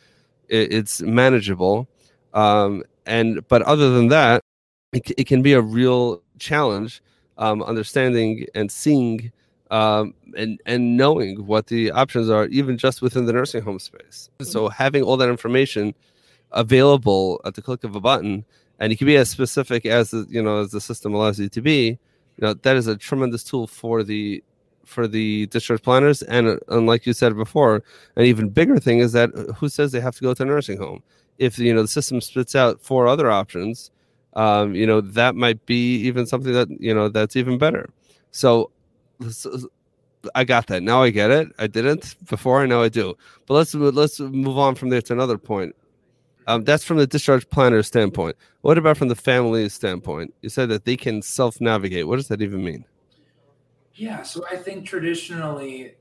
It, 0.49 0.73
it's 0.73 1.01
manageable, 1.03 1.89
um, 2.35 2.83
and 3.07 3.47
but 3.49 3.63
other 3.63 3.91
than 3.91 4.09
that, 4.09 4.43
it, 4.93 5.11
it 5.17 5.27
can 5.27 5.43
be 5.43 5.53
a 5.53 5.61
real 5.61 6.23
challenge 6.39 7.03
um, 7.39 7.63
understanding 7.63 8.47
and 8.55 8.71
seeing 8.71 9.33
um, 9.71 10.15
and 10.37 10.61
and 10.67 10.97
knowing 10.97 11.47
what 11.47 11.67
the 11.67 11.91
options 11.91 12.31
are, 12.31 12.47
even 12.47 12.79
just 12.79 13.03
within 13.03 13.27
the 13.27 13.33
nursing 13.33 13.63
home 13.63 13.79
space. 13.79 14.31
So 14.43 14.65
mm-hmm. 14.65 14.73
having 14.75 15.03
all 15.03 15.17
that 15.19 15.29
information 15.29 15.95
available 16.53 17.41
at 17.45 17.55
the 17.55 17.63
click 17.63 17.85
of 17.85 17.95
a 17.95 18.01
button, 18.01 18.45
and 18.79 18.93
you 18.93 18.97
can 18.97 19.07
be 19.07 19.17
as 19.17 19.29
specific 19.29 19.87
as 19.87 20.11
the, 20.11 20.27
you 20.29 20.43
know 20.43 20.61
as 20.61 20.71
the 20.71 20.81
system 20.81 21.15
allows 21.15 21.39
you 21.39 21.49
to 21.49 21.61
be. 21.61 21.99
You 22.37 22.47
know 22.47 22.55
that 22.55 22.77
is 22.77 22.87
a 22.87 22.97
tremendous 22.97 23.43
tool 23.43 23.67
for 23.67 24.03
the 24.03 24.43
for 24.85 25.07
the 25.07 25.47
discharge 25.47 25.83
planners, 25.83 26.23
and, 26.23 26.59
and 26.69 26.87
like 26.87 27.05
you 27.05 27.13
said 27.13 27.37
before, 27.37 27.83
an 28.17 28.25
even 28.25 28.49
bigger 28.49 28.79
thing 28.79 29.01
is 29.01 29.13
that 29.13 29.31
uh, 29.35 29.53
who 29.53 29.69
says 29.69 29.93
they 29.93 30.01
have 30.01 30.17
to 30.17 30.23
go 30.23 30.33
to 30.33 30.43
a 30.43 30.47
nursing 30.47 30.79
home? 30.79 31.03
If 31.37 31.59
you 31.59 31.75
know 31.75 31.83
the 31.83 31.89
system 31.89 32.21
spits 32.21 32.55
out 32.55 32.81
four 32.81 33.07
other 33.07 33.31
options, 33.31 33.91
um, 34.35 34.75
you 34.75 34.87
know 34.87 35.01
that 35.01 35.35
might 35.35 35.65
be 35.67 35.97
even 35.99 36.27
something 36.27 36.53
that 36.53 36.69
you 36.81 36.95
know 36.95 37.09
that's 37.09 37.37
even 37.37 37.59
better. 37.59 37.91
So 38.31 38.71
i 40.35 40.45
got 40.45 40.67
that. 40.69 40.83
Now 40.83 41.03
i 41.03 41.11
get 41.11 41.31
it. 41.31 41.49
I 41.59 41.67
didn't. 41.67 42.17
Before 42.27 42.63
i 42.63 42.67
know 42.67 42.83
i 42.83 42.89
do. 42.89 43.17
But 43.47 43.55
let's 43.55 43.75
let's 43.75 44.21
move 44.21 44.59
on 44.59 44.75
from 44.75 44.91
there 44.91 45.03
to 45.03 45.13
another 45.13 45.39
point 45.39 45.75
um, 46.49 46.65
that's 46.65 46.83
from 46.83 46.97
the 46.97 47.07
discharge 47.07 47.49
planner 47.51 47.83
standpoint. 47.83 48.37
What 48.63 48.79
about 48.79 48.97
from 48.97 49.09
the 49.09 49.15
family 49.15 49.69
standpoint? 49.69 50.35
You 50.43 50.49
said 50.49 50.69
that 50.71 50.85
they 50.85 50.97
can 50.97 51.23
self-navigate. 51.23 52.09
What 52.09 52.17
does 52.17 52.29
that 52.29 52.43
even 52.43 52.65
mean? 52.65 52.85
Yeah 53.95 54.23
so 54.23 54.45
i 54.49 54.57
think 54.57 54.87
traditionally 54.87 55.97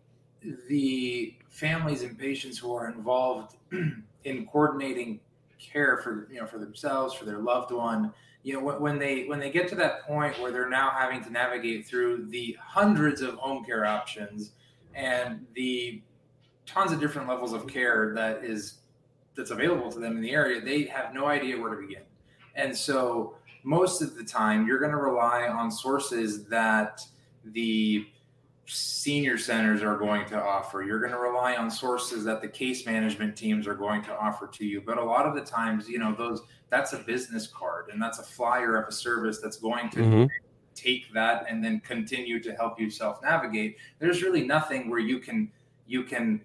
the 0.70 1.36
families 1.50 2.04
and 2.04 2.18
patients 2.18 2.58
who 2.58 2.72
are 2.74 2.90
involved 2.90 3.56
in 4.24 4.46
coordinating 4.46 5.20
care 5.60 5.98
for 5.98 6.28
you 6.32 6.40
know 6.40 6.46
for 6.46 6.60
themselves 6.60 7.16
for 7.16 7.26
their 7.26 7.40
loved 7.40 7.72
one 7.72 8.14
you 8.44 8.54
know 8.54 8.60
when, 8.60 8.80
when 8.80 9.00
they 9.00 9.26
when 9.26 9.40
they 9.40 9.50
get 9.50 9.68
to 9.70 9.76
that 9.76 10.04
point 10.04 10.40
where 10.40 10.52
they're 10.52 10.70
now 10.70 10.92
having 10.92 11.24
to 11.24 11.32
navigate 11.32 11.88
through 11.88 12.28
the 12.28 12.56
hundreds 12.62 13.22
of 13.22 13.34
home 13.36 13.66
care 13.66 13.84
options 13.84 14.52
and 14.94 15.46
the 15.56 16.00
tons 16.68 16.92
of 16.92 17.00
different 17.00 17.28
levels 17.28 17.52
of 17.52 17.66
care 17.66 18.14
that 18.14 18.44
is 18.44 18.76
that's 19.38 19.52
available 19.52 19.92
to 19.92 20.00
them 20.00 20.16
in 20.18 20.22
the 20.22 20.32
area 20.32 20.60
they 20.60 20.84
have 20.84 21.14
no 21.14 21.28
idea 21.28 21.58
where 21.58 21.74
to 21.76 21.82
begin 21.82 22.04
and 22.56 22.76
so 22.76 23.36
most 23.64 24.02
of 24.02 24.16
the 24.16 24.24
time 24.24 24.68
you're 24.68 24.80
going 24.80 24.92
to 24.92 24.98
rely 24.98 25.48
on 25.48 25.72
sources 25.72 26.46
that 26.46 27.06
the 27.46 28.08
senior 28.68 29.38
centers 29.38 29.82
are 29.82 29.98
going 29.98 30.26
to 30.26 30.42
offer. 30.42 30.84
You're 30.84 31.00
going 31.00 31.14
to 31.14 31.20
rely 31.20 31.56
on 31.56 31.72
sources 31.72 32.24
that 32.26 32.42
the 32.42 32.48
case 32.48 32.86
management 32.86 33.36
teams 33.36 33.66
are 33.66 33.76
going 33.76 34.04
to 34.04 34.18
offer 34.18 34.48
to 34.48 34.66
you. 34.66 34.82
But 34.82 34.98
a 34.98 35.04
lot 35.04 35.26
of 35.26 35.36
the 35.36 35.42
times, 35.42 35.88
you 35.88 36.00
know, 36.00 36.14
those 36.14 36.42
that's 36.70 36.94
a 36.94 36.98
business 36.98 37.48
card 37.48 37.90
and 37.92 38.02
that's 38.02 38.20
a 38.20 38.24
flyer 38.24 38.76
of 38.76 38.90
a 38.90 38.92
service 38.92 39.40
that's 39.40 39.58
going 39.58 39.90
to 39.92 40.00
mm-hmm. 40.00 40.26
take 40.76 41.12
that 41.14 41.46
and 41.50 41.64
then 41.64 41.80
continue 41.80 42.42
to 42.44 42.54
help 42.54 42.80
you 42.80 42.90
self 42.90 43.22
navigate. 43.24 43.78
There's 44.00 44.22
really 44.22 44.46
nothing 44.46 44.90
where 44.90 45.00
you 45.00 45.20
can 45.20 45.50
you 45.86 46.04
can 46.04 46.42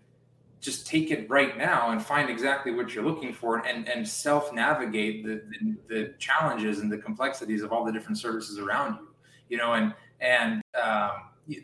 just 0.62 0.86
take 0.86 1.10
it 1.10 1.28
right 1.28 1.58
now 1.58 1.90
and 1.90 2.02
find 2.02 2.30
exactly 2.30 2.72
what 2.72 2.94
you're 2.94 3.04
looking 3.04 3.34
for 3.34 3.58
and, 3.66 3.86
and 3.88 4.08
self 4.08 4.52
navigate 4.52 5.26
the, 5.26 5.42
the, 5.50 5.76
the 5.88 6.14
challenges 6.18 6.78
and 6.78 6.90
the 6.90 6.96
complexities 6.96 7.62
of 7.62 7.72
all 7.72 7.84
the 7.84 7.92
different 7.92 8.16
services 8.16 8.58
around 8.58 8.94
you 8.94 9.08
you 9.50 9.58
know 9.58 9.74
and 9.74 9.92
and 10.20 10.62
um, 10.82 11.10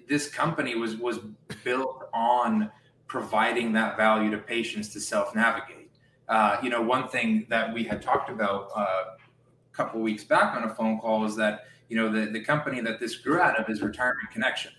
this 0.09 0.29
company 0.29 0.75
was 0.75 0.97
was 0.97 1.21
built 1.65 2.09
on 2.13 2.71
providing 3.07 3.73
that 3.73 3.97
value 3.97 4.31
to 4.31 4.39
patients 4.39 4.89
to 4.91 5.01
self 5.01 5.35
navigate. 5.35 5.91
Uh, 6.29 6.59
you 6.63 6.69
know, 6.69 6.83
one 6.83 7.09
thing 7.09 7.47
that 7.49 7.73
we 7.73 7.83
had 7.85 8.03
talked 8.03 8.29
about 8.29 8.71
uh, 8.77 8.81
a 8.83 9.77
couple 9.77 10.01
weeks 10.01 10.25
back 10.25 10.55
on 10.55 10.65
a 10.65 10.75
phone 10.75 10.99
call 10.99 11.25
is 11.25 11.35
that 11.37 11.67
you 11.89 11.97
know 11.97 12.11
the 12.11 12.31
the 12.31 12.41
company 12.41 12.81
that 12.81 13.01
this 13.01 13.17
grew 13.17 13.41
out 13.41 13.59
of 13.59 13.69
is 13.71 13.81
Retirement 13.81 14.31
Connection. 14.31 14.73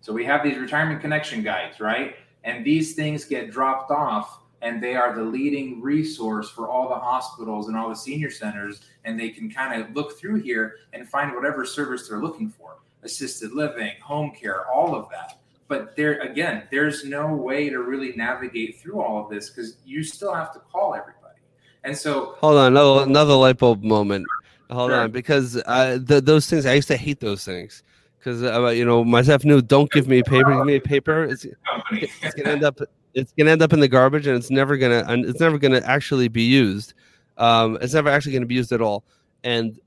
So 0.00 0.12
we 0.12 0.24
have 0.24 0.42
these 0.42 0.58
Retirement 0.58 1.00
Connection 1.00 1.42
guides, 1.42 1.78
right? 1.80 2.16
And 2.46 2.64
these 2.64 2.94
things 2.94 3.24
get 3.24 3.50
dropped 3.50 3.90
off 3.90 4.40
and 4.62 4.82
they 4.82 4.94
are 4.94 5.14
the 5.14 5.22
leading 5.22 5.82
resource 5.82 6.48
for 6.48 6.68
all 6.68 6.88
the 6.88 6.94
hospitals 6.94 7.68
and 7.68 7.76
all 7.76 7.90
the 7.90 7.96
senior 7.96 8.30
centers 8.30 8.80
and 9.04 9.20
they 9.20 9.28
can 9.28 9.50
kind 9.50 9.82
of 9.82 9.94
look 9.94 10.18
through 10.18 10.36
here 10.40 10.76
and 10.94 11.06
find 11.06 11.34
whatever 11.34 11.66
service 11.66 12.08
they're 12.08 12.20
looking 12.20 12.48
for 12.48 12.76
assisted 13.02 13.52
living, 13.52 13.92
home 14.02 14.32
care, 14.32 14.66
all 14.70 14.94
of 14.94 15.08
that. 15.10 15.38
But 15.68 15.96
there 15.96 16.20
again, 16.20 16.64
there's 16.70 17.04
no 17.04 17.34
way 17.34 17.68
to 17.70 17.80
really 17.80 18.12
navigate 18.14 18.78
through 18.78 19.00
all 19.00 19.22
of 19.22 19.30
this 19.30 19.50
because 19.50 19.76
you 19.84 20.02
still 20.04 20.34
have 20.34 20.52
to 20.54 20.60
call 20.60 20.94
everybody. 20.94 21.40
And 21.84 21.96
so, 21.96 22.34
hold 22.38 22.56
on, 22.56 22.72
another, 22.72 23.02
another 23.04 23.34
light 23.34 23.58
bulb 23.58 23.82
moment. 23.82 24.26
Hold 24.70 24.90
sure. 24.90 25.00
on, 25.00 25.10
because 25.12 25.56
uh, 25.66 25.98
the, 26.02 26.20
those 26.20 26.48
things 26.48 26.66
I 26.66 26.74
used 26.74 26.88
to 26.88 26.96
hate 26.96 27.20
those 27.20 27.44
things 27.44 27.82
because 28.26 28.42
uh, 28.42 28.66
you 28.68 28.84
know 28.84 29.04
myself 29.04 29.44
knew 29.44 29.62
don't 29.62 29.90
give 29.92 30.08
me 30.08 30.20
paper, 30.20 30.52
give 30.52 30.66
me 30.66 30.74
a 30.74 30.80
paper. 30.80 31.24
It's, 31.24 31.46
it's 31.92 32.34
gonna 32.34 32.50
end 32.50 32.64
up 32.64 32.80
it's 33.14 33.32
gonna 33.38 33.52
end 33.52 33.62
up 33.62 33.72
in 33.72 33.78
the 33.78 33.86
garbage, 33.86 34.26
and 34.26 34.36
it's 34.36 34.50
never 34.50 34.76
gonna 34.76 35.04
it's 35.08 35.38
never 35.38 35.58
gonna 35.58 35.80
actually 35.84 36.26
be 36.26 36.42
used. 36.42 36.94
Um, 37.38 37.78
it's 37.80 37.94
never 37.94 38.08
actually 38.08 38.32
gonna 38.32 38.46
be 38.46 38.56
used 38.56 38.72
at 38.72 38.80
all. 38.80 39.04
And 39.44 39.78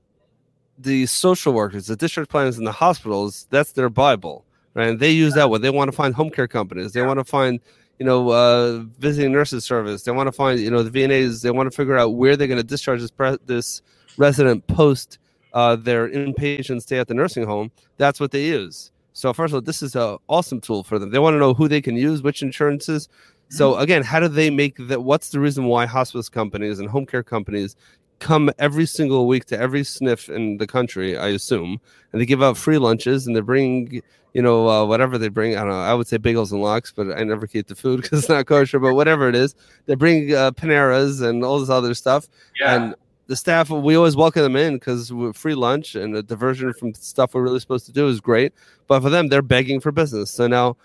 the 0.78 1.04
social 1.04 1.52
workers, 1.52 1.86
the 1.86 1.96
district 1.96 2.30
planners 2.30 2.56
in 2.56 2.64
the 2.64 2.72
hospitals, 2.72 3.46
that's 3.50 3.72
their 3.72 3.90
Bible, 3.90 4.46
right? 4.72 4.88
And 4.88 5.00
they 5.00 5.10
use 5.10 5.34
that 5.34 5.50
when 5.50 5.60
they 5.60 5.68
want 5.68 5.90
to 5.90 5.96
find 5.96 6.14
home 6.14 6.30
care 6.30 6.48
companies. 6.48 6.92
They 6.92 7.02
want 7.02 7.18
to 7.18 7.24
find 7.24 7.60
you 7.98 8.06
know, 8.06 8.30
uh, 8.30 8.78
visiting 8.98 9.30
nurses 9.30 9.62
service. 9.62 10.04
They 10.04 10.12
want 10.12 10.26
to 10.26 10.32
find, 10.32 10.58
you 10.58 10.70
know, 10.70 10.82
the 10.82 10.88
VNAs. 10.90 11.42
They 11.42 11.50
want 11.50 11.70
to 11.70 11.76
figure 11.76 11.98
out 11.98 12.14
where 12.14 12.34
they're 12.34 12.48
going 12.48 12.56
to 12.56 12.64
discharge 12.64 13.02
this 13.02 13.10
pre- 13.10 13.36
this 13.44 13.82
resident 14.16 14.66
post 14.68 15.18
uh, 15.52 15.76
their 15.76 16.08
inpatient 16.08 16.82
stay 16.82 16.98
at 16.98 17.08
the 17.08 17.14
nursing 17.14 17.44
home. 17.44 17.70
That's 17.96 18.20
what 18.20 18.30
they 18.30 18.44
use. 18.44 18.92
So 19.12 19.32
first 19.32 19.52
of 19.52 19.56
all, 19.56 19.60
this 19.60 19.82
is 19.82 19.96
an 19.96 20.18
awesome 20.28 20.60
tool 20.60 20.82
for 20.82 20.98
them. 20.98 21.10
They 21.10 21.18
want 21.18 21.34
to 21.34 21.38
know 21.38 21.54
who 21.54 21.68
they 21.68 21.80
can 21.80 21.96
use, 21.96 22.22
which 22.22 22.42
insurances. 22.42 23.08
So 23.48 23.72
mm-hmm. 23.72 23.82
again, 23.82 24.02
how 24.02 24.20
do 24.20 24.28
they 24.28 24.50
make 24.50 24.76
that? 24.88 25.02
What's 25.02 25.30
the 25.30 25.40
reason 25.40 25.64
why 25.64 25.86
hospice 25.86 26.28
companies 26.28 26.78
and 26.78 26.88
home 26.88 27.06
care 27.06 27.22
companies 27.22 27.76
come 28.20 28.50
every 28.58 28.86
single 28.86 29.26
week 29.26 29.46
to 29.46 29.58
every 29.58 29.82
SNF 29.82 30.34
in 30.34 30.58
the 30.58 30.66
country? 30.66 31.18
I 31.18 31.28
assume, 31.28 31.80
and 32.12 32.20
they 32.20 32.26
give 32.26 32.42
out 32.42 32.56
free 32.56 32.78
lunches 32.78 33.26
and 33.26 33.34
they 33.34 33.40
bring 33.40 34.02
you 34.32 34.42
know, 34.42 34.68
uh, 34.68 34.84
whatever 34.84 35.18
they 35.18 35.28
bring. 35.28 35.56
I 35.56 35.60
don't 35.60 35.70
know. 35.70 35.80
I 35.80 35.94
would 35.94 36.06
say 36.06 36.18
bagels 36.18 36.52
and 36.52 36.62
lox, 36.62 36.92
but 36.92 37.10
I 37.18 37.24
never 37.24 37.46
keep 37.46 37.66
the 37.66 37.74
food 37.74 37.96
because 38.02 38.20
it's 38.20 38.28
not 38.28 38.46
kosher. 38.46 38.78
But 38.78 38.94
whatever 38.94 39.28
it 39.28 39.34
is, 39.34 39.54
they 39.86 39.94
bring 39.94 40.34
uh, 40.34 40.52
Paneras 40.52 41.20
and 41.20 41.44
all 41.44 41.60
this 41.60 41.70
other 41.70 41.94
stuff. 41.94 42.28
Yeah. 42.60 42.74
And 42.74 42.94
the 43.30 43.36
staff, 43.36 43.70
we 43.70 43.94
always 43.94 44.16
welcome 44.16 44.42
them 44.42 44.56
in 44.56 44.74
because 44.74 45.12
free 45.34 45.54
lunch 45.54 45.94
and 45.94 46.16
a 46.16 46.22
diversion 46.22 46.72
from 46.72 46.92
stuff 46.94 47.32
we're 47.32 47.42
really 47.42 47.60
supposed 47.60 47.86
to 47.86 47.92
do 47.92 48.08
is 48.08 48.20
great. 48.20 48.52
But 48.88 49.02
for 49.02 49.08
them, 49.08 49.28
they're 49.28 49.40
begging 49.40 49.78
for 49.78 49.92
business. 49.92 50.32
So 50.32 50.48
now 50.48 50.76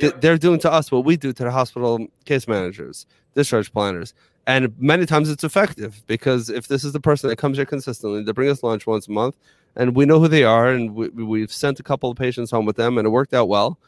th- 0.00 0.14
they're 0.20 0.38
doing 0.38 0.58
to 0.60 0.72
us 0.72 0.90
what 0.90 1.04
we 1.04 1.18
do 1.18 1.34
to 1.34 1.44
the 1.44 1.50
hospital 1.50 2.06
case 2.24 2.48
managers, 2.48 3.04
discharge 3.34 3.70
planners. 3.74 4.14
And 4.46 4.74
many 4.78 5.04
times 5.04 5.28
it's 5.28 5.44
effective 5.44 6.02
because 6.06 6.48
if 6.48 6.66
this 6.66 6.82
is 6.82 6.94
the 6.94 7.00
person 7.00 7.28
that 7.28 7.36
comes 7.36 7.58
here 7.58 7.66
consistently, 7.66 8.22
they 8.22 8.32
bring 8.32 8.48
us 8.48 8.62
lunch 8.62 8.86
once 8.86 9.06
a 9.06 9.10
month, 9.10 9.36
and 9.76 9.94
we 9.94 10.06
know 10.06 10.18
who 10.18 10.28
they 10.28 10.44
are, 10.44 10.68
and 10.68 10.94
we, 10.94 11.10
we've 11.10 11.52
sent 11.52 11.78
a 11.78 11.82
couple 11.82 12.10
of 12.10 12.16
patients 12.16 12.50
home 12.50 12.64
with 12.64 12.76
them, 12.76 12.96
and 12.96 13.06
it 13.06 13.10
worked 13.10 13.34
out 13.34 13.48
well. 13.48 13.78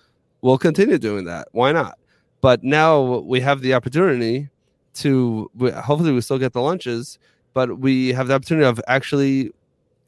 We'll 0.43 0.59
continue 0.59 0.99
doing 0.99 1.25
that. 1.25 1.49
Why 1.53 1.73
not? 1.73 1.99
But 2.43 2.63
now 2.63 3.21
we 3.21 3.41
have 3.41 3.63
the 3.63 3.73
opportunity 3.73 4.51
to 4.97 5.51
hopefully 5.83 6.13
we 6.13 6.21
still 6.21 6.39
get 6.39 6.53
the 6.53 6.61
lunches, 6.61 7.19
but 7.55 7.79
we 7.79 8.13
have 8.13 8.29
the 8.29 8.35
opportunity 8.35 8.67
of 8.67 8.81
actually 8.87 9.53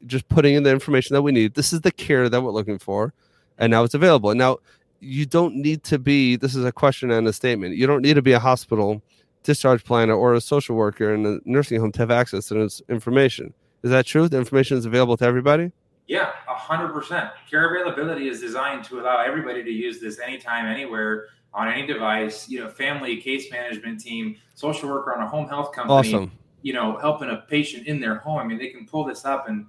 just 0.05 0.27
putting 0.29 0.53
in 0.53 0.63
the 0.63 0.71
information 0.71 1.15
that 1.15 1.23
we 1.23 1.31
need. 1.31 1.55
This 1.55 1.73
is 1.73 1.81
the 1.81 1.91
care 1.91 2.29
that 2.29 2.41
we're 2.41 2.51
looking 2.51 2.77
for, 2.77 3.13
and 3.57 3.71
now 3.71 3.83
it's 3.83 3.95
available. 3.95 4.35
Now 4.35 4.57
you 4.99 5.25
don't 5.25 5.55
need 5.55 5.83
to 5.85 5.97
be. 5.97 6.35
This 6.35 6.55
is 6.55 6.63
a 6.63 6.71
question 6.71 7.09
and 7.09 7.27
a 7.27 7.33
statement. 7.33 7.75
You 7.75 7.87
don't 7.87 8.01
need 8.01 8.13
to 8.13 8.21
be 8.21 8.33
a 8.33 8.39
hospital 8.39 9.01
discharge 9.43 9.83
planner 9.83 10.13
or 10.13 10.33
a 10.33 10.41
social 10.41 10.75
worker 10.75 11.13
in 11.13 11.25
a 11.25 11.39
nursing 11.45 11.79
home 11.79 11.91
to 11.93 11.99
have 11.99 12.11
access 12.11 12.47
to 12.49 12.55
this 12.55 12.81
information. 12.89 13.53
Is 13.81 13.91
that 13.91 14.05
true? 14.05 14.27
The 14.27 14.37
information 14.37 14.77
is 14.77 14.85
available 14.85 15.15
to 15.17 15.25
everybody? 15.25 15.71
Yeah, 16.07 16.31
100%. 16.49 17.31
Care 17.49 17.75
availability 17.75 18.27
is 18.27 18.41
designed 18.41 18.83
to 18.85 18.99
allow 18.99 19.21
everybody 19.21 19.63
to 19.63 19.69
use 19.71 19.99
this 19.99 20.19
anytime, 20.19 20.65
anywhere, 20.65 21.27
on 21.53 21.67
any 21.69 21.85
device. 21.85 22.49
You 22.49 22.61
know, 22.61 22.69
family, 22.69 23.17
case 23.17 23.51
management 23.51 23.99
team, 23.99 24.37
social 24.55 24.89
worker 24.89 25.15
on 25.15 25.23
a 25.23 25.27
home 25.27 25.47
health 25.47 25.71
company. 25.73 25.97
Awesome. 25.97 26.31
You 26.61 26.73
know, 26.73 26.97
helping 26.97 27.29
a 27.29 27.37
patient 27.47 27.87
in 27.87 27.99
their 27.99 28.15
home. 28.15 28.39
I 28.39 28.43
mean, 28.43 28.57
they 28.57 28.69
can 28.69 28.85
pull 28.85 29.03
this 29.03 29.25
up 29.25 29.47
and 29.47 29.65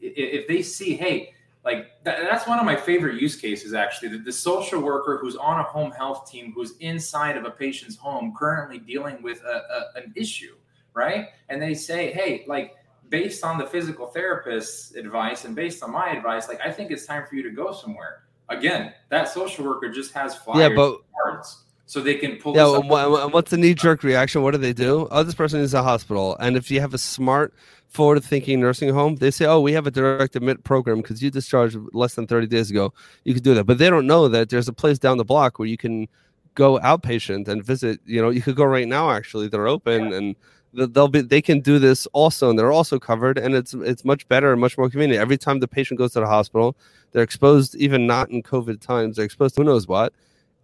if 0.00 0.46
they 0.46 0.62
see, 0.62 0.94
hey, 0.94 1.34
like 1.64 1.92
that's 2.04 2.46
one 2.46 2.58
of 2.58 2.64
my 2.64 2.74
favorite 2.74 3.20
use 3.20 3.36
cases 3.36 3.72
actually 3.72 4.08
the, 4.08 4.18
the, 4.18 4.32
social 4.32 4.80
worker 4.80 5.18
who's 5.20 5.36
on 5.36 5.60
a 5.60 5.62
home 5.62 5.92
health 5.92 6.28
team 6.28 6.52
who's 6.52 6.76
inside 6.78 7.36
of 7.36 7.44
a 7.44 7.50
patient's 7.50 7.96
home 7.96 8.34
currently 8.36 8.78
dealing 8.78 9.22
with 9.22 9.40
a, 9.44 9.62
a, 9.96 10.00
an 10.00 10.12
issue 10.16 10.56
right 10.92 11.28
and 11.50 11.62
they 11.62 11.72
say 11.72 12.10
hey 12.10 12.44
like 12.48 12.74
based 13.12 13.44
on 13.44 13.58
the 13.58 13.66
physical 13.66 14.06
therapist's 14.06 14.94
advice 14.96 15.44
and 15.44 15.54
based 15.54 15.82
on 15.82 15.92
my 15.92 16.08
advice, 16.08 16.48
like 16.48 16.58
I 16.64 16.72
think 16.72 16.90
it's 16.90 17.04
time 17.04 17.26
for 17.28 17.36
you 17.36 17.42
to 17.42 17.50
go 17.50 17.70
somewhere. 17.70 18.22
Again, 18.48 18.94
that 19.10 19.28
social 19.28 19.66
worker 19.66 19.90
just 19.90 20.14
has 20.14 20.34
flyers 20.34 20.70
yeah, 20.70 20.74
but, 20.74 20.96
cards 21.22 21.64
so 21.92 22.00
they 22.00 22.14
can 22.14 22.36
pull. 22.36 22.56
Yeah, 22.56 22.74
and 22.74 23.32
what's 23.34 23.50
the 23.50 23.58
knee 23.58 23.74
jerk 23.74 24.02
reaction? 24.02 24.42
What 24.42 24.52
do 24.52 24.58
they 24.58 24.72
do? 24.72 25.08
Oh, 25.10 25.22
this 25.22 25.34
person 25.34 25.60
is 25.60 25.74
a 25.74 25.82
hospital, 25.82 26.38
and 26.40 26.56
if 26.56 26.70
you 26.70 26.80
have 26.80 26.94
a 26.94 26.98
smart, 26.98 27.52
forward-thinking 27.88 28.58
nursing 28.58 28.94
home, 28.94 29.16
they 29.16 29.30
say, 29.30 29.44
"Oh, 29.44 29.60
we 29.60 29.74
have 29.74 29.86
a 29.86 29.90
direct 29.90 30.34
admit 30.34 30.64
program 30.64 31.02
because 31.02 31.22
you 31.22 31.30
discharged 31.30 31.76
less 31.92 32.14
than 32.14 32.26
thirty 32.26 32.46
days 32.46 32.70
ago. 32.70 32.94
You 33.24 33.34
could 33.34 33.42
do 33.42 33.52
that." 33.54 33.64
But 33.64 33.76
they 33.76 33.90
don't 33.90 34.06
know 34.06 34.26
that 34.28 34.48
there's 34.48 34.68
a 34.68 34.72
place 34.72 34.98
down 34.98 35.18
the 35.18 35.24
block 35.24 35.58
where 35.58 35.68
you 35.68 35.76
can 35.76 36.08
go 36.54 36.78
outpatient 36.78 37.46
and 37.46 37.62
visit. 37.62 38.00
You 38.06 38.22
know, 38.22 38.30
you 38.30 38.40
could 38.40 38.56
go 38.56 38.64
right 38.64 38.88
now. 38.88 39.10
Actually, 39.10 39.48
they're 39.48 39.68
open 39.68 40.10
yeah. 40.12 40.16
and 40.16 40.36
they'll 40.72 41.08
be 41.08 41.20
they 41.20 41.42
can 41.42 41.60
do 41.60 41.78
this 41.78 42.06
also 42.14 42.48
and 42.48 42.58
they're 42.58 42.72
also 42.72 42.98
covered 42.98 43.36
and 43.36 43.54
it's 43.54 43.74
it's 43.74 44.06
much 44.06 44.26
better 44.28 44.52
and 44.52 44.58
much 44.58 44.78
more 44.78 44.88
convenient 44.88 45.20
every 45.20 45.36
time 45.36 45.60
the 45.60 45.68
patient 45.68 45.98
goes 45.98 46.14
to 46.14 46.20
the 46.20 46.26
hospital 46.26 46.74
they're 47.10 47.22
exposed 47.22 47.74
even 47.74 48.06
not 48.06 48.30
in 48.30 48.42
covid 48.42 48.80
times 48.80 49.16
they're 49.16 49.24
exposed 49.26 49.54
to 49.54 49.60
who 49.60 49.66
knows 49.66 49.86
what 49.86 50.14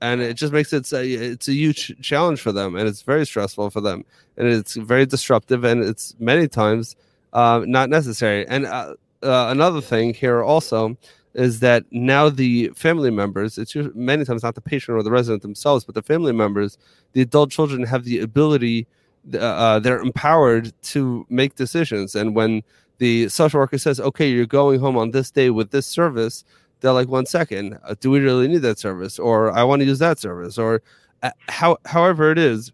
and 0.00 0.20
it 0.20 0.34
just 0.34 0.52
makes 0.52 0.72
it 0.72 0.90
a, 0.92 1.04
it's 1.04 1.48
a 1.48 1.54
huge 1.54 1.94
challenge 2.00 2.40
for 2.40 2.52
them 2.52 2.76
and 2.76 2.88
it's 2.88 3.02
very 3.02 3.26
stressful 3.26 3.70
for 3.70 3.80
them 3.80 4.04
and 4.36 4.48
it's 4.48 4.74
very 4.74 5.06
disruptive 5.06 5.64
and 5.64 5.82
it's 5.82 6.14
many 6.18 6.46
times 6.48 6.96
uh, 7.32 7.62
not 7.66 7.90
necessary 7.90 8.46
and 8.48 8.66
uh, 8.66 8.94
uh, 9.22 9.48
another 9.50 9.80
thing 9.80 10.14
here 10.14 10.42
also 10.42 10.96
is 11.34 11.60
that 11.60 11.84
now 11.90 12.28
the 12.28 12.68
family 12.74 13.10
members 13.10 13.58
it's 13.58 13.74
many 13.94 14.24
times 14.24 14.42
not 14.42 14.54
the 14.54 14.60
patient 14.60 14.96
or 14.96 15.02
the 15.02 15.10
resident 15.10 15.42
themselves 15.42 15.84
but 15.84 15.94
the 15.94 16.02
family 16.02 16.32
members 16.32 16.78
the 17.12 17.20
adult 17.20 17.50
children 17.50 17.82
have 17.84 18.04
the 18.04 18.20
ability 18.20 18.86
uh, 19.34 19.38
uh, 19.38 19.78
they're 19.78 20.00
empowered 20.00 20.72
to 20.82 21.26
make 21.28 21.54
decisions. 21.56 22.14
And 22.14 22.34
when 22.34 22.62
the 22.98 23.28
social 23.28 23.60
worker 23.60 23.78
says, 23.78 24.00
"Okay, 24.00 24.28
you're 24.30 24.46
going 24.46 24.80
home 24.80 24.96
on 24.96 25.10
this 25.10 25.30
day 25.30 25.50
with 25.50 25.70
this 25.70 25.86
service," 25.86 26.44
they're 26.80 26.92
like, 26.92 27.08
one 27.08 27.26
second 27.26 27.78
uh, 27.84 27.94
do 28.00 28.10
we 28.10 28.20
really 28.20 28.48
need 28.48 28.62
that 28.62 28.78
service?" 28.78 29.18
Or 29.18 29.50
"I 29.50 29.64
want 29.64 29.80
to 29.80 29.86
use 29.86 29.98
that 29.98 30.18
service," 30.18 30.58
or 30.58 30.82
uh, 31.22 31.30
how 31.48 31.78
however 31.84 32.30
it 32.30 32.38
is. 32.38 32.72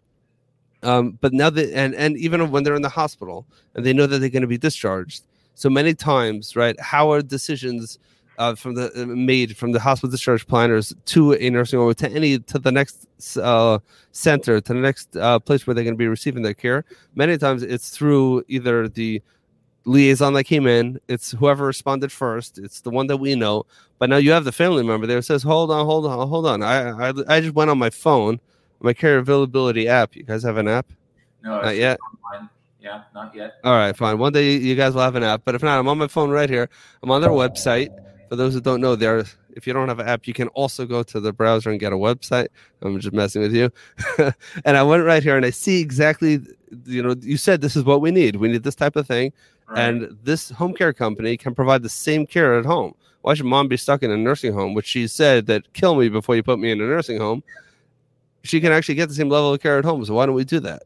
Um, 0.82 1.18
but 1.20 1.32
now 1.32 1.50
that 1.50 1.72
and 1.74 1.94
and 1.94 2.16
even 2.18 2.50
when 2.50 2.62
they're 2.62 2.74
in 2.74 2.82
the 2.82 2.88
hospital 2.88 3.46
and 3.74 3.84
they 3.84 3.92
know 3.92 4.06
that 4.06 4.18
they're 4.18 4.28
going 4.28 4.42
to 4.42 4.48
be 4.48 4.58
discharged, 4.58 5.24
so 5.54 5.70
many 5.70 5.94
times, 5.94 6.56
right? 6.56 6.78
How 6.80 7.10
are 7.12 7.22
decisions 7.22 7.98
uh, 8.38 8.54
from 8.54 8.74
the 8.74 8.90
uh, 9.00 9.06
made 9.06 9.56
from 9.56 9.72
the 9.72 9.80
hospital 9.80 10.10
discharge 10.10 10.46
planners 10.46 10.92
to 11.06 11.34
a 11.34 11.50
nursing 11.50 11.78
home 11.78 11.94
to 11.94 12.10
any 12.10 12.38
to 12.38 12.58
the 12.58 12.72
next 12.72 13.06
uh, 13.38 13.78
center 14.12 14.60
to 14.60 14.72
the 14.72 14.78
next 14.78 15.16
uh, 15.16 15.38
place 15.38 15.66
where 15.66 15.74
they're 15.74 15.84
going 15.84 15.94
to 15.94 15.98
be 15.98 16.08
receiving 16.08 16.42
their 16.42 16.54
care. 16.54 16.84
Many 17.14 17.38
times 17.38 17.62
it's 17.62 17.90
through 17.90 18.44
either 18.48 18.88
the 18.88 19.22
liaison 19.84 20.34
that 20.34 20.44
came 20.44 20.66
in, 20.66 21.00
it's 21.08 21.32
whoever 21.32 21.66
responded 21.66 22.10
first, 22.12 22.58
it's 22.58 22.80
the 22.80 22.90
one 22.90 23.06
that 23.08 23.18
we 23.18 23.34
know. 23.34 23.66
But 23.98 24.10
now 24.10 24.16
you 24.16 24.32
have 24.32 24.44
the 24.44 24.52
family 24.52 24.82
member 24.82 25.06
there 25.06 25.18
It 25.18 25.24
says, 25.24 25.42
"Hold 25.42 25.70
on, 25.70 25.86
hold 25.86 26.06
on, 26.06 26.28
hold 26.28 26.46
on. 26.46 26.62
I 26.62 27.08
I, 27.10 27.12
I 27.28 27.40
just 27.40 27.54
went 27.54 27.70
on 27.70 27.78
my 27.78 27.90
phone, 27.90 28.40
my 28.80 28.92
care 28.92 29.18
availability 29.18 29.88
app. 29.88 30.16
You 30.16 30.24
guys 30.24 30.42
have 30.42 30.56
an 30.56 30.68
app? 30.68 30.86
No, 31.42 31.60
not 31.60 31.76
yet." 31.76 31.98
Yeah, 32.80 33.02
not 33.14 33.34
yet. 33.34 33.54
All 33.64 33.72
right, 33.72 33.96
fine. 33.96 34.18
One 34.18 34.34
day 34.34 34.56
you 34.56 34.74
guys 34.74 34.92
will 34.92 35.00
have 35.00 35.14
an 35.14 35.22
app, 35.22 35.40
but 35.46 35.54
if 35.54 35.62
not, 35.62 35.78
I'm 35.78 35.88
on 35.88 35.96
my 35.96 36.06
phone 36.06 36.28
right 36.30 36.50
here. 36.50 36.68
I'm 37.02 37.10
on 37.10 37.22
their 37.22 37.30
website 37.30 37.88
for 38.28 38.36
those 38.36 38.54
who 38.54 38.60
don't 38.60 38.80
know, 38.80 38.96
there 38.96 39.24
if 39.54 39.66
you 39.66 39.72
don't 39.72 39.88
have 39.88 40.00
an 40.00 40.08
app, 40.08 40.26
you 40.26 40.34
can 40.34 40.48
also 40.48 40.84
go 40.86 41.02
to 41.04 41.20
the 41.20 41.32
browser 41.32 41.70
and 41.70 41.78
get 41.78 41.92
a 41.92 41.96
website. 41.96 42.48
I'm 42.82 42.98
just 42.98 43.14
messing 43.14 43.42
with 43.42 43.54
you. 43.54 43.70
and 44.64 44.76
I 44.76 44.82
went 44.82 45.04
right 45.04 45.22
here 45.22 45.36
and 45.36 45.46
I 45.46 45.50
see 45.50 45.80
exactly, 45.80 46.40
you 46.84 47.02
know, 47.02 47.14
you 47.20 47.36
said 47.36 47.60
this 47.60 47.76
is 47.76 47.84
what 47.84 48.00
we 48.00 48.10
need. 48.10 48.36
We 48.36 48.48
need 48.48 48.64
this 48.64 48.74
type 48.74 48.96
of 48.96 49.06
thing. 49.06 49.32
Right. 49.68 49.78
And 49.78 50.18
this 50.22 50.50
home 50.50 50.74
care 50.74 50.92
company 50.92 51.36
can 51.36 51.54
provide 51.54 51.82
the 51.82 51.88
same 51.88 52.26
care 52.26 52.58
at 52.58 52.64
home. 52.64 52.94
Why 53.22 53.34
should 53.34 53.46
mom 53.46 53.68
be 53.68 53.78
stuck 53.78 54.02
in 54.02 54.10
a 54.10 54.16
nursing 54.16 54.52
home, 54.52 54.74
which 54.74 54.86
she 54.86 55.06
said 55.06 55.46
that 55.46 55.72
kill 55.72 55.94
me 55.94 56.10
before 56.10 56.36
you 56.36 56.42
put 56.42 56.58
me 56.58 56.70
in 56.70 56.80
a 56.80 56.84
nursing 56.84 57.18
home? 57.18 57.42
She 58.42 58.60
can 58.60 58.72
actually 58.72 58.96
get 58.96 59.08
the 59.08 59.14
same 59.14 59.30
level 59.30 59.54
of 59.54 59.60
care 59.62 59.78
at 59.78 59.84
home. 59.84 60.04
So 60.04 60.14
why 60.14 60.26
don't 60.26 60.34
we 60.34 60.44
do 60.44 60.60
that? 60.60 60.82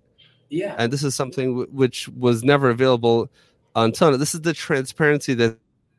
Yeah. 0.48 0.76
And 0.78 0.92
this 0.92 1.02
is 1.02 1.16
something 1.16 1.48
w- 1.48 1.68
which 1.72 2.08
was 2.10 2.44
never 2.44 2.70
available 2.70 3.28
until 3.74 4.16
this 4.16 4.34
is 4.34 4.42
the 4.42 4.54
transparency 4.54 5.34
that 5.34 5.58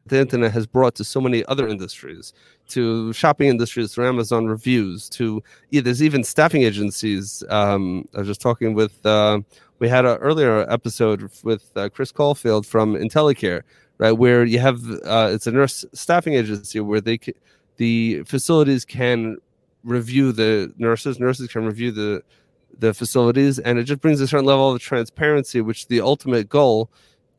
the 0.09 0.19
internet 0.19 0.51
has 0.51 0.65
brought 0.67 0.95
to 0.95 1.03
so 1.03 1.21
many 1.21 1.45
other 1.45 1.67
industries, 1.67 2.33
to 2.69 3.13
shopping 3.13 3.49
industries, 3.49 3.93
to 3.93 4.05
Amazon 4.05 4.45
reviews, 4.45 5.09
to 5.09 5.41
yeah, 5.69 5.81
there's 5.81 6.03
even 6.03 6.23
staffing 6.23 6.63
agencies. 6.63 7.43
Um, 7.49 8.07
I 8.15 8.19
was 8.19 8.27
just 8.27 8.41
talking 8.41 8.73
with, 8.73 9.05
uh, 9.05 9.39
we 9.79 9.87
had 9.87 10.05
an 10.05 10.17
earlier 10.17 10.69
episode 10.69 11.29
with 11.43 11.71
uh, 11.75 11.89
Chris 11.89 12.11
Caulfield 12.11 12.65
from 12.65 12.95
IntelliCare, 12.95 13.61
right, 13.97 14.11
where 14.11 14.43
you 14.43 14.59
have 14.59 14.81
uh, 15.05 15.29
it's 15.31 15.47
a 15.47 15.51
nurse 15.51 15.85
staffing 15.93 16.33
agency 16.33 16.79
where 16.79 17.01
they 17.01 17.19
the 17.77 18.23
facilities 18.23 18.83
can 18.83 19.37
review 19.83 20.31
the 20.31 20.73
nurses, 20.77 21.19
nurses 21.19 21.47
can 21.47 21.65
review 21.65 21.91
the 21.91 22.21
the 22.79 22.93
facilities, 22.93 23.59
and 23.59 23.79
it 23.79 23.83
just 23.83 24.01
brings 24.01 24.21
a 24.21 24.27
certain 24.27 24.45
level 24.45 24.71
of 24.71 24.81
transparency, 24.81 25.61
which 25.61 25.87
the 25.87 26.01
ultimate 26.01 26.49
goal 26.49 26.89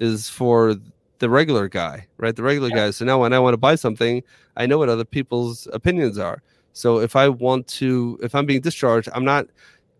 is 0.00 0.28
for 0.28 0.74
the 1.20 1.30
regular 1.30 1.68
guy, 1.68 2.06
right? 2.18 2.34
The 2.34 2.42
regular 2.42 2.68
yeah. 2.68 2.86
guy. 2.86 2.90
So 2.90 3.04
now 3.04 3.20
when 3.20 3.32
I 3.32 3.38
want 3.38 3.54
to 3.54 3.58
buy 3.58 3.76
something, 3.76 4.22
I 4.56 4.66
know 4.66 4.78
what 4.78 4.88
other 4.88 5.04
people's 5.04 5.68
opinions 5.72 6.18
are. 6.18 6.42
So 6.72 6.98
if 6.98 7.14
I 7.14 7.28
want 7.28 7.68
to, 7.68 8.18
if 8.22 8.34
I'm 8.34 8.46
being 8.46 8.60
discharged, 8.60 9.08
I'm 9.14 9.24
not 9.24 9.46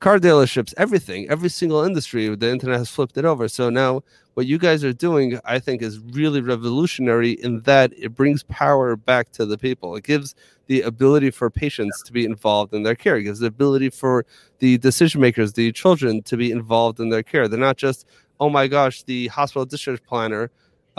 car 0.00 0.18
dealerships, 0.18 0.72
everything, 0.78 1.28
every 1.28 1.50
single 1.50 1.84
industry, 1.84 2.34
the 2.34 2.50
internet 2.50 2.78
has 2.78 2.90
flipped 2.90 3.18
it 3.18 3.24
over. 3.24 3.48
So 3.48 3.68
now 3.68 4.02
what 4.34 4.46
you 4.46 4.58
guys 4.58 4.82
are 4.82 4.94
doing, 4.94 5.38
I 5.44 5.58
think, 5.58 5.82
is 5.82 5.98
really 5.98 6.40
revolutionary 6.40 7.32
in 7.32 7.60
that 7.62 7.92
it 7.98 8.14
brings 8.14 8.42
power 8.44 8.96
back 8.96 9.30
to 9.32 9.44
the 9.44 9.58
people. 9.58 9.96
It 9.96 10.04
gives 10.04 10.34
the 10.68 10.80
ability 10.82 11.32
for 11.32 11.50
patients 11.50 12.02
to 12.04 12.12
be 12.12 12.24
involved 12.24 12.72
in 12.72 12.82
their 12.82 12.94
care. 12.94 13.16
It 13.16 13.24
gives 13.24 13.40
the 13.40 13.48
ability 13.48 13.90
for 13.90 14.24
the 14.60 14.78
decision 14.78 15.20
makers, 15.20 15.52
the 15.52 15.72
children, 15.72 16.22
to 16.22 16.36
be 16.36 16.50
involved 16.50 17.00
in 17.00 17.10
their 17.10 17.22
care. 17.22 17.46
They're 17.48 17.58
not 17.58 17.76
just, 17.76 18.06
oh 18.38 18.48
my 18.48 18.68
gosh, 18.68 19.02
the 19.02 19.26
hospital 19.26 19.66
discharge 19.66 20.02
planner 20.04 20.50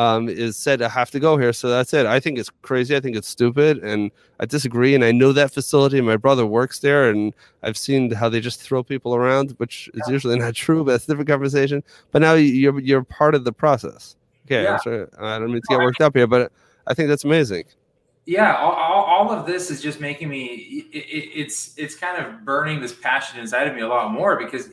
um, 0.01 0.29
is 0.29 0.57
said 0.57 0.81
I 0.81 0.89
have 0.89 1.11
to 1.11 1.19
go 1.19 1.37
here, 1.37 1.53
so 1.53 1.69
that's 1.69 1.93
it. 1.93 2.07
I 2.07 2.19
think 2.19 2.39
it's 2.39 2.49
crazy. 2.63 2.95
I 2.95 2.99
think 2.99 3.15
it's 3.15 3.27
stupid, 3.27 3.77
and 3.83 4.09
I 4.39 4.45
disagree. 4.45 4.95
And 4.95 5.03
I 5.03 5.11
know 5.11 5.31
that 5.31 5.53
facility. 5.53 6.01
My 6.01 6.17
brother 6.17 6.45
works 6.45 6.79
there, 6.79 7.09
and 7.09 7.33
I've 7.61 7.77
seen 7.77 8.09
how 8.11 8.27
they 8.27 8.41
just 8.41 8.59
throw 8.61 8.83
people 8.83 9.13
around, 9.13 9.51
which 9.57 9.89
is 9.93 10.01
usually 10.07 10.39
not 10.45 10.55
true, 10.55 10.83
but 10.83 10.95
it's 10.95 11.03
a 11.05 11.07
different 11.07 11.29
conversation. 11.29 11.83
But 12.11 12.23
now 12.23 12.33
you're 12.33 12.79
you're 12.79 13.03
part 13.03 13.35
of 13.35 13.43
the 13.43 13.53
process. 13.53 14.15
Okay, 14.47 14.63
yeah. 14.63 14.77
sorry, 14.79 15.05
I 15.19 15.37
don't 15.37 15.51
mean 15.51 15.61
to 15.61 15.67
get 15.69 15.79
worked 15.79 16.01
up 16.01 16.15
here, 16.15 16.27
but 16.27 16.51
I 16.87 16.95
think 16.95 17.07
that's 17.07 17.23
amazing. 17.23 17.65
Yeah, 18.25 18.55
all, 18.55 18.71
all 18.71 19.31
of 19.31 19.45
this 19.45 19.69
is 19.69 19.81
just 19.81 19.99
making 19.99 20.29
me. 20.29 20.45
It, 20.91 20.97
it, 20.97 21.39
it's 21.41 21.77
it's 21.77 21.95
kind 21.95 22.23
of 22.23 22.43
burning 22.43 22.81
this 22.81 22.93
passion 22.93 23.39
inside 23.39 23.67
of 23.67 23.75
me 23.75 23.81
a 23.81 23.87
lot 23.87 24.11
more 24.11 24.35
because 24.35 24.69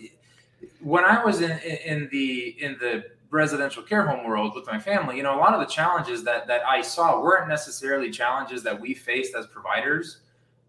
when 0.80 1.04
I 1.04 1.24
was 1.24 1.40
in 1.40 1.58
in 1.58 2.08
the 2.10 2.56
in 2.60 2.76
the 2.78 3.04
residential 3.30 3.82
care 3.82 4.06
home 4.06 4.26
world 4.26 4.54
with 4.54 4.66
my 4.66 4.78
family, 4.78 5.16
you 5.16 5.22
know, 5.22 5.34
a 5.34 5.40
lot 5.40 5.54
of 5.54 5.60
the 5.60 5.72
challenges 5.72 6.24
that 6.24 6.46
that 6.46 6.64
I 6.66 6.82
saw 6.82 7.20
weren't 7.20 7.48
necessarily 7.48 8.10
challenges 8.10 8.62
that 8.62 8.78
we 8.78 8.94
faced 8.94 9.34
as 9.34 9.46
providers. 9.46 10.18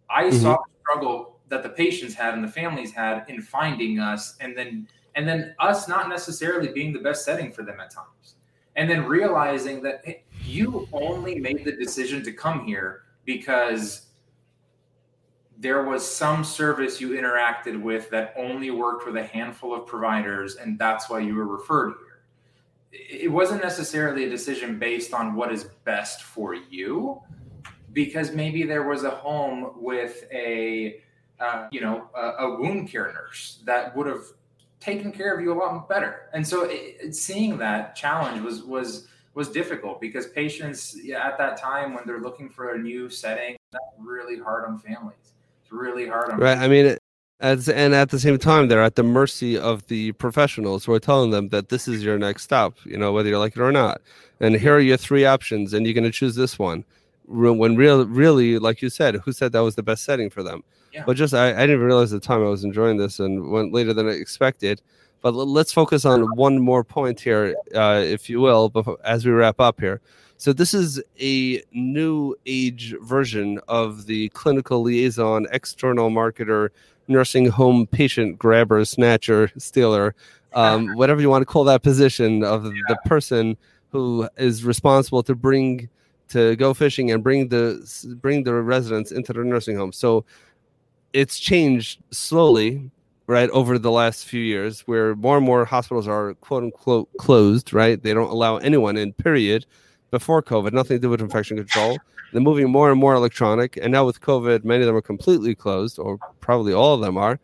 I 0.09 0.25
mm-hmm. 0.25 0.41
saw 0.41 0.57
the 0.57 0.79
struggle 0.81 1.39
that 1.49 1.63
the 1.63 1.69
patients 1.69 2.13
had 2.13 2.33
and 2.33 2.43
the 2.43 2.51
families 2.51 2.91
had 2.91 3.25
in 3.27 3.41
finding 3.41 3.99
us, 3.99 4.35
and 4.39 4.57
then 4.57 4.87
and 5.15 5.27
then 5.27 5.55
us 5.59 5.87
not 5.87 6.09
necessarily 6.09 6.71
being 6.71 6.93
the 6.93 6.99
best 6.99 7.25
setting 7.25 7.51
for 7.51 7.63
them 7.63 7.79
at 7.79 7.91
times, 7.91 8.35
and 8.75 8.89
then 8.89 9.05
realizing 9.05 9.81
that 9.83 10.01
hey, 10.03 10.23
you 10.43 10.87
only 10.91 11.35
made 11.35 11.63
the 11.65 11.71
decision 11.71 12.23
to 12.23 12.31
come 12.31 12.65
here 12.65 13.03
because 13.25 14.07
there 15.59 15.83
was 15.83 16.09
some 16.09 16.45
service 16.45 17.01
you 17.01 17.09
interacted 17.09 17.81
with 17.81 18.09
that 18.11 18.33
only 18.37 18.71
worked 18.71 19.05
with 19.05 19.17
a 19.17 19.23
handful 19.23 19.75
of 19.75 19.85
providers, 19.85 20.55
and 20.55 20.79
that's 20.79 21.09
why 21.09 21.19
you 21.19 21.35
were 21.35 21.45
referred 21.45 21.95
here. 21.99 23.21
It 23.23 23.29
wasn't 23.29 23.61
necessarily 23.61 24.23
a 24.23 24.29
decision 24.29 24.79
based 24.79 25.13
on 25.13 25.35
what 25.35 25.51
is 25.51 25.65
best 25.83 26.23
for 26.23 26.55
you 26.55 27.21
because 27.91 28.31
maybe 28.31 28.63
there 28.63 28.83
was 28.83 29.03
a 29.03 29.09
home 29.09 29.73
with 29.75 30.23
a 30.31 31.01
uh, 31.41 31.67
you 31.71 31.81
know 31.81 32.09
a, 32.15 32.45
a, 32.45 32.59
wound 32.59 32.89
care 32.89 33.11
nurse 33.13 33.61
that 33.65 33.95
would 33.95 34.07
have 34.07 34.23
taken 34.79 35.11
care 35.11 35.33
of 35.33 35.41
you 35.41 35.53
a 35.53 35.57
lot 35.57 35.87
better. 35.87 36.29
And 36.33 36.45
so 36.45 36.67
it, 36.69 37.15
seeing 37.15 37.57
that 37.57 37.95
challenge 37.95 38.41
was 38.41 38.63
was 38.63 39.07
was 39.33 39.49
difficult 39.49 39.99
because 39.99 40.27
patients 40.27 40.97
at 41.15 41.37
that 41.37 41.57
time 41.57 41.93
when 41.93 42.03
they're 42.05 42.21
looking 42.21 42.49
for 42.49 42.73
a 42.73 42.77
new 42.77 43.09
setting 43.09 43.57
that's 43.71 43.85
really 43.97 44.37
hard 44.37 44.65
on 44.65 44.79
families 44.79 45.33
really 45.71 46.07
hard 46.07 46.31
on 46.31 46.39
right 46.39 46.57
i 46.57 46.67
mean 46.67 46.97
as, 47.41 47.69
and 47.69 47.95
at 47.95 48.09
the 48.09 48.19
same 48.19 48.37
time, 48.37 48.67
they're 48.67 48.83
at 48.83 48.95
the 48.95 49.03
mercy 49.03 49.57
of 49.57 49.87
the 49.87 50.11
professionals 50.13 50.83
who 50.83 50.93
are 50.93 50.99
telling 50.99 51.31
them 51.31 51.49
that 51.49 51.69
this 51.69 51.87
is 51.87 52.03
your 52.03 52.17
next 52.17 52.43
stop, 52.43 52.75
you 52.83 52.97
know, 52.97 53.13
whether 53.13 53.29
you 53.29 53.39
like 53.39 53.55
it 53.55 53.61
or 53.61 53.71
not. 53.71 54.01
And 54.41 54.55
here 54.55 54.75
are 54.75 54.79
your 54.79 54.97
three 54.97 55.25
options, 55.25 55.73
and 55.73 55.85
you're 55.85 55.93
going 55.93 56.03
to 56.03 56.11
choose 56.11 56.35
this 56.35 56.59
one. 56.59 56.83
When 57.27 57.75
real, 57.75 58.05
really, 58.05 58.59
like 58.59 58.81
you 58.81 58.89
said, 58.89 59.15
who 59.15 59.31
said 59.31 59.51
that 59.51 59.59
was 59.59 59.75
the 59.75 59.83
best 59.83 60.03
setting 60.03 60.29
for 60.29 60.43
them? 60.43 60.63
Yeah. 60.91 61.03
But 61.05 61.15
just, 61.15 61.33
I, 61.33 61.51
I 61.51 61.67
didn't 61.67 61.81
realize 61.81 62.11
at 62.11 62.21
the 62.21 62.27
time 62.27 62.41
I 62.41 62.49
was 62.49 62.63
enjoying 62.63 62.97
this 62.97 63.19
and 63.19 63.51
went 63.51 63.71
later 63.71 63.93
than 63.93 64.07
I 64.07 64.13
expected. 64.13 64.81
But 65.21 65.33
let's 65.33 65.71
focus 65.71 66.05
on 66.05 66.35
one 66.35 66.59
more 66.59 66.83
point 66.83 67.21
here, 67.21 67.55
uh, 67.75 68.01
if 68.03 68.29
you 68.29 68.41
will, 68.41 68.69
before, 68.69 68.97
as 69.03 69.25
we 69.25 69.31
wrap 69.31 69.59
up 69.59 69.79
here. 69.79 70.01
So 70.39 70.53
this 70.53 70.73
is 70.73 71.03
a 71.19 71.61
new 71.73 72.33
age 72.45 72.95
version 73.01 73.59
of 73.67 74.05
the 74.05 74.29
clinical 74.29 74.81
liaison, 74.81 75.45
external 75.51 76.09
marketer, 76.09 76.69
nursing 77.09 77.47
home 77.47 77.85
patient 77.85 78.39
grabber, 78.39 78.85
snatcher, 78.85 79.51
stealer, 79.57 80.15
um, 80.53 80.87
whatever 80.95 81.19
you 81.19 81.29
want 81.29 81.41
to 81.41 81.45
call 81.45 81.65
that 81.65 81.83
position 81.83 82.45
of 82.45 82.63
yeah. 82.63 82.71
the 82.87 82.97
person 83.05 83.57
who 83.89 84.29
is 84.37 84.63
responsible 84.63 85.23
to 85.23 85.35
bring 85.35 85.89
to 86.29 86.55
go 86.55 86.73
fishing 86.73 87.11
and 87.11 87.21
bring 87.21 87.49
the 87.49 88.15
bring 88.21 88.45
the 88.45 88.53
residents 88.53 89.11
into 89.11 89.33
the 89.33 89.43
nursing 89.43 89.75
home. 89.75 89.91
So 89.91 90.23
it's 91.11 91.37
changed 91.37 91.99
slowly, 92.11 92.89
right, 93.27 93.49
over 93.49 93.77
the 93.77 93.91
last 93.91 94.23
few 94.23 94.41
years, 94.41 94.87
where 94.87 95.15
more 95.15 95.35
and 95.35 95.45
more 95.45 95.65
hospitals 95.65 96.07
are 96.07 96.33
quote 96.35 96.63
unquote 96.63 97.09
closed, 97.17 97.73
right? 97.73 98.01
They 98.01 98.13
don't 98.13 98.31
allow 98.31 98.55
anyone 98.55 98.95
in, 98.95 99.11
period 99.11 99.65
before 100.11 100.41
COVID, 100.41 100.73
nothing 100.73 100.97
to 100.97 101.01
do 101.01 101.09
with 101.09 101.21
infection 101.21 101.57
control. 101.57 101.97
They're 102.31 102.41
moving 102.41 102.69
more 102.69 102.91
and 102.91 102.99
more 102.99 103.13
electronic, 103.13 103.77
and 103.77 103.91
now 103.91 104.05
with 104.05 104.21
COVID, 104.21 104.63
many 104.63 104.81
of 104.81 104.87
them 104.87 104.95
are 104.95 105.01
completely 105.01 105.55
closed, 105.55 105.99
or 105.99 106.17
probably 106.39 106.73
all 106.73 106.95
of 106.95 107.01
them 107.01 107.17
are. 107.17 107.39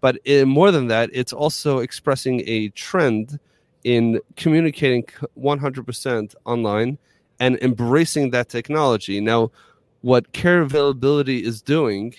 But 0.00 0.18
in, 0.24 0.48
more 0.48 0.70
than 0.70 0.86
that, 0.88 1.10
it's 1.12 1.32
also 1.32 1.78
expressing 1.78 2.42
a 2.46 2.68
trend 2.70 3.38
in 3.84 4.20
communicating 4.36 5.04
100% 5.38 6.34
online 6.44 6.98
and 7.38 7.56
embracing 7.62 8.30
that 8.30 8.48
technology. 8.48 9.20
Now, 9.20 9.50
what 10.02 10.32
care 10.32 10.62
availability 10.62 11.44
is 11.44 11.60
doing 11.60 12.14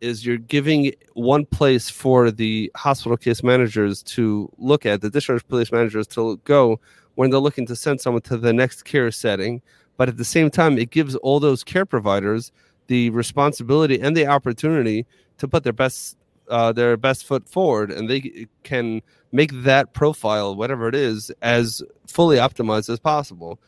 is 0.00 0.26
you're 0.26 0.36
giving 0.36 0.92
one 1.14 1.46
place 1.46 1.88
for 1.88 2.30
the 2.30 2.70
hospital 2.76 3.16
case 3.16 3.42
managers 3.42 4.02
to 4.02 4.50
look 4.58 4.84
at, 4.84 5.00
the 5.00 5.08
discharge 5.08 5.46
place 5.48 5.70
managers 5.70 6.06
to 6.08 6.38
go 6.44 6.80
when 7.14 7.30
they're 7.30 7.40
looking 7.40 7.66
to 7.66 7.76
send 7.76 8.00
someone 8.00 8.22
to 8.22 8.36
the 8.36 8.52
next 8.52 8.84
care 8.84 9.10
setting. 9.10 9.62
But 9.96 10.08
at 10.08 10.16
the 10.16 10.24
same 10.24 10.50
time, 10.50 10.78
it 10.78 10.90
gives 10.90 11.14
all 11.16 11.40
those 11.40 11.62
care 11.62 11.86
providers 11.86 12.52
the 12.86 13.10
responsibility 13.10 14.00
and 14.00 14.16
the 14.16 14.26
opportunity 14.26 15.06
to 15.38 15.48
put 15.48 15.64
their 15.64 15.72
best 15.72 16.16
uh, 16.48 16.72
their 16.72 16.96
best 16.96 17.24
foot 17.24 17.48
forward, 17.48 17.90
and 17.90 18.10
they 18.10 18.46
can 18.62 19.00
make 19.30 19.50
that 19.62 19.94
profile, 19.94 20.54
whatever 20.54 20.88
it 20.88 20.94
is, 20.94 21.30
as 21.40 21.82
fully 22.06 22.36
optimized 22.36 22.90
as 22.90 22.98
possible. 22.98 23.58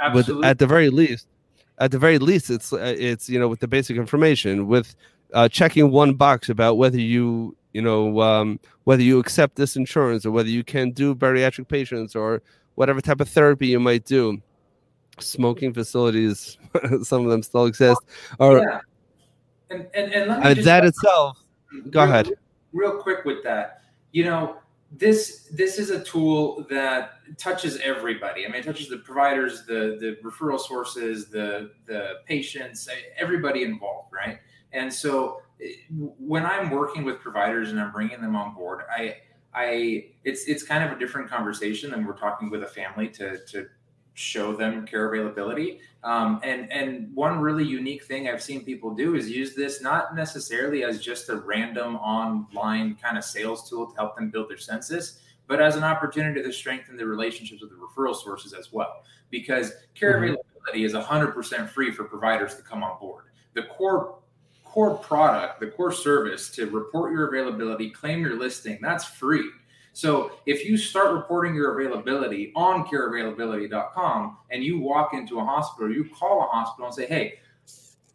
Absolutely. 0.00 0.34
With, 0.36 0.44
at 0.46 0.58
the 0.58 0.66
very 0.66 0.90
least, 0.90 1.28
at 1.78 1.90
the 1.90 1.98
very 1.98 2.18
least, 2.18 2.50
it's 2.50 2.72
uh, 2.72 2.94
it's 2.98 3.28
you 3.28 3.38
know 3.38 3.48
with 3.48 3.60
the 3.60 3.68
basic 3.68 3.96
information, 3.96 4.66
with 4.66 4.94
uh, 5.32 5.48
checking 5.48 5.90
one 5.90 6.14
box 6.14 6.48
about 6.48 6.78
whether 6.78 6.98
you 6.98 7.56
you 7.72 7.82
know 7.82 8.20
um, 8.20 8.58
whether 8.84 9.02
you 9.02 9.18
accept 9.18 9.56
this 9.56 9.76
insurance 9.76 10.26
or 10.26 10.30
whether 10.30 10.48
you 10.48 10.64
can 10.64 10.90
do 10.90 11.14
bariatric 11.14 11.68
patients 11.68 12.16
or 12.16 12.42
whatever 12.74 13.00
type 13.00 13.20
of 13.20 13.28
therapy 13.28 13.68
you 13.68 13.80
might 13.80 14.04
do. 14.04 14.40
Smoking 15.18 15.74
facilities, 15.74 16.56
some 17.02 17.24
of 17.24 17.30
them 17.30 17.42
still 17.42 17.66
exist. 17.66 18.00
Or 18.38 18.58
yeah. 18.58 18.80
and, 19.70 19.86
and, 19.94 20.12
and, 20.12 20.30
and 20.30 20.58
uh, 20.58 20.62
that 20.62 20.84
itself. 20.84 21.38
Go 21.90 22.02
real, 22.02 22.10
ahead. 22.10 22.28
Real 22.72 22.98
quick 22.98 23.24
with 23.24 23.42
that, 23.44 23.82
you 24.12 24.24
know, 24.24 24.56
this 24.90 25.48
this 25.52 25.78
is 25.78 25.90
a 25.90 26.02
tool 26.02 26.66
that 26.68 27.12
touches 27.38 27.78
everybody. 27.78 28.44
I 28.44 28.48
mean, 28.48 28.60
it 28.60 28.64
touches 28.64 28.88
the 28.88 28.98
providers, 28.98 29.64
the 29.64 29.96
the 29.98 30.18
referral 30.22 30.60
sources, 30.60 31.28
the 31.28 31.72
the 31.86 32.16
patients, 32.26 32.88
everybody 33.16 33.62
involved, 33.62 34.12
right? 34.12 34.38
And 34.72 34.92
so 34.92 35.40
eh, 35.62 35.72
when 35.90 36.44
I'm 36.44 36.70
working 36.70 37.04
with 37.04 37.20
providers 37.20 37.70
and 37.70 37.80
I'm 37.80 37.90
bringing 37.90 38.20
them 38.20 38.36
on 38.36 38.54
board, 38.54 38.82
I 38.94 39.16
I 39.54 40.06
it's 40.24 40.46
it's 40.46 40.62
kind 40.62 40.84
of 40.84 40.96
a 40.96 40.98
different 40.98 41.28
conversation 41.28 41.90
than 41.90 42.06
we're 42.06 42.16
talking 42.16 42.50
with 42.50 42.62
a 42.62 42.68
family 42.68 43.08
to 43.10 43.44
to 43.46 43.66
show 44.14 44.54
them 44.54 44.86
care 44.86 45.12
availability. 45.12 45.80
Um, 46.04 46.40
and 46.42 46.70
and 46.72 47.14
one 47.14 47.40
really 47.40 47.64
unique 47.64 48.04
thing 48.04 48.28
I've 48.28 48.42
seen 48.42 48.64
people 48.64 48.94
do 48.94 49.14
is 49.14 49.30
use 49.30 49.54
this 49.54 49.80
not 49.80 50.14
necessarily 50.14 50.84
as 50.84 51.00
just 51.00 51.28
a 51.28 51.36
random 51.36 51.96
online 51.96 52.96
kind 52.96 53.16
of 53.16 53.24
sales 53.24 53.68
tool 53.68 53.86
to 53.86 53.94
help 53.96 54.16
them 54.16 54.30
build 54.30 54.50
their 54.50 54.58
census, 54.58 55.20
but 55.46 55.60
as 55.60 55.76
an 55.76 55.84
opportunity 55.84 56.42
to 56.42 56.52
strengthen 56.52 56.96
the 56.96 57.06
relationships 57.06 57.62
with 57.62 57.70
the 57.70 57.76
referral 57.76 58.16
sources 58.16 58.52
as 58.52 58.72
well. 58.72 59.02
Because 59.30 59.72
care 59.94 60.14
mm-hmm. 60.14 60.34
availability 60.34 60.84
is 60.84 60.94
100% 60.94 61.68
free 61.68 61.90
for 61.90 62.04
providers 62.04 62.54
to 62.56 62.62
come 62.62 62.82
on 62.82 62.98
board. 62.98 63.24
The 63.54 63.64
core 63.64 64.18
core 64.72 64.96
product, 64.96 65.60
the 65.60 65.66
core 65.66 65.92
service 65.92 66.48
to 66.50 66.66
report 66.70 67.12
your 67.12 67.28
availability, 67.28 67.90
claim 67.90 68.22
your 68.22 68.38
listing, 68.38 68.78
that's 68.80 69.04
free. 69.04 69.50
So 69.92 70.32
if 70.46 70.64
you 70.64 70.78
start 70.78 71.12
reporting 71.12 71.54
your 71.54 71.78
availability 71.78 72.52
on 72.56 72.86
careavailability.com 72.86 74.38
and 74.50 74.64
you 74.64 74.80
walk 74.80 75.12
into 75.12 75.38
a 75.38 75.44
hospital, 75.44 75.92
you 75.92 76.08
call 76.18 76.40
a 76.42 76.46
hospital 76.46 76.86
and 76.86 76.94
say, 76.94 77.06
hey, 77.06 77.34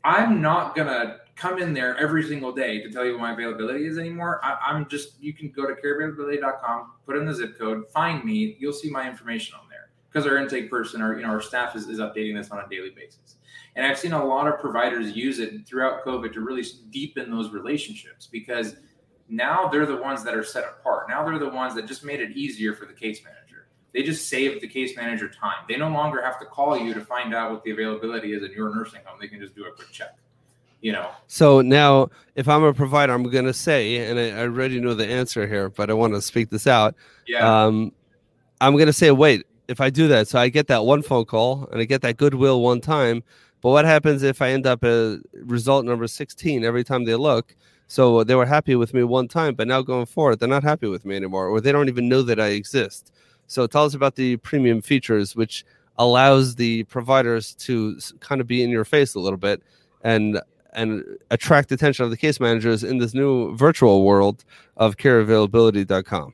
I'm 0.03 0.41
not 0.41 0.76
going 0.76 0.88
to 0.88 1.20
come 1.36 1.60
in 1.60 1.74
there 1.74 1.95
every 1.97 2.24
single 2.24 2.51
day 2.51 2.82
to 2.82 2.89
tell 2.89 3.05
you 3.05 3.12
what 3.12 3.22
my 3.22 3.34
availability 3.34 3.86
is 3.86 3.99
anymore. 3.99 4.41
I, 4.43 4.76
am 4.76 4.88
just 4.89 5.22
you 5.22 5.34
can 5.34 5.49
go 5.49 5.68
to 5.68 5.80
careavailability.com, 5.80 6.93
put 7.05 7.18
in 7.18 7.26
the 7.26 7.34
zip 7.34 7.60
code, 7.60 7.88
find 7.89 8.26
me. 8.26 8.58
You'll 8.60 8.74
see 8.74 8.89
my 8.89 9.08
information 9.08 9.55
on 9.62 9.70
there 9.70 9.89
because 10.10 10.26
our 10.26 10.38
intake 10.38 10.72
person 10.72 11.01
or 11.01 11.16
you 11.16 11.24
know 11.24 11.30
our 11.30 11.41
staff 11.41 11.76
is, 11.76 11.88
is 11.88 11.99
updating 11.99 12.36
this 12.36 12.49
on 12.49 12.60
a 12.60 12.68
daily 12.68 12.89
basis. 12.89 13.37
And 13.78 13.86
I've 13.86 13.99
seen 13.99 14.11
a 14.11 14.25
lot 14.25 14.47
of 14.47 14.59
providers 14.59 15.15
use 15.15 15.38
it 15.38 15.67
throughout 15.67 16.03
COVID 16.03 16.34
to 16.34 16.41
really 16.41 16.65
deepen 16.89 17.30
those 17.30 17.51
relationships 17.51 18.28
because 18.30 18.75
now 19.30 19.67
they're 19.67 19.86
the 19.86 19.97
ones 19.97 20.23
that 20.23 20.34
are 20.34 20.43
set 20.43 20.63
apart. 20.63 21.07
Now 21.07 21.23
they're 21.23 21.38
the 21.38 21.49
ones 21.49 21.75
that 21.75 21.86
just 21.86 22.03
made 22.03 22.19
it 22.19 22.36
easier 22.36 22.73
for 22.73 22.88
the 22.88 22.93
case 22.93 23.21
manager. 23.23 23.67
They 23.93 24.01
just 24.01 24.30
saved 24.30 24.61
the 24.61 24.67
case 24.67 24.97
manager 24.97 25.30
time. 25.30 25.63
They 25.69 25.78
no 25.78 25.89
longer 25.89 26.23
have 26.23 26.39
to 26.39 26.45
call 26.45 26.75
you 26.75 26.91
to 26.95 27.01
find 27.01 27.36
out 27.36 27.51
what 27.51 27.63
the 27.63 27.69
availability 27.69 28.34
is 28.34 28.41
in 28.41 28.51
your 28.51 28.75
nursing 28.75 29.01
home. 29.05 29.19
They 29.21 29.28
can 29.28 29.39
just 29.39 29.55
do 29.55 29.65
a 29.65 29.71
quick 29.71 29.91
check. 29.91 30.17
You 30.82 30.93
know. 30.93 31.11
So 31.28 31.61
now, 31.61 32.09
if 32.36 32.47
I'm 32.47 32.63
a 32.63 32.73
provider, 32.73 33.13
I'm 33.13 33.23
going 33.30 33.45
to 33.45 33.53
say, 33.53 34.09
and 34.09 34.19
I, 34.19 34.41
already 34.41 34.80
know 34.80 34.95
the 34.95 35.07
answer 35.07 35.45
here, 35.47 35.69
but 35.69 35.91
I 35.91 35.93
want 35.93 36.15
to 36.15 36.21
speak 36.21 36.49
this 36.49 36.65
out. 36.65 36.95
Yeah. 37.28 37.65
Um, 37.65 37.91
I'm 38.59 38.73
going 38.73 38.88
to 38.88 38.93
say, 38.93 39.11
wait, 39.11 39.45
if 39.67 39.82
I 39.82 39.89
do 39.89 40.07
that, 40.07 40.28
so 40.28 40.39
I 40.39 40.49
get 40.49 40.67
that 40.67 40.86
one 40.86 41.01
phone 41.01 41.25
call 41.25 41.67
and 41.71 41.82
I 41.82 41.86
get 41.86 42.01
that 42.01 42.17
goodwill 42.17 42.61
one 42.61 42.82
time, 42.82 43.23
but 43.62 43.72
what 43.72 43.86
happens 43.86 44.24
if 44.24 44.41
I 44.41 44.49
end 44.49 44.68
up 44.68 44.84
at 44.84 45.20
result 45.34 45.86
number 45.86 46.08
16 46.08 46.64
every 46.64 46.84
time 46.84 47.05
they 47.05 47.16
look? 47.16 47.55
So 47.88 48.24
they 48.24 48.36
were 48.36 48.45
happy 48.45 48.76
with 48.76 48.93
me 48.93 49.03
one 49.03 49.28
time, 49.28 49.55
but 49.55 49.68
now 49.68 49.82
going 49.82 50.05
forward, 50.05 50.39
they're 50.39 50.49
not 50.49 50.64
happy 50.64 50.88
with 50.88 51.05
me 51.05 51.16
anymore, 51.16 51.47
or 51.47 51.62
they 51.62 51.72
don't 51.72 51.88
even 51.88 52.10
know 52.10 52.22
that 52.22 52.39
I 52.39 52.47
exist. 52.47 53.14
So 53.47 53.66
tell 53.66 53.86
us 53.86 53.93
about 53.93 54.16
the 54.16 54.38
premium 54.38 54.82
features, 54.82 55.36
which 55.36 55.66
allows 55.97 56.55
the 56.55 56.84
providers 56.86 57.55
to 57.55 57.97
kind 58.20 58.41
of 58.41 58.47
be 58.47 58.62
in 58.62 58.70
your 58.70 58.86
face 58.86 59.16
a 59.16 59.20
little 59.20 59.38
bit 59.38 59.64
and 60.03 60.39
and 60.74 61.03
attract 61.32 61.72
attention 61.72 62.05
of 62.05 62.12
the 62.12 62.18
case 62.18 62.39
managers 62.39 62.84
in 62.84 62.99
this 62.99 63.14
new 63.16 63.55
virtual 63.55 64.03
world 64.03 64.43
of 64.76 64.97
careavailability.com. 64.97 66.34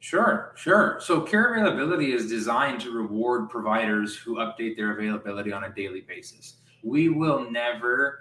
Sure, 0.00 0.52
sure. 0.56 0.98
So 1.00 1.20
care 1.20 1.54
availability 1.54 2.12
is 2.12 2.28
designed 2.28 2.80
to 2.82 2.90
reward 2.90 3.50
providers 3.50 4.16
who 4.16 4.36
update 4.36 4.76
their 4.76 4.92
availability 4.92 5.52
on 5.52 5.64
a 5.64 5.70
daily 5.70 6.02
basis. 6.02 6.56
We 6.82 7.08
will 7.08 7.50
never 7.50 8.20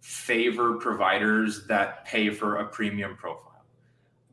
favor 0.00 0.74
providers 0.74 1.66
that 1.66 2.04
pay 2.04 2.30
for 2.30 2.56
a 2.56 2.66
premium 2.66 3.16
profile 3.16 3.46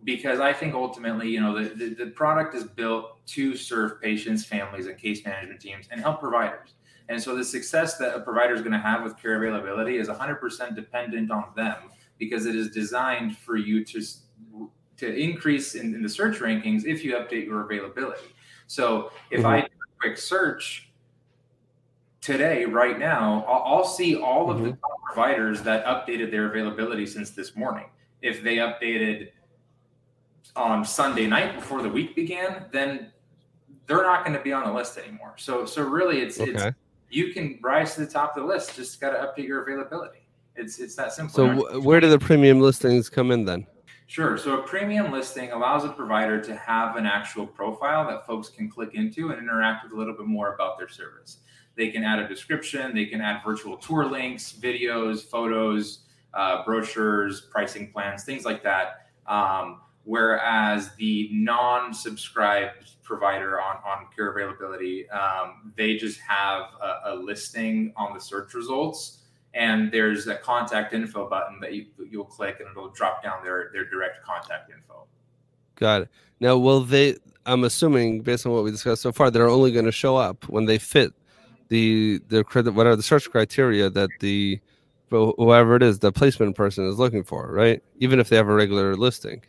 because 0.04 0.40
I 0.40 0.54
think 0.54 0.74
ultimately, 0.74 1.30
you 1.30 1.40
know, 1.40 1.62
the, 1.62 1.70
the, 1.76 2.06
the 2.06 2.12
product 2.12 2.56
is 2.56 2.64
built 2.64 3.26
to 3.28 3.56
serve 3.56 4.02
patients, 4.02 4.46
families, 4.46 4.88
and 4.88 4.98
case 4.98 5.26
management 5.26 5.62
teams 5.62 5.88
and 5.92 6.00
help 6.02 6.20
providers. 6.20 6.74
And 7.10 7.22
so 7.22 7.36
the 7.36 7.44
success 7.44 7.98
that 7.98 8.16
a 8.16 8.20
provider 8.20 8.54
is 8.54 8.62
going 8.62 8.74
to 8.74 8.80
have 8.80 9.04
with 9.04 9.22
care 9.22 9.42
availability 9.44 9.98
is 9.98 10.08
100% 10.08 10.76
dependent 10.76 11.32
on 11.32 11.46
them 11.56 11.76
because 12.18 12.46
it 12.46 12.56
is 12.56 12.70
designed 12.70 13.38
for 13.38 13.58
you 13.58 13.84
to 13.86 14.02
to 14.98 15.14
increase 15.16 15.76
in, 15.76 15.96
in 15.96 16.04
the 16.04 16.10
search 16.10 16.40
rankings 16.40 16.86
if 16.86 17.04
you 17.04 17.16
update 17.16 17.46
your 17.46 17.62
availability. 17.62 18.34
So 18.68 19.12
if 19.32 19.40
mm-hmm. 19.40 19.48
I 19.48 19.62
do 19.62 19.66
a 19.66 20.00
quick 20.00 20.18
search 20.18 20.90
today, 22.22 22.66
right 22.66 22.98
now, 22.98 23.46
I'll, 23.48 23.78
I'll 23.78 23.86
see 23.86 24.16
all 24.16 24.50
of 24.50 24.58
mm-hmm. 24.58 24.66
the 24.66 24.72
top 24.72 25.04
providers 25.06 25.62
that 25.64 25.86
updated 25.86 26.32
their 26.32 26.48
availability 26.48 27.06
since 27.06 27.32
this 27.32 27.56
morning. 27.56 27.86
If 28.22 28.42
they 28.42 28.58
updated 28.58 29.30
on 30.56 30.86
Sunday 30.86 31.28
night 31.28 31.56
before 31.56 31.82
the 31.82 31.90
week 31.90 32.16
began, 32.16 32.66
then 32.72 33.12
they're 33.88 34.04
not 34.04 34.24
going 34.24 34.38
to 34.38 34.44
be 34.44 34.54
on 34.54 34.66
the 34.66 34.74
list 34.74 34.98
anymore. 34.98 35.34
So, 35.38 35.66
so 35.66 35.82
really, 35.84 36.22
it's 36.22 36.40
okay. 36.40 36.52
it's 36.52 36.78
you 37.10 37.34
can 37.34 37.60
rise 37.62 37.96
to 37.96 38.02
the 38.02 38.12
top 38.12 38.36
of 38.36 38.44
the 38.44 38.48
list. 38.48 38.76
Just 38.76 39.00
got 39.00 39.12
to 39.12 39.18
update 39.18 39.48
your 39.48 39.62
availability. 39.62 40.20
It's 40.56 40.80
it's 40.80 40.96
that 40.96 41.14
simple. 41.14 41.34
So, 41.34 41.48
w- 41.48 41.82
where 41.82 42.00
do 42.00 42.10
the 42.10 42.20
premium 42.20 42.60
listings 42.60 43.10
come 43.10 43.32
in 43.32 43.46
then? 43.46 43.66
Sure. 44.14 44.38
So 44.38 44.60
a 44.60 44.62
premium 44.62 45.12
listing 45.12 45.54
allows 45.54 45.86
a 45.86 45.90
provider 45.90 46.40
to 46.40 46.56
have 46.56 46.98
an 46.98 47.08
actual 47.08 47.48
profile 47.48 48.08
that 48.10 48.28
folks 48.28 48.48
can 48.48 48.70
click 48.70 48.94
into 48.94 49.32
and 49.32 49.42
interact 49.42 49.84
with 49.84 49.92
a 49.92 49.96
little 49.96 50.14
bit 50.14 50.28
more 50.28 50.54
about 50.54 50.78
their 50.78 50.88
service. 50.88 51.40
They 51.76 51.90
can 51.90 52.04
add 52.04 52.20
a 52.20 52.28
description, 52.28 52.94
they 52.94 53.08
can 53.08 53.22
add 53.22 53.42
virtual 53.44 53.76
tour 53.76 54.06
links, 54.06 54.54
videos, 54.54 55.24
photos, 55.24 56.02
uh, 56.36 56.64
brochures, 56.64 57.42
pricing 57.50 57.92
plans, 57.92 58.24
things 58.24 58.46
like 58.46 58.62
that. 58.62 59.08
Um, 59.26 59.82
whereas 60.04 60.92
the 60.98 61.30
non-subscribed 61.32 63.02
provider 63.02 63.60
on, 63.60 63.78
on 63.78 64.06
care 64.16 64.32
availability, 64.32 65.10
um, 65.10 65.74
they 65.76 65.98
just 65.98 66.20
have 66.20 66.66
a, 66.80 67.14
a 67.14 67.16
listing 67.16 67.92
on 67.98 68.14
the 68.14 68.20
search 68.20 68.54
results 68.54 69.23
and 69.54 69.92
there's 69.92 70.28
a 70.28 70.36
contact 70.36 70.94
info 70.94 71.30
button 71.30 71.60
that 71.62 71.74
you 71.74 71.88
you'll 72.10 72.26
click 72.26 72.60
and 72.60 72.70
it'll 72.70 72.90
drop 72.90 73.24
down 73.24 73.44
their 73.44 73.70
their 73.74 73.86
direct 73.86 74.24
contact 74.24 74.70
info. 74.70 75.06
Got 75.76 76.04
it. 76.04 76.10
Now, 76.40 76.58
will 76.58 76.82
they? 76.82 77.18
I'm 77.46 77.64
assuming 77.64 78.22
based 78.22 78.46
on 78.46 78.54
what 78.54 78.64
we 78.64 78.72
discussed 78.72 79.02
so 79.02 79.12
far, 79.12 79.30
they're 79.30 79.50
only 79.50 79.72
going 79.72 79.86
to 79.86 79.92
show 79.92 80.16
up 80.16 80.48
when 80.50 80.66
they 80.66 80.78
fit 80.78 81.14
the 81.70 82.22
the 82.30 82.44
credit 82.44 82.74
what 82.74 82.88
are 82.88 82.96
the 82.96 83.04
search 83.04 83.30
criteria 83.30 83.90
that 83.90 84.10
the 84.20 84.60
whoever 85.10 85.76
it 85.76 85.84
is 85.84 86.00
the 86.00 86.12
placement 86.12 86.56
person 86.56 86.88
is 86.88 86.98
looking 86.98 87.24
for, 87.24 87.52
right? 87.52 87.84
Even 88.00 88.20
if 88.20 88.30
they 88.30 88.36
have 88.36 88.50
a 88.50 88.54
regular 88.54 88.96
listing. 88.96 89.44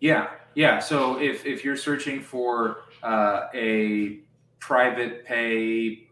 Yeah, 0.00 0.28
yeah. 0.54 0.78
So 0.78 1.20
if 1.20 1.44
if 1.44 1.64
you're 1.64 1.76
searching 1.76 2.20
for 2.20 2.82
uh, 3.02 3.46
a 3.54 4.20
private 4.60 5.24
pay 5.24 6.07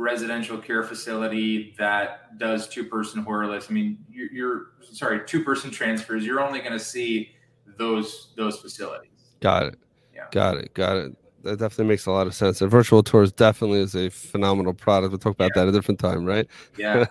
residential 0.00 0.58
care 0.58 0.82
facility 0.82 1.74
that 1.78 2.38
does 2.38 2.68
two 2.68 2.84
person 2.84 3.22
HORLIS, 3.22 3.66
I 3.70 3.72
mean, 3.72 3.98
you're, 4.10 4.32
you're 4.32 4.66
sorry, 4.92 5.20
two 5.26 5.44
person 5.44 5.70
transfers. 5.70 6.24
You're 6.24 6.40
only 6.40 6.60
going 6.60 6.72
to 6.72 6.80
see 6.80 7.32
those 7.78 8.32
those 8.36 8.58
facilities. 8.58 9.10
Got 9.40 9.64
it. 9.64 9.78
Yeah. 10.14 10.26
Got 10.32 10.56
it. 10.56 10.74
Got 10.74 10.96
it. 10.96 11.16
That 11.42 11.58
definitely 11.58 11.86
makes 11.86 12.04
a 12.06 12.10
lot 12.10 12.26
of 12.26 12.34
sense. 12.34 12.60
And 12.60 12.70
virtual 12.70 13.02
tours 13.02 13.32
definitely 13.32 13.80
is 13.80 13.94
a 13.94 14.10
phenomenal 14.10 14.74
product. 14.74 15.12
We'll 15.12 15.18
talk 15.18 15.32
about 15.32 15.52
yeah. 15.54 15.62
that 15.62 15.68
a 15.68 15.72
different 15.72 15.98
time, 15.98 16.26
right? 16.26 16.46
Yeah. 16.76 17.06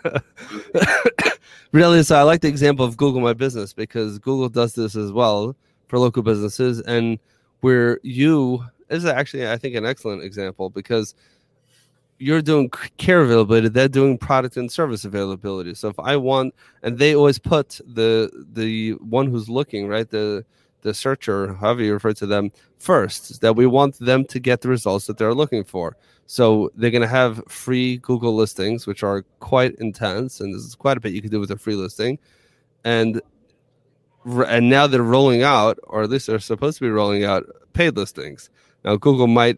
really, 1.72 2.04
so 2.04 2.16
I 2.16 2.22
like 2.22 2.42
the 2.42 2.48
example 2.48 2.86
of 2.86 2.96
Google 2.96 3.22
My 3.22 3.34
Business 3.34 3.74
because 3.74 4.20
Google 4.20 4.50
does 4.50 4.74
this 4.74 4.96
as 4.96 5.12
well 5.12 5.56
for 5.88 5.98
local 5.98 6.22
businesses, 6.22 6.82
and 6.82 7.18
where 7.62 8.00
you 8.04 8.64
is 8.90 9.06
actually, 9.06 9.50
I 9.50 9.58
think, 9.58 9.76
an 9.76 9.86
excellent 9.86 10.24
example 10.24 10.70
because 10.70 11.16
you're 12.20 12.42
doing 12.42 12.70
care 12.98 13.22
availability 13.22 13.70
they're 13.70 13.88
doing 13.88 14.18
product 14.18 14.58
and 14.58 14.72
service 14.72 15.06
availability. 15.06 15.74
So 15.74 15.88
if 15.88 15.98
i 16.00 16.16
want 16.18 16.54
and 16.84 17.00
they 17.00 17.16
always 17.16 17.40
put 17.40 17.80
the 17.88 18.30
the 18.54 18.92
one 18.96 19.28
who's 19.28 19.50
looking 19.50 19.88
right 19.88 20.10
the 20.10 20.46
the 20.82 20.94
searcher 20.94 21.56
however 21.56 21.82
you 21.82 21.94
refer 21.94 22.14
to 22.14 22.26
them 22.26 22.52
first 22.78 23.42
that 23.42 23.56
we 23.56 23.66
want 23.66 23.98
them 24.00 24.24
to 24.26 24.40
get 24.40 24.62
the 24.62 24.70
results 24.70 25.08
that 25.08 25.18
they're 25.18 25.34
looking 25.34 25.64
for. 25.64 25.96
So 26.26 26.72
they're 26.76 26.92
going 26.92 27.02
to 27.02 27.08
have 27.08 27.42
free 27.48 27.98
google 27.98 28.36
listings 28.36 28.86
which 28.86 29.02
are 29.02 29.24
quite 29.40 29.76
intense 29.76 30.42
and 30.42 30.54
there's 30.54 30.76
quite 30.76 30.98
a 30.98 31.00
bit 31.00 31.14
you 31.14 31.22
can 31.22 31.32
do 31.32 31.40
with 31.40 31.52
a 31.52 31.58
free 31.58 31.76
listing. 31.76 32.20
And 32.84 33.22
and 34.26 34.70
now 34.70 34.86
they're 34.88 35.02
rolling 35.02 35.44
out 35.44 35.80
or 35.84 36.04
at 36.04 36.10
least 36.10 36.28
they're 36.28 36.40
supposed 36.40 36.78
to 36.80 36.84
be 36.84 36.90
rolling 36.90 37.24
out 37.24 37.46
paid 37.72 37.96
listings. 37.96 38.50
Now 38.84 38.98
google 38.98 39.28
might 39.28 39.58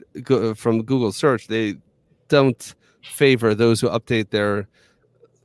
from 0.55 0.83
google 0.83 1.11
search 1.11 1.47
they 1.47 1.75
don't 2.31 2.73
favor 3.03 3.53
those 3.53 3.81
who 3.81 3.89
update 3.89 4.29
their 4.29 4.67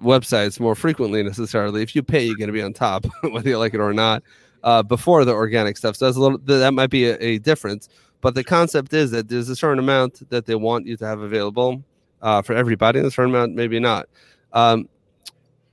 websites 0.01 0.61
more 0.61 0.75
frequently 0.75 1.23
necessarily. 1.23 1.83
If 1.83 1.95
you 1.95 2.03
pay, 2.03 2.25
you're 2.25 2.37
going 2.37 2.49
to 2.49 2.53
be 2.53 2.63
on 2.63 2.73
top, 2.73 3.07
whether 3.23 3.49
you 3.49 3.59
like 3.59 3.75
it 3.75 3.81
or 3.81 3.93
not. 3.93 4.23
Uh, 4.63 4.83
before 4.83 5.25
the 5.25 5.33
organic 5.33 5.77
stuff, 5.77 5.95
so 5.95 6.07
that's 6.07 6.17
a 6.17 6.21
little 6.21 6.39
that 6.39 6.75
might 6.75 6.91
be 6.91 7.05
a, 7.05 7.17
a, 7.23 7.39
difference. 7.39 7.89
But 8.21 8.35
the 8.35 8.43
concept 8.43 8.93
is 8.95 9.13
that 9.13 9.29
there's 9.29 9.49
a 9.49 9.55
certain 9.55 9.79
amount 9.79 10.29
that 10.31 10.47
they 10.47 10.57
want 10.57 10.87
you 10.87 10.97
to 10.97 11.07
have 11.07 11.21
available 11.21 11.85
uh, 12.21 12.43
for 12.43 12.55
everybody, 12.55 12.99
and 12.99 13.07
a 13.07 13.11
certain 13.13 13.33
amount 13.33 13.55
maybe 13.55 13.79
not. 13.79 14.09
Um, 14.53 14.89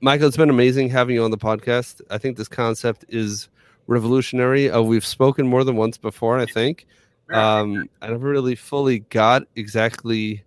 Michael, 0.00 0.28
it's 0.28 0.36
been 0.36 0.50
amazing 0.50 0.90
having 0.90 1.16
you 1.16 1.24
on 1.24 1.32
the 1.32 1.38
podcast. 1.38 2.02
I 2.08 2.18
think 2.18 2.36
this 2.36 2.46
concept 2.46 3.04
is 3.08 3.48
revolutionary. 3.88 4.70
Uh, 4.70 4.82
we've 4.82 5.06
spoken 5.06 5.48
more 5.48 5.64
than 5.64 5.74
once 5.74 5.98
before, 5.98 6.38
I 6.38 6.46
think. 6.46 6.86
Um, 7.32 7.88
I 8.00 8.08
never 8.08 8.28
really 8.28 8.54
fully 8.54 9.00
got 9.00 9.42
exactly 9.56 10.44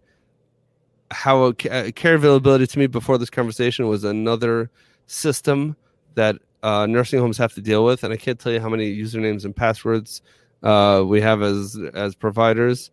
how 1.11 1.45
a, 1.45 1.53
care 1.53 2.15
availability 2.15 2.67
to 2.67 2.79
me 2.79 2.87
before 2.87 3.17
this 3.17 3.29
conversation 3.29 3.87
was 3.87 4.03
another 4.03 4.69
system 5.07 5.75
that 6.15 6.35
uh, 6.63 6.85
nursing 6.85 7.19
homes 7.19 7.37
have 7.37 7.53
to 7.53 7.61
deal 7.61 7.85
with, 7.85 8.03
and 8.03 8.13
I 8.13 8.17
can't 8.17 8.39
tell 8.39 8.51
you 8.51 8.59
how 8.59 8.69
many 8.69 8.95
usernames 8.95 9.45
and 9.45 9.55
passwords 9.55 10.21
uh, 10.63 11.03
we 11.05 11.21
have 11.21 11.41
as 11.41 11.79
as 11.93 12.15
providers. 12.15 12.91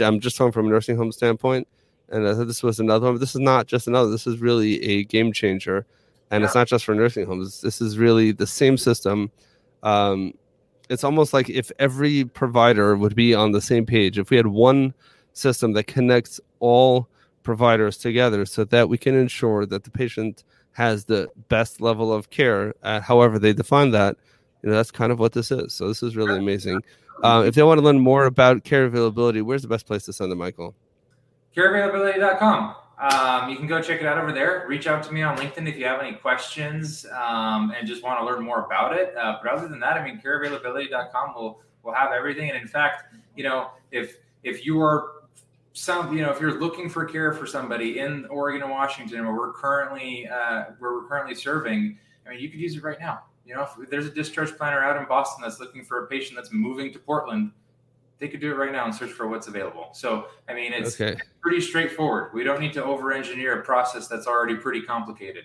I'm 0.00 0.20
just 0.20 0.36
talking 0.36 0.52
from 0.52 0.66
a 0.66 0.70
nursing 0.70 0.96
home 0.96 1.12
standpoint, 1.12 1.66
and 2.08 2.26
I 2.26 2.34
thought 2.34 2.46
this 2.46 2.62
was 2.62 2.78
another 2.78 3.06
one. 3.06 3.14
But 3.14 3.20
this 3.20 3.34
is 3.34 3.40
not 3.40 3.66
just 3.66 3.86
another. 3.88 4.10
This 4.10 4.26
is 4.26 4.38
really 4.38 4.82
a 4.82 5.04
game 5.04 5.32
changer, 5.32 5.86
and 6.30 6.42
yeah. 6.42 6.46
it's 6.46 6.54
not 6.54 6.68
just 6.68 6.84
for 6.84 6.94
nursing 6.94 7.26
homes. 7.26 7.60
This 7.62 7.80
is 7.80 7.98
really 7.98 8.32
the 8.32 8.46
same 8.46 8.76
system. 8.76 9.30
Um, 9.82 10.34
it's 10.88 11.02
almost 11.02 11.32
like 11.32 11.48
if 11.48 11.72
every 11.78 12.24
provider 12.24 12.96
would 12.96 13.16
be 13.16 13.34
on 13.34 13.52
the 13.52 13.60
same 13.60 13.86
page. 13.86 14.18
If 14.18 14.30
we 14.30 14.36
had 14.36 14.46
one 14.46 14.94
system 15.32 15.72
that 15.72 15.84
connects 15.84 16.40
all 16.60 17.08
providers 17.46 17.96
together 17.96 18.44
so 18.44 18.64
that 18.64 18.88
we 18.88 18.98
can 18.98 19.14
ensure 19.14 19.64
that 19.64 19.84
the 19.84 19.90
patient 19.90 20.44
has 20.72 21.04
the 21.04 21.30
best 21.48 21.80
level 21.80 22.12
of 22.12 22.28
care, 22.28 22.74
uh, 22.82 23.00
however 23.00 23.38
they 23.38 23.52
define 23.54 23.92
that. 23.92 24.16
You 24.62 24.68
know, 24.68 24.76
that's 24.76 24.90
kind 24.90 25.12
of 25.12 25.18
what 25.20 25.32
this 25.32 25.50
is. 25.50 25.72
So 25.72 25.88
this 25.88 26.02
is 26.02 26.16
really 26.16 26.36
amazing. 26.36 26.82
Uh, 27.22 27.44
if 27.46 27.54
they 27.54 27.62
want 27.62 27.78
to 27.78 27.84
learn 27.84 28.00
more 28.00 28.26
about 28.26 28.64
care 28.64 28.84
availability, 28.84 29.40
where's 29.40 29.62
the 29.62 29.68
best 29.68 29.86
place 29.86 30.04
to 30.04 30.12
send 30.12 30.30
them, 30.30 30.38
Michael? 30.38 30.74
careavailability.com. 31.56 32.74
Um, 32.98 33.50
you 33.50 33.56
can 33.56 33.66
go 33.66 33.80
check 33.80 34.00
it 34.00 34.06
out 34.06 34.18
over 34.18 34.32
there. 34.32 34.66
Reach 34.68 34.86
out 34.86 35.02
to 35.04 35.12
me 35.12 35.22
on 35.22 35.36
LinkedIn 35.38 35.68
if 35.68 35.78
you 35.78 35.86
have 35.86 36.00
any 36.00 36.14
questions 36.14 37.06
um, 37.16 37.72
and 37.78 37.86
just 37.86 38.02
want 38.02 38.18
to 38.20 38.26
learn 38.26 38.44
more 38.44 38.64
about 38.64 38.94
it. 38.94 39.16
Uh, 39.16 39.38
but 39.42 39.52
other 39.52 39.68
than 39.68 39.80
that, 39.80 39.96
I 39.96 40.04
mean, 40.04 40.20
careavailability.com 40.20 41.34
will 41.34 41.60
will 41.82 41.94
have 41.94 42.10
everything. 42.12 42.50
And 42.50 42.60
in 42.60 42.66
fact, 42.66 43.14
you 43.36 43.44
know, 43.44 43.70
if 43.92 44.16
if 44.42 44.66
you 44.66 44.80
are 44.82 45.15
some, 45.76 46.16
you 46.16 46.22
know, 46.22 46.30
if 46.30 46.40
you're 46.40 46.58
looking 46.58 46.88
for 46.88 47.04
care 47.04 47.34
for 47.34 47.46
somebody 47.46 47.98
in 47.98 48.24
Oregon 48.26 48.62
and 48.62 48.70
Washington, 48.70 49.26
where 49.26 49.34
we're 49.34 49.52
currently 49.52 50.26
uh, 50.26 50.64
where 50.78 50.94
we're 50.94 51.06
currently 51.06 51.34
serving, 51.34 51.98
I 52.26 52.30
mean, 52.30 52.40
you 52.40 52.48
could 52.48 52.58
use 52.60 52.76
it 52.76 52.82
right 52.82 52.98
now. 52.98 53.24
You 53.44 53.54
know, 53.54 53.62
if 53.78 53.90
there's 53.90 54.06
a 54.06 54.10
discharge 54.10 54.56
planner 54.56 54.82
out 54.82 54.96
in 54.96 55.06
Boston 55.06 55.42
that's 55.42 55.60
looking 55.60 55.84
for 55.84 56.04
a 56.04 56.06
patient 56.06 56.36
that's 56.36 56.50
moving 56.50 56.92
to 56.94 56.98
Portland, 56.98 57.52
they 58.18 58.26
could 58.26 58.40
do 58.40 58.50
it 58.52 58.56
right 58.56 58.72
now 58.72 58.86
and 58.86 58.94
search 58.94 59.10
for 59.10 59.28
what's 59.28 59.48
available. 59.48 59.90
So, 59.92 60.28
I 60.48 60.54
mean, 60.54 60.72
it's 60.72 60.98
Okay. 60.98 61.20
pretty 61.42 61.60
straightforward. 61.60 62.32
We 62.32 62.42
don't 62.42 62.58
need 62.58 62.72
to 62.72 62.82
over 62.82 63.12
engineer 63.12 63.60
a 63.60 63.62
process 63.62 64.08
that's 64.08 64.26
already 64.26 64.54
pretty 64.56 64.80
complicated. 64.80 65.44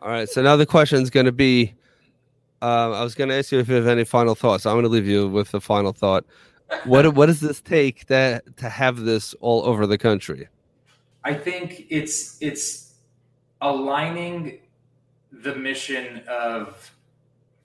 All 0.00 0.08
right. 0.08 0.28
So 0.28 0.42
now 0.42 0.56
the 0.56 0.66
question 0.66 1.02
is 1.02 1.10
going 1.10 1.26
to 1.26 1.32
be 1.32 1.74
um, 2.62 2.94
I 2.94 3.04
was 3.04 3.14
going 3.14 3.28
to 3.28 3.36
ask 3.36 3.52
you 3.52 3.58
if 3.58 3.68
you 3.68 3.74
have 3.74 3.86
any 3.86 4.04
final 4.04 4.34
thoughts. 4.34 4.64
I'm 4.64 4.72
going 4.72 4.84
to 4.84 4.88
leave 4.88 5.06
you 5.06 5.28
with 5.28 5.50
the 5.50 5.60
final 5.60 5.92
thought. 5.92 6.24
What 6.84 7.14
what 7.14 7.26
does 7.26 7.40
this 7.40 7.60
take 7.60 8.06
that 8.06 8.56
to 8.58 8.68
have 8.68 9.00
this 9.00 9.34
all 9.40 9.64
over 9.64 9.86
the 9.86 9.98
country? 9.98 10.48
I 11.24 11.34
think 11.34 11.86
it's 11.90 12.38
it's 12.40 12.94
aligning 13.60 14.60
the 15.32 15.54
mission 15.54 16.22
of 16.28 16.90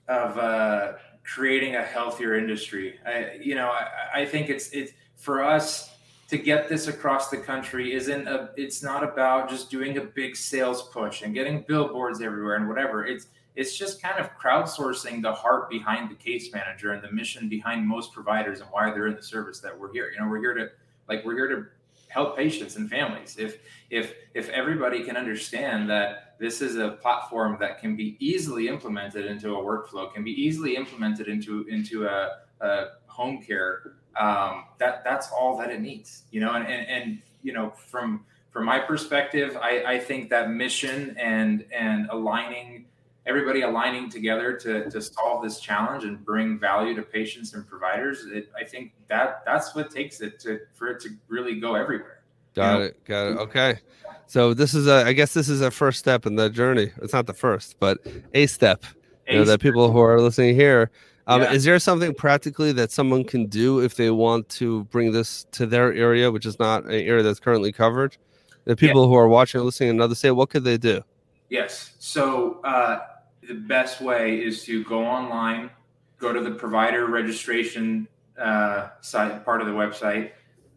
of 0.08 0.38
uh, 0.38 0.92
creating 1.24 1.76
a 1.76 1.82
healthier 1.82 2.36
industry. 2.36 2.98
I, 3.06 3.38
you 3.40 3.54
know, 3.54 3.70
I, 3.70 4.22
I 4.22 4.26
think 4.26 4.48
it's 4.48 4.70
it's 4.70 4.92
for 5.16 5.42
us 5.42 5.90
to 6.28 6.38
get 6.38 6.68
this 6.68 6.88
across 6.88 7.28
the 7.28 7.36
country 7.36 7.92
isn't 7.92 8.26
a 8.26 8.50
it's 8.56 8.82
not 8.82 9.04
about 9.04 9.48
just 9.48 9.70
doing 9.70 9.98
a 9.98 10.00
big 10.00 10.34
sales 10.36 10.88
push 10.88 11.22
and 11.22 11.34
getting 11.34 11.62
billboards 11.68 12.20
everywhere 12.22 12.56
and 12.56 12.68
whatever. 12.68 13.06
It's 13.06 13.26
it's 13.54 13.76
just 13.76 14.00
kind 14.02 14.18
of 14.18 14.30
crowdsourcing 14.38 15.22
the 15.22 15.32
heart 15.32 15.68
behind 15.68 16.10
the 16.10 16.14
case 16.14 16.52
manager 16.52 16.92
and 16.92 17.02
the 17.02 17.10
mission 17.12 17.48
behind 17.48 17.86
most 17.86 18.12
providers 18.12 18.60
and 18.60 18.68
why 18.70 18.90
they're 18.90 19.08
in 19.08 19.16
the 19.16 19.22
service 19.22 19.60
that 19.60 19.78
we're 19.78 19.92
here. 19.92 20.10
You 20.10 20.20
know, 20.20 20.28
we're 20.28 20.40
here 20.40 20.54
to 20.54 20.70
like 21.08 21.24
we're 21.24 21.34
here 21.34 21.48
to 21.48 21.66
help 22.08 22.36
patients 22.36 22.76
and 22.76 22.88
families. 22.88 23.36
If 23.38 23.58
if 23.90 24.14
if 24.34 24.48
everybody 24.50 25.02
can 25.04 25.16
understand 25.16 25.88
that 25.90 26.36
this 26.38 26.60
is 26.60 26.76
a 26.76 26.90
platform 26.90 27.56
that 27.60 27.78
can 27.78 27.94
be 27.96 28.16
easily 28.18 28.68
implemented 28.68 29.26
into 29.26 29.54
a 29.54 29.62
workflow, 29.62 30.12
can 30.12 30.24
be 30.24 30.32
easily 30.32 30.76
implemented 30.76 31.28
into 31.28 31.66
into 31.68 32.06
a, 32.06 32.38
a 32.60 32.84
home 33.06 33.42
care, 33.42 33.94
um, 34.18 34.64
that 34.78 35.04
that's 35.04 35.30
all 35.30 35.58
that 35.58 35.70
it 35.70 35.80
needs. 35.80 36.24
You 36.30 36.40
know, 36.40 36.52
and 36.52 36.66
and, 36.66 36.86
and 36.88 37.22
you 37.42 37.52
know 37.52 37.70
from 37.70 38.24
from 38.50 38.66
my 38.66 38.78
perspective, 38.78 39.56
I, 39.60 39.82
I 39.86 39.98
think 39.98 40.28
that 40.30 40.50
mission 40.50 41.16
and 41.18 41.64
and 41.72 42.08
aligning 42.10 42.86
everybody 43.24 43.62
aligning 43.62 44.10
together 44.10 44.52
to, 44.54 44.90
to 44.90 45.00
solve 45.00 45.44
this 45.44 45.60
challenge 45.60 46.04
and 46.04 46.24
bring 46.24 46.58
value 46.58 46.94
to 46.94 47.02
patients 47.02 47.54
and 47.54 47.66
providers 47.68 48.24
it, 48.26 48.50
i 48.58 48.64
think 48.64 48.92
that 49.08 49.42
that's 49.44 49.74
what 49.74 49.90
takes 49.90 50.20
it 50.20 50.40
to 50.40 50.60
for 50.72 50.88
it 50.88 51.00
to 51.00 51.10
really 51.28 51.60
go 51.60 51.74
everywhere 51.74 52.22
Got 52.54 52.78
know? 52.78 52.84
it. 52.84 53.04
Got 53.04 53.26
it. 53.28 53.38
Okay. 53.38 53.78
So 54.26 54.54
this 54.54 54.74
is 54.74 54.86
a 54.86 55.04
I 55.06 55.12
guess 55.12 55.34
this 55.34 55.48
is 55.48 55.60
a 55.60 55.70
first 55.70 55.98
step 55.98 56.26
in 56.26 56.36
the 56.36 56.50
journey. 56.50 56.90
It's 57.02 57.12
not 57.12 57.26
the 57.26 57.34
first, 57.34 57.76
but 57.78 57.98
a 58.34 58.46
step. 58.46 58.84
You 59.28 59.36
know, 59.36 59.42
Ace- 59.42 59.48
that 59.48 59.60
people 59.60 59.90
who 59.90 60.00
are 60.00 60.20
listening 60.20 60.54
here. 60.54 60.90
Um, 61.26 61.42
Yeah. 61.42 61.52
Is 61.52 61.64
there 61.64 61.78
something 61.78 62.12
practically 62.14 62.72
that 62.72 62.90
someone 62.90 63.24
can 63.24 63.46
do 63.46 63.80
if 63.80 63.94
they 63.94 64.10
want 64.10 64.48
to 64.50 64.84
bring 64.84 65.12
this 65.12 65.46
to 65.52 65.66
their 65.66 65.92
area, 65.94 66.30
which 66.30 66.44
is 66.46 66.58
not 66.58 66.84
an 66.84 66.92
area 66.92 67.22
that's 67.22 67.38
currently 67.38 67.72
covered? 67.72 68.16
The 68.64 68.76
people 68.76 69.08
who 69.08 69.14
are 69.14 69.28
watching 69.28 69.60
or 69.60 69.64
listening 69.64 69.90
in 69.90 69.96
another 69.96 70.14
say, 70.14 70.30
what 70.30 70.50
could 70.50 70.64
they 70.64 70.78
do? 70.78 71.02
Yes. 71.48 71.94
So 71.98 72.60
uh, 72.64 73.00
the 73.46 73.54
best 73.54 74.00
way 74.00 74.36
is 74.42 74.64
to 74.64 74.84
go 74.84 75.04
online, 75.04 75.70
go 76.18 76.32
to 76.32 76.40
the 76.40 76.52
provider 76.52 77.06
registration 77.06 78.06
uh, 78.38 78.90
site, 79.00 79.44
part 79.44 79.60
of 79.60 79.66
the 79.66 79.72
website, 79.72 80.32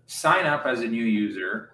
sign 0.08 0.46
up 0.46 0.66
as 0.66 0.82
a 0.82 0.88
new 0.88 1.04
user. 1.06 1.72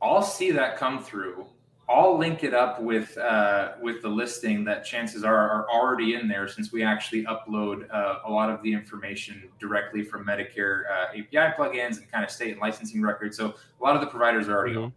I'll 0.00 0.22
see 0.22 0.50
that 0.52 0.76
come 0.76 1.02
through. 1.02 1.46
I'll 1.90 2.18
link 2.18 2.44
it 2.44 2.52
up 2.52 2.82
with 2.82 3.16
uh, 3.16 3.72
with 3.80 4.02
the 4.02 4.08
listing 4.08 4.62
that 4.64 4.84
chances 4.84 5.24
are 5.24 5.34
are 5.50 5.66
already 5.70 6.14
in 6.14 6.28
there 6.28 6.46
since 6.46 6.70
we 6.70 6.82
actually 6.82 7.24
upload 7.24 7.90
uh, 7.92 8.18
a 8.26 8.30
lot 8.30 8.50
of 8.50 8.62
the 8.62 8.70
information 8.72 9.48
directly 9.58 10.02
from 10.04 10.26
Medicare 10.26 10.82
uh, 10.90 11.18
API 11.18 11.54
plugins 11.56 11.96
and 11.96 12.10
kind 12.12 12.22
of 12.24 12.30
state 12.30 12.52
and 12.52 12.60
licensing 12.60 13.00
records. 13.00 13.38
So 13.38 13.54
a 13.80 13.82
lot 13.82 13.94
of 13.94 14.02
the 14.02 14.06
providers 14.06 14.48
are 14.48 14.56
already 14.56 14.74
Mhm. 14.74 14.84
on. 14.84 14.92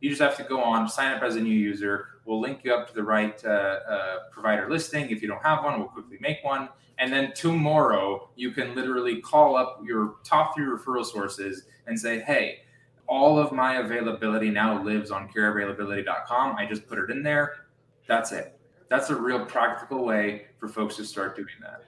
You 0.00 0.08
just 0.08 0.22
have 0.22 0.36
to 0.36 0.44
go 0.44 0.62
on, 0.62 0.88
sign 0.88 1.12
up 1.12 1.22
as 1.22 1.34
a 1.34 1.40
new 1.40 1.50
user. 1.50 2.15
We'll 2.26 2.40
link 2.40 2.64
you 2.64 2.74
up 2.74 2.88
to 2.88 2.94
the 2.94 3.02
right 3.02 3.42
uh, 3.44 3.48
uh, 3.48 4.16
provider 4.30 4.68
listing. 4.68 5.10
If 5.10 5.22
you 5.22 5.28
don't 5.28 5.42
have 5.42 5.64
one, 5.64 5.78
we'll 5.78 5.88
quickly 5.88 6.18
make 6.20 6.44
one. 6.44 6.68
And 6.98 7.12
then 7.12 7.32
tomorrow, 7.34 8.30
you 8.36 8.50
can 8.50 8.74
literally 8.74 9.20
call 9.20 9.56
up 9.56 9.80
your 9.84 10.16
top 10.24 10.54
three 10.54 10.64
referral 10.64 11.04
sources 11.04 11.64
and 11.86 11.98
say, 11.98 12.20
hey, 12.20 12.60
all 13.06 13.38
of 13.38 13.52
my 13.52 13.76
availability 13.76 14.50
now 14.50 14.82
lives 14.82 15.10
on 15.10 15.28
careavailability.com. 15.28 16.56
I 16.56 16.66
just 16.66 16.86
put 16.88 16.98
it 16.98 17.10
in 17.10 17.22
there. 17.22 17.66
That's 18.08 18.32
it. 18.32 18.58
That's 18.88 19.10
a 19.10 19.16
real 19.16 19.44
practical 19.44 20.04
way 20.04 20.46
for 20.58 20.68
folks 20.68 20.96
to 20.96 21.04
start 21.04 21.36
doing 21.36 21.48
that. 21.62 21.84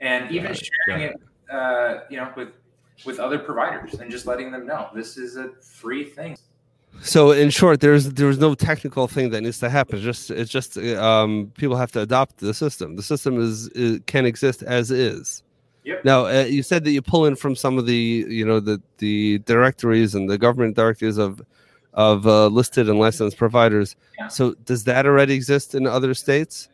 And 0.00 0.30
even 0.30 0.54
sharing 0.54 1.02
it, 1.02 1.16
uh, 1.52 2.00
you 2.08 2.16
know, 2.16 2.32
with 2.36 2.50
with 3.06 3.18
other 3.18 3.38
providers 3.38 3.94
and 3.94 4.10
just 4.10 4.26
letting 4.26 4.50
them 4.50 4.66
know 4.66 4.90
this 4.94 5.16
is 5.16 5.36
a 5.36 5.52
free 5.62 6.04
thing. 6.04 6.36
So 7.02 7.30
in 7.30 7.50
short, 7.50 7.80
there's 7.80 8.10
there's 8.10 8.38
no 8.38 8.54
technical 8.54 9.08
thing 9.08 9.30
that 9.30 9.40
needs 9.40 9.58
to 9.60 9.70
happen. 9.70 9.96
It's 9.96 10.04
just 10.04 10.30
it's 10.30 10.50
just 10.50 10.76
um, 10.78 11.50
people 11.56 11.76
have 11.76 11.92
to 11.92 12.00
adopt 12.00 12.38
the 12.38 12.52
system. 12.52 12.96
The 12.96 13.02
system 13.02 13.40
is, 13.40 13.68
is 13.68 14.00
can 14.06 14.26
exist 14.26 14.62
as 14.62 14.90
is. 14.90 15.42
Yep. 15.84 16.04
Now 16.04 16.26
uh, 16.26 16.44
you 16.44 16.62
said 16.62 16.84
that 16.84 16.90
you 16.90 17.00
pull 17.00 17.24
in 17.24 17.36
from 17.36 17.56
some 17.56 17.78
of 17.78 17.86
the 17.86 18.26
you 18.28 18.44
know 18.44 18.60
the 18.60 18.82
the 18.98 19.38
directories 19.40 20.14
and 20.14 20.28
the 20.28 20.36
government 20.36 20.76
directories 20.76 21.16
of 21.16 21.40
of 21.94 22.26
uh, 22.26 22.46
listed 22.48 22.88
and 22.88 22.98
licensed 22.98 23.36
providers. 23.36 23.96
Yeah. 24.18 24.28
So 24.28 24.54
does 24.64 24.84
that 24.84 25.06
already 25.06 25.34
exist 25.34 25.74
in 25.74 25.86
other 25.86 26.12
states, 26.14 26.68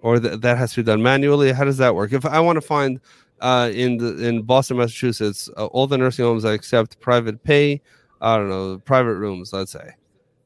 or 0.00 0.20
th- 0.20 0.40
that 0.40 0.58
has 0.58 0.74
to 0.74 0.82
be 0.82 0.86
done 0.86 1.02
manually? 1.02 1.52
How 1.52 1.64
does 1.64 1.78
that 1.78 1.94
work? 1.94 2.12
If 2.12 2.24
I 2.24 2.40
want 2.40 2.56
to 2.56 2.62
find 2.62 3.00
uh, 3.40 3.70
in 3.74 3.98
the, 3.98 4.26
in 4.26 4.42
Boston, 4.42 4.78
Massachusetts, 4.78 5.50
uh, 5.56 5.66
all 5.66 5.86
the 5.86 5.98
nursing 5.98 6.24
homes 6.24 6.44
that 6.44 6.54
accept 6.54 7.00
private 7.00 7.42
pay, 7.42 7.82
I 8.20 8.36
don't 8.36 8.48
know, 8.48 8.78
private 8.78 9.14
rooms, 9.16 9.52
let's 9.52 9.72
say. 9.72 9.90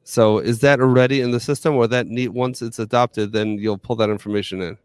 So 0.03 0.39
is 0.39 0.59
that 0.59 0.79
already 0.81 1.21
in 1.21 1.31
the 1.31 1.39
system, 1.39 1.75
or 1.75 1.87
that 1.87 2.07
need 2.07 2.29
once 2.29 2.61
it's 2.61 2.79
adopted, 2.79 3.31
then 3.31 3.57
you'll 3.59 3.77
pull 3.77 3.95
that 3.97 4.09
information 4.09 4.61
in? 4.61 4.77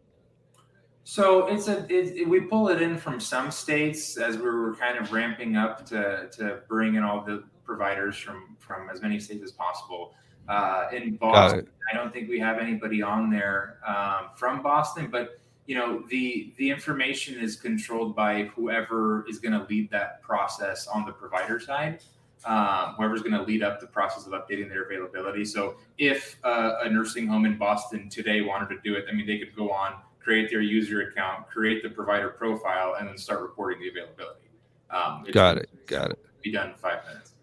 So 1.03 1.47
it's 1.47 1.67
a 1.67 1.79
it, 1.85 2.17
it- 2.17 2.27
we 2.29 2.41
pull 2.41 2.67
it 2.69 2.81
in 2.81 2.97
from 2.97 3.19
some 3.19 3.49
states 3.51 4.17
as 4.17 4.35
we 4.37 4.43
were 4.43 4.75
kind 4.75 4.97
of 4.97 5.11
ramping 5.11 5.55
up 5.55 5.85
to 5.87 6.29
to 6.33 6.59
bring 6.67 6.95
in 6.95 7.03
all 7.03 7.21
the 7.21 7.43
providers 7.65 8.17
from 8.17 8.55
from 8.59 8.89
as 8.89 9.01
many 9.01 9.19
states 9.19 9.43
as 9.43 9.51
possible. 9.51 10.13
Uh, 10.47 10.87
in 10.93 11.17
Boston. 11.17 11.67
I 11.91 11.95
don't 11.95 12.13
think 12.13 12.29
we 12.29 12.39
have 12.39 12.57
anybody 12.57 13.01
on 13.01 13.29
there 13.29 13.79
um, 13.85 14.29
from 14.35 14.61
Boston, 14.61 15.09
but 15.11 15.39
you 15.65 15.75
know 15.75 16.03
the 16.09 16.53
the 16.57 16.69
information 16.69 17.39
is 17.39 17.55
controlled 17.57 18.15
by 18.15 18.43
whoever 18.55 19.25
is 19.29 19.39
going 19.39 19.51
to 19.59 19.65
lead 19.69 19.89
that 19.91 20.21
process 20.21 20.87
on 20.87 21.05
the 21.05 21.11
provider 21.11 21.59
side. 21.59 22.01
Um, 22.45 22.93
whoever's 22.97 23.21
going 23.21 23.33
to 23.33 23.43
lead 23.43 23.63
up 23.63 23.79
the 23.79 23.87
process 23.87 24.25
of 24.25 24.33
updating 24.33 24.69
their 24.69 24.83
availability. 24.83 25.43
So 25.43 25.75
if 25.97 26.37
uh, 26.43 26.75
a 26.83 26.89
nursing 26.89 27.27
home 27.27 27.45
in 27.45 27.57
Boston 27.57 28.09
today 28.09 28.41
wanted 28.41 28.69
to 28.69 28.81
do 28.83 28.95
it, 28.95 29.05
I 29.09 29.13
mean, 29.13 29.27
they 29.27 29.37
could 29.39 29.55
go 29.55 29.71
on, 29.71 29.95
create 30.19 30.49
their 30.49 30.61
user 30.61 31.01
account, 31.01 31.47
create 31.49 31.83
the 31.83 31.89
provider 31.89 32.29
profile, 32.29 32.95
and 32.99 33.07
then 33.07 33.17
start 33.17 33.41
reporting 33.41 33.81
the 33.81 33.89
availability. 33.89 34.49
Um, 34.89 35.23
it's 35.25 35.33
Got 35.33 35.57
it. 35.57 35.69
Got 35.87 36.11
it. 36.11 36.19
Be 36.43 36.51
done 36.51 36.69
in 36.69 36.75
five 36.75 37.05
minutes. 37.05 37.33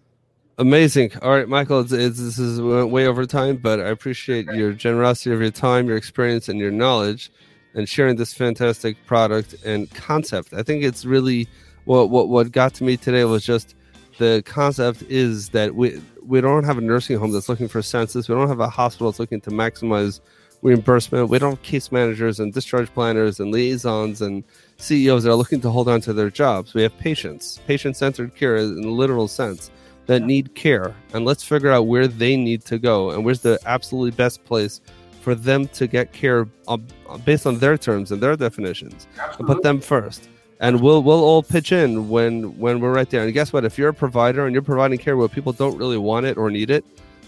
Amazing. 0.57 1.11
All 1.21 1.31
right, 1.31 1.49
Michael, 1.49 1.81
it's, 1.81 1.91
it's, 1.91 2.19
this 2.19 2.39
is 2.39 2.61
way 2.61 3.09
over 3.09 3.27
time, 3.27 3.57
but 3.57 3.81
I 3.81 3.89
appreciate 3.89 4.47
your 4.47 4.73
generosity 4.73 5.35
of 5.35 5.41
your 5.41 5.51
time, 5.51 5.89
your 5.89 5.97
experience, 5.97 6.49
and 6.49 6.61
your 6.61 6.71
knowledge, 6.71 7.33
and 7.75 7.89
sharing 7.89 8.15
this 8.15 8.33
fantastic 8.33 8.97
product 9.05 9.57
and 9.65 9.93
concept. 9.93 10.53
I 10.53 10.63
think 10.63 10.85
it's 10.85 11.05
really 11.05 11.49
what 11.87 12.09
what 12.09 12.29
what 12.29 12.53
got 12.53 12.73
to 12.75 12.85
me 12.85 12.97
today 12.97 13.25
was 13.25 13.45
just 13.45 13.75
the 14.19 14.43
concept 14.47 15.03
is 15.09 15.51
that 15.51 15.75
we 15.75 16.01
we 16.23 16.41
don't 16.41 16.65
have 16.65 16.79
a 16.79 16.81
nursing 16.81 17.19
home 17.19 17.33
that's 17.33 17.49
looking 17.49 17.69
for 17.69 17.83
census. 17.83 18.29
We 18.29 18.35
don't 18.35 18.49
have 18.49 18.61
a 18.61 18.69
hospital 18.69 19.11
that's 19.11 19.19
looking 19.19 19.41
to 19.43 19.51
maximize 19.51 20.21
reimbursement. 20.63 21.29
We 21.29 21.39
don't 21.39 21.53
have 21.53 21.63
case 21.63 21.93
managers 21.93 22.41
and 22.41 22.53
discharge 22.53 22.93
planners 22.95 23.39
and 23.41 23.53
liaisons 23.53 24.23
and 24.23 24.43
CEOs 24.79 25.25
that 25.25 25.31
are 25.31 25.35
looking 25.35 25.61
to 25.61 25.71
hold 25.71 25.89
on 25.89 26.01
to 26.03 26.13
their 26.13 26.31
jobs. 26.31 26.73
We 26.73 26.83
have 26.83 26.97
patients, 26.99 27.61
patient 27.67 27.97
centered 27.97 28.35
care 28.35 28.57
in 28.57 28.81
the 28.81 28.89
literal 28.89 29.29
sense 29.29 29.71
that 30.07 30.23
need 30.23 30.55
care. 30.55 30.95
And 31.13 31.25
let's 31.25 31.45
figure 31.45 31.71
out 31.71 31.87
where 31.87 32.09
they 32.09 32.37
need 32.37 32.65
to 32.67 32.79
go 32.79 33.11
and 33.11 33.25
where's 33.25 33.41
the 33.41 33.59
absolutely 33.67 34.13
best 34.13 34.45
place 34.45 34.81
for 35.21 35.35
them 35.35 35.69
to 35.69 35.87
get 35.87 36.13
care 36.13 36.49
um, 36.69 36.87
based 37.25 37.47
on 37.47 37.59
their 37.59 37.79
terms 37.79 38.13
and 38.13 38.23
their 38.23 38.37
definitions 38.37 39.07
Absolutely. 39.19 39.37
and 39.39 39.47
put 39.47 39.63
them 39.63 39.81
first 39.81 40.29
and 40.65 40.81
we'll 40.81 41.03
we'll 41.03 41.23
all 41.23 41.43
pitch 41.43 41.73
in 41.73 42.09
when 42.09 42.59
when 42.59 42.81
we're 42.81 42.93
right 42.93 43.11
there. 43.11 43.23
And 43.23 43.33
guess 43.33 43.53
what? 43.53 43.65
If 43.65 43.79
you're 43.79 43.91
a 43.91 43.95
provider 43.95 44.47
and 44.47 44.55
you're 44.55 44.63
providing 44.63 44.99
care 44.99 45.17
where 45.17 45.29
people 45.29 45.53
don't 45.53 45.77
really 45.77 45.99
want 45.99 46.27
it 46.27 46.37
or 46.37 46.51
need 46.51 46.71
it 46.71 46.85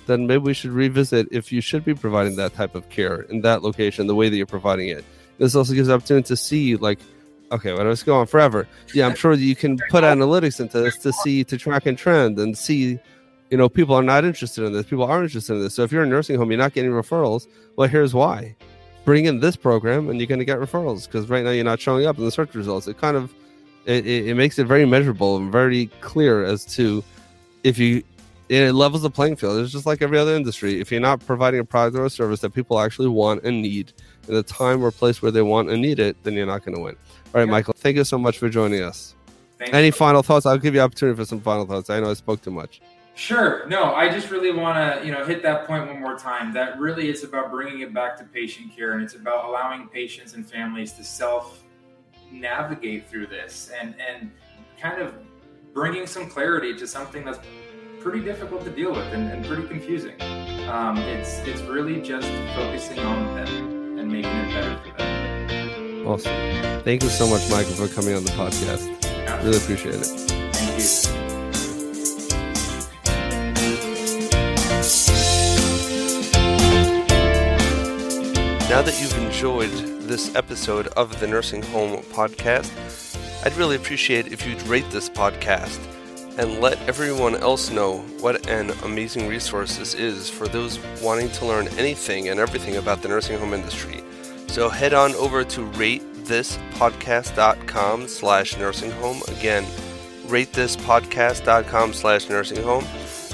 then 0.06 0.26
maybe 0.26 0.42
we 0.42 0.54
should 0.54 0.70
revisit 0.70 1.28
if 1.30 1.52
you 1.52 1.60
should 1.60 1.84
be 1.84 1.94
providing 1.94 2.36
that 2.36 2.54
type 2.54 2.74
of 2.74 2.88
care 2.88 3.22
in 3.22 3.40
that 3.42 3.62
location 3.62 4.06
the 4.06 4.14
way 4.14 4.28
that 4.28 4.36
you're 4.36 4.46
providing 4.46 4.88
it. 4.88 5.04
This 5.38 5.54
also 5.54 5.74
gives 5.74 5.90
opportunity 5.90 6.26
to 6.28 6.36
see 6.36 6.76
like 6.76 6.98
okay 7.52 7.72
well 7.72 7.84
let's 7.84 8.02
go 8.02 8.16
on 8.16 8.26
forever? 8.26 8.66
Yeah 8.94 9.06
i'm 9.06 9.14
sure 9.14 9.34
you 9.34 9.54
can 9.54 9.78
put 9.90 10.02
analytics 10.02 10.58
into 10.60 10.80
this 10.80 10.96
to 10.98 11.12
see 11.12 11.44
to 11.44 11.58
track 11.58 11.86
and 11.86 11.98
trend 11.98 12.38
and 12.38 12.56
see 12.56 12.98
you 13.50 13.56
know 13.56 13.68
people 13.68 13.94
are 13.94 14.02
not 14.02 14.24
interested 14.24 14.64
in 14.64 14.72
this. 14.72 14.86
People 14.86 15.04
are 15.04 15.22
interested 15.22 15.54
in 15.54 15.60
this. 15.60 15.74
So 15.74 15.82
if 15.82 15.92
you're 15.92 16.02
a 16.02 16.06
nursing 16.06 16.36
home 16.36 16.50
you're 16.50 16.58
not 16.58 16.72
getting 16.72 16.90
referrals. 16.90 17.46
Well 17.76 17.88
here's 17.88 18.14
why 18.14 18.56
bring 19.06 19.24
in 19.24 19.40
this 19.40 19.56
program 19.56 20.10
and 20.10 20.20
you're 20.20 20.26
going 20.26 20.40
to 20.40 20.44
get 20.44 20.58
referrals 20.58 21.06
because 21.06 21.30
right 21.30 21.44
now 21.44 21.50
you're 21.50 21.64
not 21.64 21.80
showing 21.80 22.04
up 22.06 22.18
in 22.18 22.24
the 22.24 22.30
search 22.30 22.54
results. 22.54 22.86
It 22.88 22.98
kind 22.98 23.16
of 23.16 23.32
it, 23.86 24.04
it, 24.04 24.26
it 24.26 24.34
makes 24.34 24.58
it 24.58 24.66
very 24.66 24.84
measurable 24.84 25.36
and 25.38 25.50
very 25.50 25.86
clear 26.02 26.44
as 26.44 26.66
to 26.74 27.02
if 27.64 27.78
you 27.78 28.02
it 28.48 28.72
levels 28.74 29.02
the 29.02 29.10
playing 29.10 29.36
field. 29.36 29.58
It's 29.58 29.72
just 29.72 29.86
like 29.86 30.02
every 30.02 30.18
other 30.18 30.34
industry. 30.34 30.80
If 30.80 30.92
you're 30.92 31.00
not 31.00 31.24
providing 31.24 31.60
a 31.60 31.64
product 31.64 31.96
or 31.96 32.04
a 32.04 32.10
service 32.10 32.40
that 32.40 32.50
people 32.50 32.78
actually 32.78 33.08
want 33.08 33.42
and 33.44 33.62
need 33.62 33.92
in 34.28 34.34
the 34.34 34.42
time 34.42 34.84
or 34.84 34.90
place 34.90 35.22
where 35.22 35.32
they 35.32 35.42
want 35.42 35.70
and 35.70 35.80
need 35.80 35.98
it 36.00 36.16
then 36.24 36.34
you're 36.34 36.46
not 36.46 36.64
going 36.64 36.76
to 36.76 36.82
win. 36.82 36.96
All 37.26 37.40
right 37.40 37.46
Yeah. 37.46 37.50
michael 37.50 37.74
thank 37.78 37.96
you 37.96 38.04
so 38.04 38.18
much 38.18 38.38
for 38.38 38.48
joining 38.48 38.82
us. 38.82 39.14
Thank 39.58 39.72
any 39.72 39.90
final 39.90 40.22
thoughts? 40.22 40.44
I'll 40.44 40.58
give 40.58 40.74
you 40.74 40.80
opportunity 40.80 41.16
for 41.16 41.24
some 41.24 41.40
final 41.40 41.64
thoughts. 41.64 41.88
I 41.88 42.00
know 42.00 42.10
i 42.10 42.14
spoke 42.14 42.42
too 42.42 42.50
much 42.50 42.82
Sure. 43.16 43.66
No, 43.66 43.94
I 43.94 44.10
just 44.10 44.30
really 44.30 44.52
want 44.52 44.76
to, 44.76 45.04
you 45.04 45.10
know, 45.10 45.24
hit 45.24 45.42
that 45.42 45.66
point 45.66 45.86
one 45.86 45.98
more 45.98 46.18
time. 46.18 46.52
That 46.52 46.78
really 46.78 47.08
is 47.08 47.24
about 47.24 47.50
bringing 47.50 47.80
it 47.80 47.94
back 47.94 48.16
to 48.18 48.24
patient 48.24 48.76
care, 48.76 48.92
and 48.92 49.02
it's 49.02 49.14
about 49.14 49.46
allowing 49.46 49.88
patients 49.88 50.34
and 50.34 50.48
families 50.48 50.92
to 50.92 51.02
self 51.02 51.64
navigate 52.30 53.08
through 53.08 53.28
this, 53.28 53.70
and 53.80 53.94
and 54.06 54.30
kind 54.78 55.00
of 55.00 55.14
bringing 55.72 56.06
some 56.06 56.28
clarity 56.28 56.76
to 56.76 56.86
something 56.86 57.24
that's 57.24 57.38
pretty 58.00 58.20
difficult 58.20 58.62
to 58.64 58.70
deal 58.70 58.92
with 58.92 59.06
and, 59.14 59.32
and 59.32 59.44
pretty 59.46 59.66
confusing. 59.66 60.20
Um, 60.68 60.98
it's 60.98 61.38
it's 61.46 61.62
really 61.62 62.02
just 62.02 62.28
focusing 62.54 62.98
on 62.98 63.34
them 63.34 63.98
and 63.98 64.12
making 64.12 64.30
it 64.30 64.52
better 64.52 64.76
for 64.78 64.98
them. 64.98 66.06
awesome 66.06 66.82
thank 66.82 67.02
you 67.02 67.08
so 67.08 67.26
much 67.26 67.48
michael 67.50 67.72
for 67.72 67.88
coming 67.88 68.14
on 68.14 68.24
the 68.24 68.30
podcast 68.32 68.86
really 69.44 69.56
appreciate 69.56 69.94
it 69.94 70.36
Thank 70.52 71.20
you. 71.20 71.25
Now 78.76 78.82
that 78.82 79.00
you've 79.00 79.16
enjoyed 79.16 79.72
this 80.02 80.34
episode 80.34 80.88
of 80.88 81.18
the 81.18 81.26
Nursing 81.26 81.62
Home 81.62 82.02
Podcast, 82.12 82.70
I'd 83.42 83.56
really 83.56 83.76
appreciate 83.76 84.34
if 84.34 84.46
you'd 84.46 84.60
rate 84.64 84.84
this 84.90 85.08
podcast 85.08 85.80
and 86.36 86.60
let 86.60 86.78
everyone 86.86 87.36
else 87.36 87.70
know 87.70 88.00
what 88.20 88.46
an 88.50 88.72
amazing 88.84 89.28
resource 89.28 89.78
this 89.78 89.94
is 89.94 90.28
for 90.28 90.46
those 90.46 90.78
wanting 91.00 91.30
to 91.30 91.46
learn 91.46 91.68
anything 91.78 92.28
and 92.28 92.38
everything 92.38 92.76
about 92.76 93.00
the 93.00 93.08
nursing 93.08 93.38
home 93.38 93.54
industry. 93.54 94.04
So 94.48 94.68
head 94.68 94.92
on 94.92 95.14
over 95.14 95.42
to 95.42 95.70
ratethispodcast.com 95.70 98.08
slash 98.08 98.58
nursing 98.58 98.90
home. 98.90 99.22
Again, 99.28 99.64
ratethispodcast.com 100.26 101.94
slash 101.94 102.28
nursing 102.28 102.62
home. 102.62 102.84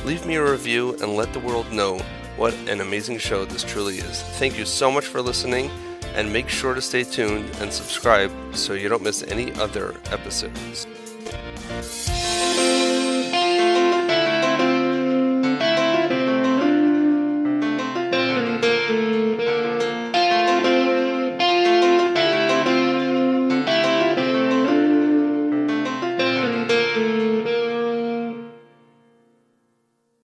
Leave 0.04 0.24
me 0.24 0.36
a 0.36 0.52
review 0.52 0.96
and 1.02 1.16
let 1.16 1.32
the 1.32 1.40
world 1.40 1.72
know 1.72 2.00
what 2.36 2.54
an 2.68 2.80
amazing 2.80 3.18
show 3.18 3.44
this 3.44 3.62
truly 3.62 3.98
is. 3.98 4.22
Thank 4.22 4.58
you 4.58 4.64
so 4.64 4.90
much 4.90 5.06
for 5.06 5.20
listening, 5.20 5.70
and 6.14 6.32
make 6.32 6.48
sure 6.48 6.74
to 6.74 6.80
stay 6.80 7.04
tuned 7.04 7.48
and 7.60 7.72
subscribe 7.72 8.32
so 8.54 8.72
you 8.72 8.88
don't 8.88 9.02
miss 9.02 9.22
any 9.22 9.52
other 9.54 9.94
episodes. 10.10 10.86